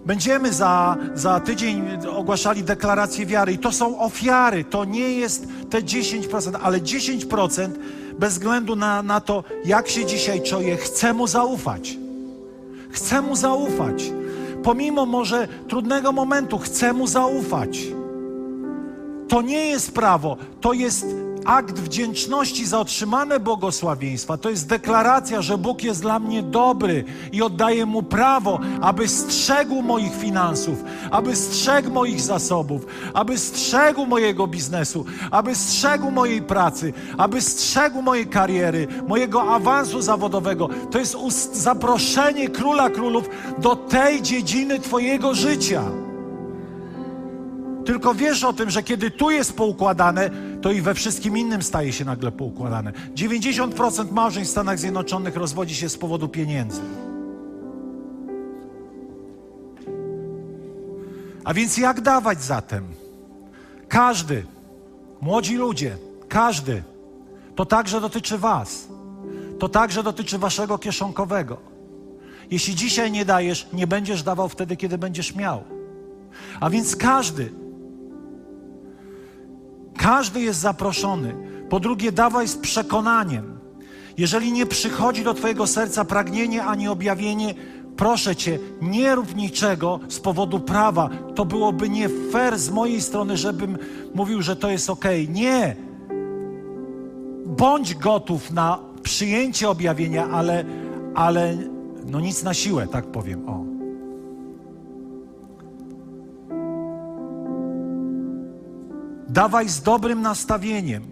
Będziemy 0.06 0.54
za, 0.54 0.98
za 1.14 1.40
tydzień 1.40 1.82
ogłaszali 2.10 2.64
deklarację 2.64 3.26
wiary 3.26 3.54
i 3.54 3.58
to 3.58 3.72
są 3.72 4.00
ofiary, 4.00 4.64
to 4.64 4.86
nie 4.86 5.12
jest 5.12 5.48
te 5.70 5.82
10%, 5.82 6.58
ale 6.64 6.80
10% 6.80 7.70
bez 8.20 8.34
względu 8.34 8.76
na, 8.76 9.04
na 9.04 9.22
to, 9.22 9.44
jak 9.66 9.88
się 9.88 10.06
dzisiaj 10.06 10.42
czuję, 10.42 10.78
chcę 10.78 11.14
mu 11.14 11.28
zaufać. 11.28 11.98
Chcę 12.92 13.22
mu 13.22 13.36
zaufać 13.36 14.04
pomimo 14.66 15.06
może 15.06 15.48
trudnego 15.68 16.12
momentu, 16.12 16.58
chcę 16.58 16.94
mu 16.94 17.08
zaufać. 17.08 17.80
To 19.28 19.42
nie 19.42 19.66
jest 19.66 19.92
prawo, 19.92 20.38
to 20.62 20.74
jest 20.74 21.06
akt 21.46 21.80
wdzięczności 21.80 22.66
za 22.66 22.80
otrzymane 22.80 23.40
błogosławieństwa. 23.40 24.38
To 24.38 24.50
jest 24.50 24.68
deklaracja, 24.68 25.42
że 25.42 25.58
Bóg 25.58 25.84
jest 25.84 26.02
dla 26.02 26.20
mnie 26.20 26.44
dobry 26.44 27.04
i 27.32 27.42
oddaję 27.42 27.86
mu 27.86 28.04
prawo, 28.04 28.60
aby 28.82 29.08
strzegł 29.08 29.82
moich 29.82 30.16
finansów, 30.16 30.84
aby 31.12 31.36
strzegł 31.36 31.90
moich 31.90 32.22
zasobów, 32.22 32.86
aby 33.14 33.38
strzegł 33.38 34.06
mojego 34.06 34.48
biznesu, 34.48 35.06
aby 35.32 35.56
strzegł 35.56 36.12
mojej 36.12 36.42
pracy, 36.42 36.94
aby 37.18 37.42
strzegł 37.42 38.02
mojej 38.02 38.28
kariery, 38.28 38.88
mojego 39.08 39.44
awansu 39.44 40.02
zawodowego. 40.02 40.70
To 40.92 41.00
jest 41.00 41.16
zaproszenie 41.56 42.50
króla 42.50 42.90
królów 42.90 43.30
do 43.58 43.76
tej 43.76 44.22
dziedziny 44.22 44.80
Twojego 44.80 45.34
życia. 45.34 46.05
Tylko 47.86 48.14
wiesz 48.14 48.44
o 48.44 48.54
tym, 48.54 48.70
że 48.70 48.84
kiedy 48.84 49.12
tu 49.12 49.32
jest 49.32 49.54
poukładane, 49.58 50.30
to 50.62 50.72
i 50.72 50.82
we 50.82 50.94
wszystkim 50.94 51.38
innym 51.38 51.62
staje 51.62 51.94
się 51.94 52.06
nagle 52.06 52.32
poukładane. 52.32 52.92
90% 53.16 54.12
małżeństw 54.12 54.50
w 54.50 54.52
Stanach 54.52 54.80
Zjednoczonych 54.80 55.36
rozwodzi 55.36 55.76
się 55.76 55.90
z 55.90 55.98
powodu 55.98 56.28
pieniędzy. 56.28 56.82
A 61.44 61.54
więc 61.54 61.78
jak 61.78 62.02
dawać 62.02 62.44
zatem? 62.44 62.84
Każdy, 63.88 64.46
młodzi 65.22 65.56
ludzie, 65.56 65.98
każdy, 66.30 66.84
to 67.56 67.66
także 67.66 68.02
dotyczy 68.02 68.38
Was. 68.38 68.88
To 69.60 69.70
także 69.70 70.04
dotyczy 70.04 70.38
Waszego 70.38 70.78
kieszonkowego. 70.78 71.58
Jeśli 72.52 72.76
dzisiaj 72.76 73.12
nie 73.12 73.26
dajesz, 73.26 73.68
nie 73.74 73.88
będziesz 73.88 74.24
dawał 74.24 74.50
wtedy, 74.50 74.78
kiedy 74.78 74.98
będziesz 74.98 75.36
miał. 75.36 75.64
A 76.60 76.70
więc 76.70 76.96
każdy, 76.96 77.65
każdy 80.06 80.42
jest 80.42 80.60
zaproszony. 80.60 81.36
Po 81.70 81.80
drugie, 81.80 82.12
dawaj 82.12 82.48
z 82.48 82.58
przekonaniem. 82.58 83.60
Jeżeli 84.18 84.52
nie 84.52 84.66
przychodzi 84.66 85.24
do 85.24 85.34
Twojego 85.34 85.68
serca 85.68 86.06
pragnienie 86.06 86.64
ani 86.64 86.88
objawienie, 86.88 87.54
proszę 87.98 88.36
Cię, 88.36 88.60
nie 88.82 89.16
rób 89.16 89.36
niczego 89.36 90.00
z 90.08 90.20
powodu 90.20 90.60
prawa. 90.60 91.10
To 91.36 91.46
byłoby 91.46 91.90
nie 91.90 92.10
fair 92.10 92.60
z 92.60 92.70
mojej 92.70 93.02
strony, 93.02 93.38
żebym 93.38 93.78
mówił, 94.16 94.42
że 94.42 94.56
to 94.56 94.70
jest 94.70 94.90
ok. 94.90 95.06
Nie. 95.30 95.76
Bądź 97.46 97.96
gotów 97.96 98.52
na 98.52 98.80
przyjęcie 99.04 99.70
objawienia, 99.70 100.30
ale, 100.30 100.66
ale 101.16 101.58
no 102.06 102.20
nic 102.20 102.44
na 102.44 102.54
siłę, 102.54 102.88
tak 102.88 103.06
powiem. 103.06 103.50
O. 103.50 103.75
Dawaj 109.36 109.70
z 109.70 109.82
dobrym 109.82 110.22
nastawieniem, 110.22 111.04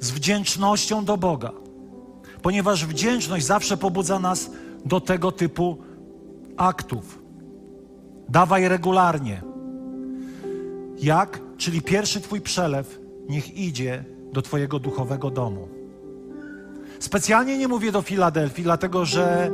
z 0.00 0.10
wdzięcznością 0.10 1.04
do 1.04 1.16
Boga, 1.16 1.52
ponieważ 2.42 2.86
wdzięczność 2.86 3.46
zawsze 3.46 3.76
pobudza 3.76 4.18
nas 4.18 4.50
do 4.84 5.00
tego 5.00 5.32
typu 5.32 5.78
aktów. 6.56 7.22
Dawaj 8.28 8.68
regularnie. 8.68 9.42
Jak? 10.98 11.40
Czyli 11.56 11.82
pierwszy 11.82 12.20
Twój 12.20 12.40
przelew 12.40 13.00
niech 13.28 13.56
idzie 13.56 14.04
do 14.32 14.42
Twojego 14.42 14.78
duchowego 14.78 15.30
domu. 15.30 15.68
Specjalnie 16.98 17.58
nie 17.58 17.68
mówię 17.68 17.92
do 17.92 18.02
Filadelfii, 18.02 18.64
dlatego 18.64 19.04
że 19.04 19.50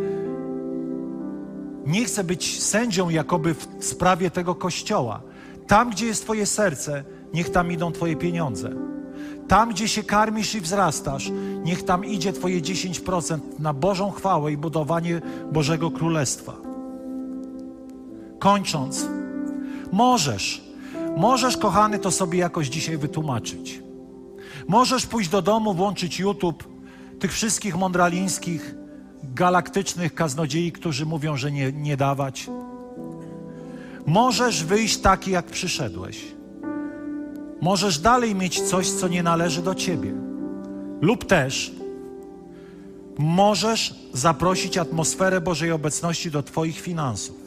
nie 1.87 2.05
chcę 2.05 2.25
być 2.25 2.63
sędzią 2.63 3.09
jakoby 3.09 3.55
w 3.55 3.69
sprawie 3.81 4.31
tego 4.31 4.55
kościoła. 4.55 5.23
Tam, 5.67 5.91
gdzie 5.91 6.07
jest 6.07 6.23
Twoje 6.23 6.47
serce, 6.47 7.05
niech 7.35 7.51
tam 7.51 7.73
idą 7.73 7.93
Twoje 7.93 8.17
pieniądze. 8.17 8.71
Tam, 9.49 9.71
gdzie 9.71 9.89
się 9.89 10.03
karmisz 10.03 10.55
i 10.55 10.61
wzrastasz, 10.61 11.31
niech 11.65 11.83
tam 11.83 12.05
idzie 12.05 12.33
Twoje 12.33 12.61
10% 12.61 13.39
na 13.59 13.73
Bożą 13.73 14.11
chwałę 14.11 14.53
i 14.53 14.57
budowanie 14.57 15.21
Bożego 15.53 15.91
Królestwa. 15.91 16.53
Kończąc, 18.39 19.07
możesz, 19.93 20.65
możesz, 21.17 21.57
kochany, 21.57 21.99
to 21.99 22.11
sobie 22.11 22.39
jakoś 22.39 22.69
dzisiaj 22.69 22.99
wytłumaczyć. 22.99 23.83
Możesz 24.69 25.07
pójść 25.07 25.31
do 25.31 25.43
domu, 25.43 25.75
włączyć 25.75 26.19
YouTube 26.19 26.65
tych 27.19 27.33
wszystkich 27.33 27.77
mądralińskich, 27.77 28.75
galaktycznych 29.23 30.15
kaznodziei, 30.15 30.73
którzy 30.73 31.07
mówią, 31.07 31.37
że 31.37 31.53
nie, 31.53 31.73
nie 31.73 31.97
dawać 31.97 32.51
Możesz 34.07 34.65
wyjść 34.65 34.97
taki, 34.99 35.31
jak 35.31 35.47
przyszedłeś. 35.47 36.25
Możesz 37.61 37.99
dalej 37.99 38.35
mieć 38.35 38.61
coś, 38.61 38.91
co 38.91 39.09
nie 39.09 39.23
należy 39.23 39.63
do 39.63 39.75
ciebie. 39.75 40.13
Lub 41.01 41.25
też 41.25 41.73
możesz 43.19 43.95
zaprosić 44.13 44.79
atmosferę 44.79 45.41
Bożej 45.41 45.73
obecności 45.73 46.31
do 46.31 46.43
Twoich 46.43 46.81
finansów 46.81 47.46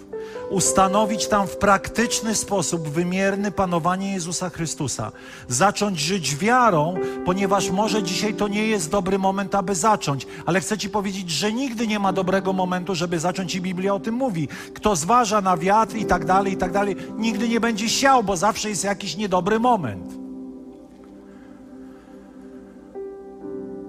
ustanowić 0.49 1.27
tam 1.27 1.47
w 1.47 1.57
praktyczny 1.57 2.35
sposób 2.35 2.89
wymierny 2.89 3.51
panowanie 3.51 4.13
Jezusa 4.13 4.49
Chrystusa. 4.49 5.11
Zacząć 5.47 5.99
żyć 5.99 6.35
wiarą, 6.35 6.95
ponieważ 7.25 7.69
może 7.69 8.03
dzisiaj 8.03 8.33
to 8.33 8.47
nie 8.47 8.67
jest 8.67 8.91
dobry 8.91 9.19
moment, 9.19 9.55
aby 9.55 9.75
zacząć, 9.75 10.27
ale 10.45 10.59
chcę 10.59 10.77
Ci 10.77 10.89
powiedzieć, 10.89 11.29
że 11.29 11.53
nigdy 11.53 11.87
nie 11.87 11.99
ma 11.99 12.13
dobrego 12.13 12.53
momentu, 12.53 12.95
żeby 12.95 13.19
zacząć 13.19 13.55
i 13.55 13.61
Biblia 13.61 13.93
o 13.93 13.99
tym 13.99 14.15
mówi. 14.15 14.47
Kto 14.73 14.95
zważa 14.95 15.41
na 15.41 15.57
wiatr 15.57 15.95
i 15.95 16.05
tak 16.05 16.25
dalej, 16.25 16.53
i 16.53 16.57
tak 16.57 16.71
dalej, 16.71 16.95
nigdy 17.17 17.49
nie 17.49 17.59
będzie 17.59 17.89
siał, 17.89 18.23
bo 18.23 18.37
zawsze 18.37 18.69
jest 18.69 18.83
jakiś 18.83 19.17
niedobry 19.17 19.59
moment. 19.59 20.13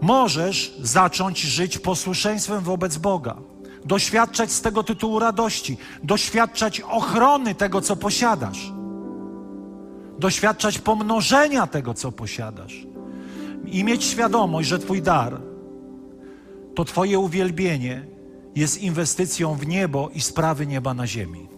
Możesz 0.00 0.74
zacząć 0.80 1.40
żyć 1.40 1.78
posłuszeństwem 1.78 2.60
wobec 2.60 2.96
Boga 2.96 3.49
doświadczać 3.84 4.52
z 4.52 4.60
tego 4.60 4.82
tytułu 4.82 5.18
radości, 5.18 5.76
doświadczać 6.02 6.80
ochrony 6.80 7.54
tego, 7.54 7.80
co 7.80 7.96
posiadasz, 7.96 8.72
doświadczać 10.18 10.78
pomnożenia 10.78 11.66
tego, 11.66 11.94
co 11.94 12.12
posiadasz 12.12 12.86
i 13.66 13.84
mieć 13.84 14.04
świadomość, 14.04 14.68
że 14.68 14.78
Twój 14.78 15.02
dar 15.02 15.40
to 16.74 16.84
Twoje 16.84 17.18
uwielbienie 17.18 18.06
jest 18.54 18.82
inwestycją 18.82 19.54
w 19.54 19.66
niebo 19.66 20.10
i 20.14 20.20
sprawy 20.20 20.66
nieba 20.66 20.94
na 20.94 21.06
ziemi. 21.06 21.48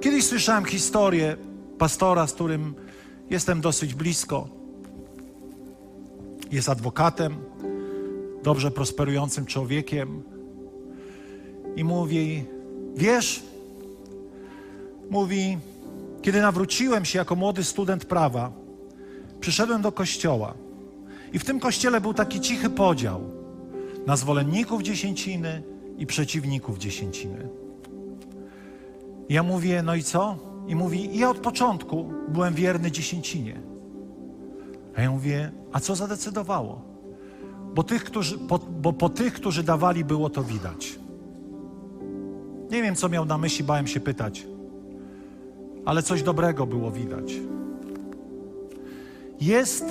Kiedyś 0.00 0.24
słyszałem 0.24 0.64
historię 0.64 1.36
pastora, 1.78 2.26
z 2.26 2.32
którym 2.32 2.74
jestem 3.30 3.60
dosyć 3.60 3.94
blisko. 3.94 4.48
Jest 6.50 6.68
adwokatem 6.68 7.36
dobrze 8.42 8.70
prosperującym 8.70 9.46
człowiekiem 9.46 10.22
i 11.76 11.84
mówi: 11.84 12.44
Wiesz, 12.96 13.42
mówi, 15.10 15.58
kiedy 16.22 16.40
nawróciłem 16.40 17.04
się 17.04 17.18
jako 17.18 17.36
młody 17.36 17.64
student 17.64 18.04
prawa, 18.04 18.52
przyszedłem 19.40 19.82
do 19.82 19.92
kościoła 19.92 20.54
i 21.32 21.38
w 21.38 21.44
tym 21.44 21.60
kościele 21.60 22.00
był 22.00 22.14
taki 22.14 22.40
cichy 22.40 22.70
podział 22.70 23.20
na 24.06 24.16
zwolenników 24.16 24.82
dziesięciny 24.82 25.62
i 25.98 26.06
przeciwników 26.06 26.78
dziesięciny. 26.78 27.48
Ja 29.28 29.42
mówię, 29.42 29.82
no 29.82 29.94
i 29.94 30.02
co? 30.02 30.38
I 30.68 30.74
mówi, 30.74 31.18
ja 31.18 31.30
od 31.30 31.38
początku 31.38 32.12
byłem 32.28 32.54
wierny 32.54 32.90
dziesięcinie. 32.90 33.60
A 34.96 35.02
ja 35.02 35.10
mówię, 35.10 35.52
a 35.72 35.80
co 35.80 35.96
zadecydowało? 35.96 36.89
Bo, 37.74 37.82
tych, 37.82 38.04
którzy, 38.04 38.38
po, 38.38 38.58
bo 38.58 38.92
po 38.92 39.08
tych, 39.08 39.32
którzy 39.32 39.62
dawali, 39.62 40.04
było 40.04 40.30
to 40.30 40.42
widać. 40.42 40.98
Nie 42.70 42.82
wiem, 42.82 42.94
co 42.94 43.08
miał 43.08 43.24
na 43.24 43.38
myśli, 43.38 43.64
bałem 43.64 43.86
się 43.86 44.00
pytać, 44.00 44.46
ale 45.84 46.02
coś 46.02 46.22
dobrego 46.22 46.66
było 46.66 46.90
widać. 46.90 47.34
Jest 49.40 49.84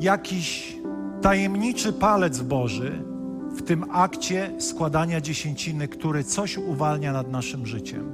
jakiś 0.00 0.76
tajemniczy 1.22 1.92
palec 1.92 2.40
Boży 2.40 3.02
w 3.50 3.62
tym 3.62 3.84
akcie 3.90 4.50
składania 4.58 5.20
dziesięciny, 5.20 5.88
który 5.88 6.24
coś 6.24 6.58
uwalnia 6.58 7.12
nad 7.12 7.30
naszym 7.30 7.66
życiem. 7.66 8.12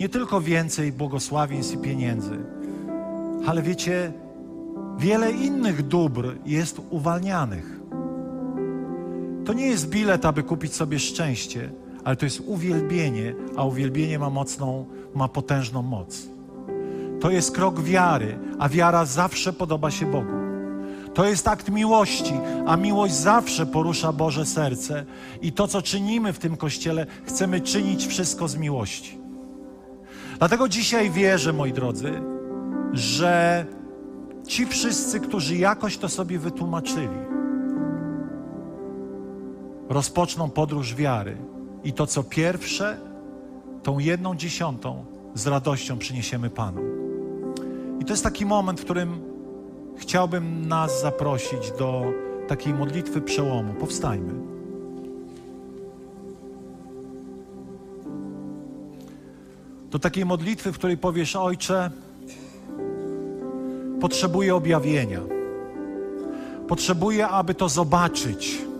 Nie 0.00 0.08
tylko 0.08 0.40
więcej 0.40 0.92
błogosławieństw 0.92 1.74
i 1.74 1.78
pieniędzy, 1.78 2.38
ale 3.46 3.62
wiecie, 3.62 4.12
wiele 4.98 5.32
innych 5.32 5.86
dóbr 5.88 6.36
jest 6.46 6.80
uwalnianych. 6.90 7.81
To 9.44 9.52
nie 9.52 9.66
jest 9.66 9.88
bilet, 9.88 10.24
aby 10.24 10.42
kupić 10.42 10.74
sobie 10.74 10.98
szczęście, 10.98 11.70
ale 12.04 12.16
to 12.16 12.26
jest 12.26 12.42
uwielbienie, 12.46 13.34
a 13.56 13.64
uwielbienie 13.64 14.18
ma 14.18 14.30
mocną, 14.30 14.86
ma 15.14 15.28
potężną 15.28 15.82
moc. 15.82 16.22
To 17.20 17.30
jest 17.30 17.52
krok 17.54 17.80
wiary, 17.80 18.38
a 18.58 18.68
wiara 18.68 19.04
zawsze 19.04 19.52
podoba 19.52 19.90
się 19.90 20.06
Bogu. 20.06 20.32
To 21.14 21.24
jest 21.24 21.48
akt 21.48 21.68
miłości, 21.68 22.34
a 22.66 22.76
miłość 22.76 23.14
zawsze 23.14 23.66
porusza 23.66 24.12
Boże 24.12 24.46
serce. 24.46 25.04
I 25.42 25.52
to, 25.52 25.68
co 25.68 25.82
czynimy 25.82 26.32
w 26.32 26.38
tym 26.38 26.56
kościele, 26.56 27.06
chcemy 27.24 27.60
czynić 27.60 28.06
wszystko 28.06 28.48
z 28.48 28.56
miłości. 28.56 29.18
Dlatego 30.38 30.68
dzisiaj 30.68 31.10
wierzę, 31.10 31.52
moi 31.52 31.72
drodzy, 31.72 32.12
że 32.92 33.66
ci 34.46 34.66
wszyscy, 34.66 35.20
którzy 35.20 35.56
jakoś 35.56 35.98
to 35.98 36.08
sobie 36.08 36.38
wytłumaczyli, 36.38 37.31
rozpoczną 39.92 40.50
podróż 40.50 40.94
wiary. 40.94 41.36
I 41.84 41.92
to, 41.92 42.06
co 42.06 42.22
pierwsze, 42.22 42.96
tą 43.82 43.98
jedną 43.98 44.34
dziesiątą 44.36 45.04
z 45.34 45.46
radością 45.46 45.98
przyniesiemy 45.98 46.50
Panu. 46.50 46.80
I 48.00 48.04
to 48.04 48.12
jest 48.12 48.24
taki 48.24 48.46
moment, 48.46 48.80
w 48.80 48.84
którym 48.84 49.20
chciałbym 49.96 50.68
nas 50.68 51.00
zaprosić 51.00 51.70
do 51.78 52.04
takiej 52.48 52.74
modlitwy 52.74 53.20
przełomu. 53.20 53.74
Powstajmy. 53.74 54.32
Do 59.90 59.98
takiej 59.98 60.24
modlitwy, 60.24 60.72
w 60.72 60.78
której 60.78 60.96
powiesz: 60.98 61.36
Ojcze, 61.36 61.90
potrzebuję 64.00 64.54
objawienia. 64.54 65.20
Potrzebuję, 66.68 67.28
aby 67.28 67.54
to 67.54 67.68
zobaczyć. 67.68 68.71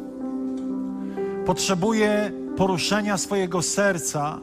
Potrzebuję 1.47 2.33
poruszenia 2.57 3.19
swojego 3.19 3.63
serca 3.63 4.39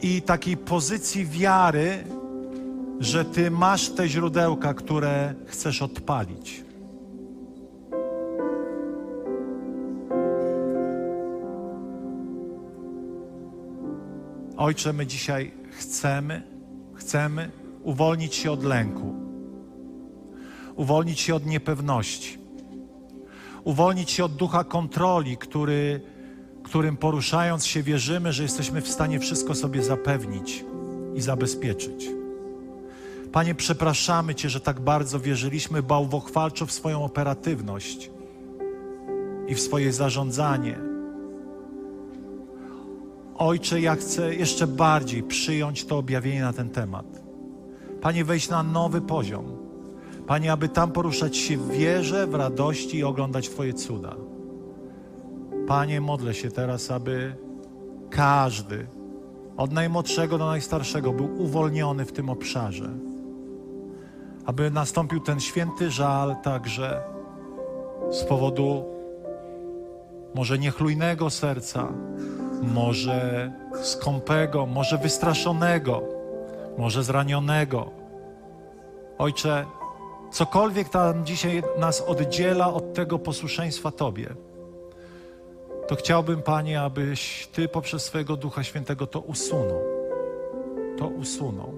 i 0.00 0.22
takiej 0.22 0.56
pozycji 0.56 1.26
wiary, 1.26 2.04
że 3.00 3.24
Ty 3.24 3.50
masz 3.50 3.88
te 3.90 4.08
źródełka, 4.08 4.74
które 4.74 5.34
chcesz 5.46 5.82
odpalić. 5.82 6.64
Ojcze, 14.56 14.92
my 14.92 15.06
dzisiaj 15.06 15.52
chcemy, 15.70 16.42
chcemy 16.94 17.50
uwolnić 17.82 18.34
się 18.34 18.52
od 18.52 18.64
lęku, 18.64 19.14
uwolnić 20.76 21.20
się 21.20 21.34
od 21.34 21.46
niepewności, 21.46 22.43
uwolnić 23.64 24.10
się 24.10 24.24
od 24.24 24.36
ducha 24.36 24.64
kontroli, 24.64 25.36
który, 25.36 26.00
którym 26.62 26.96
poruszając 26.96 27.66
się 27.66 27.82
wierzymy, 27.82 28.32
że 28.32 28.42
jesteśmy 28.42 28.80
w 28.80 28.88
stanie 28.88 29.20
wszystko 29.20 29.54
sobie 29.54 29.82
zapewnić 29.82 30.64
i 31.14 31.20
zabezpieczyć. 31.20 32.10
Panie, 33.32 33.54
przepraszamy 33.54 34.34
Cię, 34.34 34.48
że 34.48 34.60
tak 34.60 34.80
bardzo 34.80 35.20
wierzyliśmy 35.20 35.82
bałwochwalczo 35.82 36.66
w 36.66 36.72
swoją 36.72 37.04
operatywność 37.04 38.10
i 39.48 39.54
w 39.54 39.60
swoje 39.60 39.92
zarządzanie. 39.92 40.78
Ojcze, 43.36 43.80
ja 43.80 43.96
chcę 43.96 44.34
jeszcze 44.34 44.66
bardziej 44.66 45.22
przyjąć 45.22 45.84
to 45.84 45.98
objawienie 45.98 46.40
na 46.40 46.52
ten 46.52 46.70
temat. 46.70 47.22
Panie, 48.00 48.24
wejść 48.24 48.48
na 48.48 48.62
nowy 48.62 49.00
poziom. 49.00 49.53
Panie, 50.26 50.52
aby 50.52 50.68
tam 50.68 50.92
poruszać 50.92 51.36
się 51.36 51.56
w 51.56 51.70
wierze, 51.70 52.26
w 52.26 52.34
radości 52.34 52.98
i 52.98 53.04
oglądać 53.04 53.48
Twoje 53.48 53.74
cuda. 53.74 54.16
Panie, 55.66 56.00
modlę 56.00 56.34
się 56.34 56.50
teraz, 56.50 56.90
aby 56.90 57.36
każdy, 58.10 58.86
od 59.56 59.72
najmłodszego 59.72 60.38
do 60.38 60.46
najstarszego, 60.46 61.12
był 61.12 61.42
uwolniony 61.42 62.04
w 62.04 62.12
tym 62.12 62.28
obszarze 62.30 62.90
aby 64.46 64.70
nastąpił 64.70 65.20
ten 65.20 65.40
święty 65.40 65.90
żal 65.90 66.36
także 66.42 67.00
z 68.10 68.24
powodu 68.24 68.84
może 70.34 70.58
niechlujnego 70.58 71.30
serca, 71.30 71.88
może 72.62 73.52
skąpego, 73.82 74.66
może 74.66 74.98
wystraszonego, 74.98 76.02
może 76.78 77.02
zranionego. 77.02 77.90
Ojcze, 79.18 79.66
cokolwiek 80.34 80.88
tam 80.88 81.26
dzisiaj 81.26 81.62
nas 81.78 82.00
oddziela 82.00 82.74
od 82.74 82.94
tego 82.94 83.18
posłuszeństwa 83.18 83.90
Tobie, 83.90 84.34
to 85.88 85.96
chciałbym, 85.96 86.42
Panie, 86.42 86.80
abyś 86.80 87.48
Ty 87.52 87.68
poprzez 87.68 88.02
swojego 88.02 88.36
Ducha 88.36 88.64
Świętego 88.64 89.06
to 89.06 89.20
usunął. 89.20 89.80
To 90.98 91.08
usunął. 91.08 91.72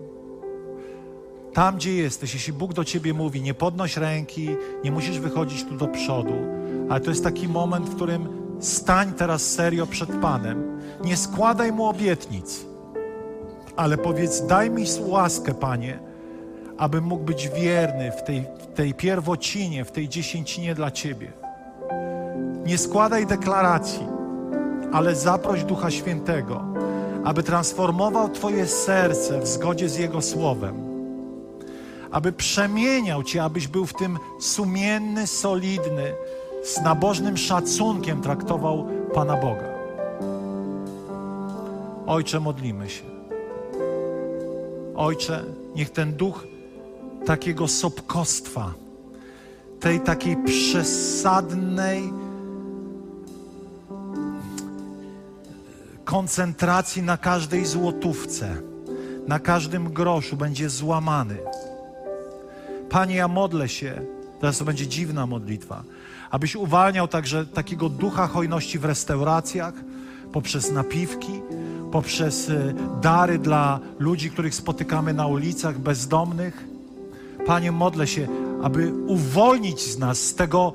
Tam, 1.52 1.76
gdzie 1.76 1.94
jesteś, 1.94 2.34
jeśli 2.34 2.52
Bóg 2.52 2.74
do 2.74 2.84
ciebie 2.84 3.14
mówi, 3.14 3.42
nie 3.42 3.54
podnoś 3.54 3.96
ręki, 3.96 4.48
nie 4.84 4.92
musisz 4.92 5.18
wychodzić 5.18 5.64
tu 5.64 5.74
do 5.74 5.88
przodu, 5.88 6.34
ale 6.88 7.00
to 7.00 7.11
jest 7.11 7.24
taki 7.24 7.48
moment, 7.48 7.88
w 7.88 7.96
którym 7.96 8.28
stań 8.61 9.12
teraz 9.12 9.42
serio 9.42 9.86
przed 9.86 10.11
Panem. 10.22 10.80
Nie 11.04 11.16
składaj 11.16 11.72
mu 11.72 11.86
obietnic, 11.86 12.66
ale 13.76 13.98
powiedz: 13.98 14.46
Daj 14.46 14.70
mi 14.70 14.84
łaskę, 15.00 15.54
Panie, 15.54 16.05
abym 16.78 17.04
mógł 17.04 17.24
być 17.24 17.48
wierny 17.48 18.12
w 18.12 18.22
tej, 18.22 18.44
w 18.58 18.66
tej 18.66 18.94
pierwocinie, 18.94 19.84
w 19.84 19.92
tej 19.92 20.08
dziesięcinie 20.08 20.74
dla 20.74 20.90
Ciebie. 20.90 21.32
Nie 22.66 22.78
składaj 22.78 23.26
deklaracji, 23.26 24.06
ale 24.92 25.14
zaproś 25.14 25.64
Ducha 25.64 25.90
Świętego, 25.90 26.64
aby 27.24 27.42
transformował 27.42 28.28
Twoje 28.28 28.66
serce 28.66 29.40
w 29.40 29.46
zgodzie 29.46 29.88
z 29.88 29.98
Jego 29.98 30.22
Słowem 30.22 30.86
aby 32.10 32.32
przemieniał 32.32 33.22
Cię, 33.22 33.42
abyś 33.42 33.68
był 33.68 33.86
w 33.86 33.94
tym 33.94 34.18
sumienny, 34.40 35.26
solidny, 35.26 36.12
z 36.64 36.80
nabożnym 36.80 37.36
szacunkiem 37.36 38.22
traktował 38.22 38.86
Pana 39.14 39.36
Boga. 39.36 39.76
Ojcze, 42.06 42.40
modlimy 42.40 42.90
się. 42.90 43.02
Ojcze, 44.94 45.44
niech 45.74 45.90
ten 45.90 46.12
duch 46.12 46.46
takiego 47.26 47.68
sopkostwa, 47.68 48.74
tej 49.80 50.00
takiej 50.00 50.36
przesadnej 50.36 52.12
koncentracji 56.04 57.02
na 57.02 57.16
każdej 57.16 57.66
złotówce, 57.66 58.56
na 59.26 59.38
każdym 59.38 59.92
groszu 59.92 60.36
będzie 60.36 60.70
złamany. 60.70 61.38
Panie, 62.90 63.16
ja 63.16 63.28
modlę 63.28 63.68
się, 63.68 64.00
teraz 64.40 64.58
to 64.58 64.64
będzie 64.64 64.86
dziwna 64.86 65.26
modlitwa, 65.26 65.82
abyś 66.30 66.56
uwalniał 66.56 67.08
także 67.08 67.46
takiego 67.46 67.88
ducha 67.88 68.26
hojności 68.26 68.78
w 68.78 68.84
restauracjach, 68.84 69.74
poprzez 70.32 70.72
napiwki, 70.72 71.40
poprzez 71.92 72.50
e, 72.50 72.74
dary 73.00 73.38
dla 73.38 73.80
ludzi, 73.98 74.30
których 74.30 74.54
spotykamy 74.54 75.14
na 75.14 75.26
ulicach, 75.26 75.78
bezdomnych. 75.78 76.75
Panie, 77.47 77.72
modlę 77.72 78.07
się, 78.07 78.28
aby 78.62 78.92
uwolnić 79.07 79.80
z 79.80 79.99
nas 79.99 80.18
z 80.18 80.34
tego 80.34 80.72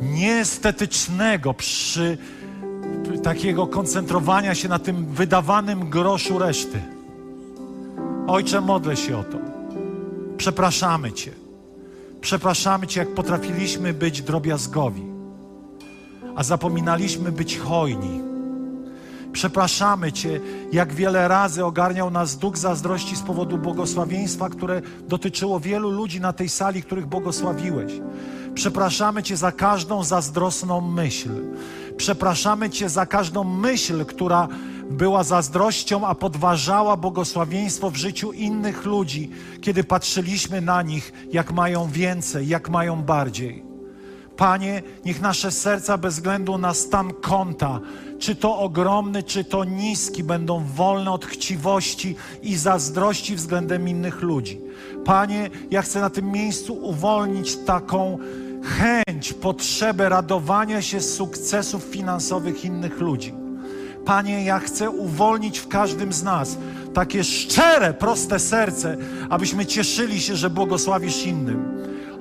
nieestetycznego 0.00 1.54
przy 1.54 2.18
takiego 3.22 3.66
koncentrowania 3.66 4.54
się 4.54 4.68
na 4.68 4.78
tym 4.78 5.06
wydawanym 5.06 5.90
groszu 5.90 6.38
reszty. 6.38 6.82
Ojcze, 8.26 8.60
modlę 8.60 8.96
się 8.96 9.18
o 9.18 9.24
to. 9.24 9.38
Przepraszamy 10.36 11.12
Cię. 11.12 11.32
Przepraszamy 12.20 12.86
Cię, 12.86 13.00
jak 13.00 13.14
potrafiliśmy 13.14 13.94
być 13.94 14.22
drobiazgowi, 14.22 15.02
a 16.36 16.42
zapominaliśmy 16.42 17.32
być 17.32 17.58
hojni. 17.58 18.33
Przepraszamy 19.34 20.12
Cię, 20.12 20.40
jak 20.72 20.92
wiele 20.92 21.28
razy 21.28 21.64
ogarniał 21.64 22.10
nas 22.10 22.36
duch 22.36 22.56
zazdrości 22.56 23.16
z 23.16 23.22
powodu 23.22 23.58
błogosławieństwa, 23.58 24.48
które 24.48 24.82
dotyczyło 25.08 25.60
wielu 25.60 25.90
ludzi 25.90 26.20
na 26.20 26.32
tej 26.32 26.48
sali, 26.48 26.82
których 26.82 27.06
błogosławiłeś. 27.06 27.92
Przepraszamy 28.54 29.22
Cię 29.22 29.36
za 29.36 29.52
każdą 29.52 30.04
zazdrosną 30.04 30.80
myśl. 30.80 31.30
Przepraszamy 31.96 32.70
Cię 32.70 32.88
za 32.88 33.06
każdą 33.06 33.44
myśl, 33.44 34.04
która 34.04 34.48
była 34.90 35.22
zazdrością, 35.22 36.06
a 36.06 36.14
podważała 36.14 36.96
błogosławieństwo 36.96 37.90
w 37.90 37.96
życiu 37.96 38.32
innych 38.32 38.84
ludzi, 38.84 39.30
kiedy 39.60 39.84
patrzyliśmy 39.84 40.60
na 40.60 40.82
nich, 40.82 41.12
jak 41.32 41.52
mają 41.52 41.88
więcej, 41.88 42.48
jak 42.48 42.70
mają 42.70 43.02
bardziej. 43.02 43.74
Panie, 44.36 44.82
niech 45.04 45.20
nasze 45.20 45.50
serca 45.50 45.98
bez 45.98 46.14
względu 46.14 46.58
na 46.58 46.74
stan 46.74 47.12
konta, 47.22 47.80
czy 48.24 48.34
to 48.34 48.58
ogromny, 48.58 49.22
czy 49.22 49.44
to 49.44 49.64
niski, 49.64 50.24
będą 50.24 50.64
wolne 50.64 51.10
od 51.10 51.26
chciwości 51.26 52.16
i 52.42 52.56
zazdrości 52.56 53.36
względem 53.36 53.88
innych 53.88 54.22
ludzi. 54.22 54.60
Panie, 55.04 55.50
ja 55.70 55.82
chcę 55.82 56.00
na 56.00 56.10
tym 56.10 56.32
miejscu 56.32 56.74
uwolnić 56.74 57.56
taką 57.56 58.18
chęć, 58.62 59.32
potrzebę 59.32 60.08
radowania 60.08 60.82
się 60.82 61.00
z 61.00 61.14
sukcesów 61.14 61.82
finansowych 61.82 62.64
innych 62.64 63.00
ludzi. 63.00 63.34
Panie, 64.04 64.44
ja 64.44 64.58
chcę 64.58 64.90
uwolnić 64.90 65.58
w 65.58 65.68
każdym 65.68 66.12
z 66.12 66.22
nas 66.22 66.58
takie 66.94 67.24
szczere, 67.24 67.94
proste 67.94 68.38
serce, 68.38 68.96
abyśmy 69.30 69.66
cieszyli 69.66 70.20
się, 70.20 70.36
że 70.36 70.50
błogosławisz 70.50 71.26
innym. 71.26 71.73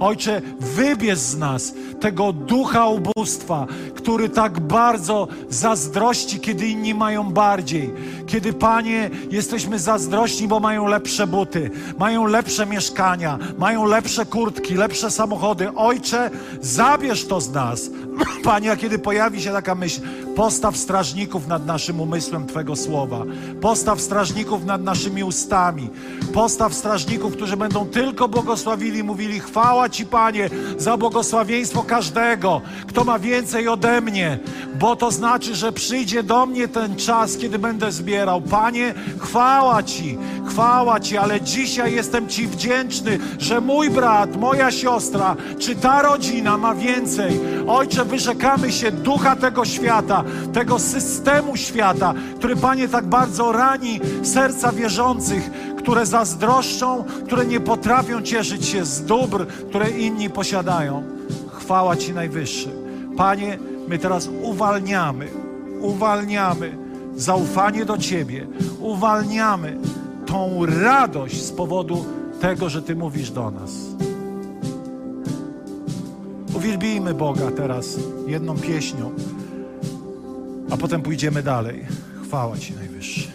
Ojcze, 0.04 0.41
wybierz 0.60 1.20
z 1.20 1.38
nas 1.38 1.74
tego 1.99 2.34
ducha 2.34 2.88
ubóstwa, 2.88 3.68
który 3.95 4.30
tak 4.30 4.60
bardzo 4.60 5.28
zazdrości, 5.49 6.39
kiedy 6.39 6.68
inni 6.68 6.93
mają 6.93 7.32
bardziej. 7.32 7.93
Kiedy, 8.28 8.54
Panie, 8.54 9.10
jesteśmy 9.32 9.80
zazdrośni, 9.80 10.47
bo 10.47 10.60
mają 10.60 10.88
lepsze 10.88 11.28
buty, 11.28 11.72
mają 11.99 12.26
lepsze 12.26 12.66
mieszkania, 12.66 13.39
mają 13.58 13.86
lepsze 13.86 14.26
kurtki, 14.26 14.76
lepsze 14.76 15.12
samochody. 15.12 15.74
Ojcze, 15.76 16.30
zabierz 16.62 17.26
to 17.26 17.41
z 17.41 17.51
nas. 17.51 17.89
Panie, 18.43 18.72
a 18.72 18.76
kiedy 18.76 18.99
pojawi 18.99 19.41
się 19.41 19.51
taka 19.51 19.76
myśl, 19.76 20.01
postaw 20.36 20.78
strażników 20.78 21.47
nad 21.47 21.66
naszym 21.66 22.01
umysłem 22.01 22.47
Twego 22.47 22.76
słowa, 22.76 23.24
postaw 23.62 24.01
strażników 24.01 24.66
nad 24.66 24.84
naszymi 24.84 25.24
ustami, 25.24 25.89
postaw 26.34 26.73
strażników, 26.73 27.34
którzy 27.34 27.57
będą 27.57 27.86
tylko 27.86 28.27
błogosławili 28.27 29.03
mówili: 29.03 29.39
Chwała 29.39 29.89
Ci, 29.89 30.05
Panie, 30.05 30.49
za 30.77 30.97
błogosławieństwo 30.97 31.84
każdego, 31.84 32.61
kto 32.88 33.03
ma 33.03 33.19
więcej 33.19 33.67
ode 33.67 34.01
mnie, 34.01 34.39
bo 34.79 34.95
to 34.95 35.11
znaczy, 35.11 35.55
że 35.55 35.71
przyjdzie 35.71 36.23
do 36.23 36.45
mnie 36.45 36.67
ten 36.67 36.95
czas, 36.95 37.38
kiedy 37.38 37.59
będę 37.59 37.91
zbierał. 37.91 38.41
Panie, 38.41 38.93
chwała 39.19 39.84
Ci, 39.84 40.17
chwała 40.45 40.99
Ci, 40.99 41.17
ale 41.17 41.41
dzisiaj 41.41 41.93
jestem 41.93 42.27
Ci 42.27 42.47
wdzięczny, 42.47 43.19
że 43.39 43.61
mój 43.61 43.89
brat, 43.89 44.38
moja 44.38 44.71
siostra, 44.71 45.36
czy 45.59 45.75
ta 45.75 46.01
rodzina 46.01 46.57
ma 46.57 46.75
więcej. 46.75 47.39
Ojcze, 47.67 48.05
wyrzekamy 48.05 48.71
się 48.71 48.91
ducha 48.91 49.36
tego 49.36 49.65
świata, 49.65 50.23
tego 50.53 50.79
systemu 50.79 51.57
świata, 51.57 52.13
który, 52.38 52.55
Panie, 52.55 52.88
tak 52.88 53.05
bardzo 53.05 53.51
rani 53.51 53.99
serca 54.23 54.71
wierzących, 54.71 55.49
które 55.84 56.05
zazdroszczą, 56.05 57.03
które 57.25 57.45
nie 57.45 57.59
potrafią 57.59 58.21
cieszyć 58.21 58.65
się 58.65 58.86
z 58.86 59.05
dóbr, 59.05 59.47
które 59.47 59.89
inni 59.89 60.29
posiadają. 60.29 61.03
Chwała 61.51 61.95
Ci 61.95 62.13
Najwyższy. 62.13 62.69
Panie, 63.17 63.59
my 63.88 63.99
teraz 63.99 64.29
uwalniamy, 64.41 65.27
uwalniamy 65.81 66.77
zaufanie 67.15 67.86
do 67.86 67.97
Ciebie, 67.97 68.47
uwalniamy 68.79 69.77
tą 70.25 70.65
radość 70.65 71.43
z 71.43 71.51
powodu 71.51 72.05
tego, 72.41 72.69
że 72.69 72.81
Ty 72.81 72.95
mówisz 72.95 73.31
do 73.31 73.51
nas. 73.51 73.71
Uwielbijmy 76.55 77.13
Boga 77.13 77.51
teraz 77.51 77.97
jedną 78.27 78.57
pieśnią, 78.57 79.11
a 80.71 80.77
potem 80.77 81.01
pójdziemy 81.01 81.43
dalej. 81.43 81.86
Chwała 82.23 82.57
Ci 82.57 82.73
Najwyższy. 82.73 83.32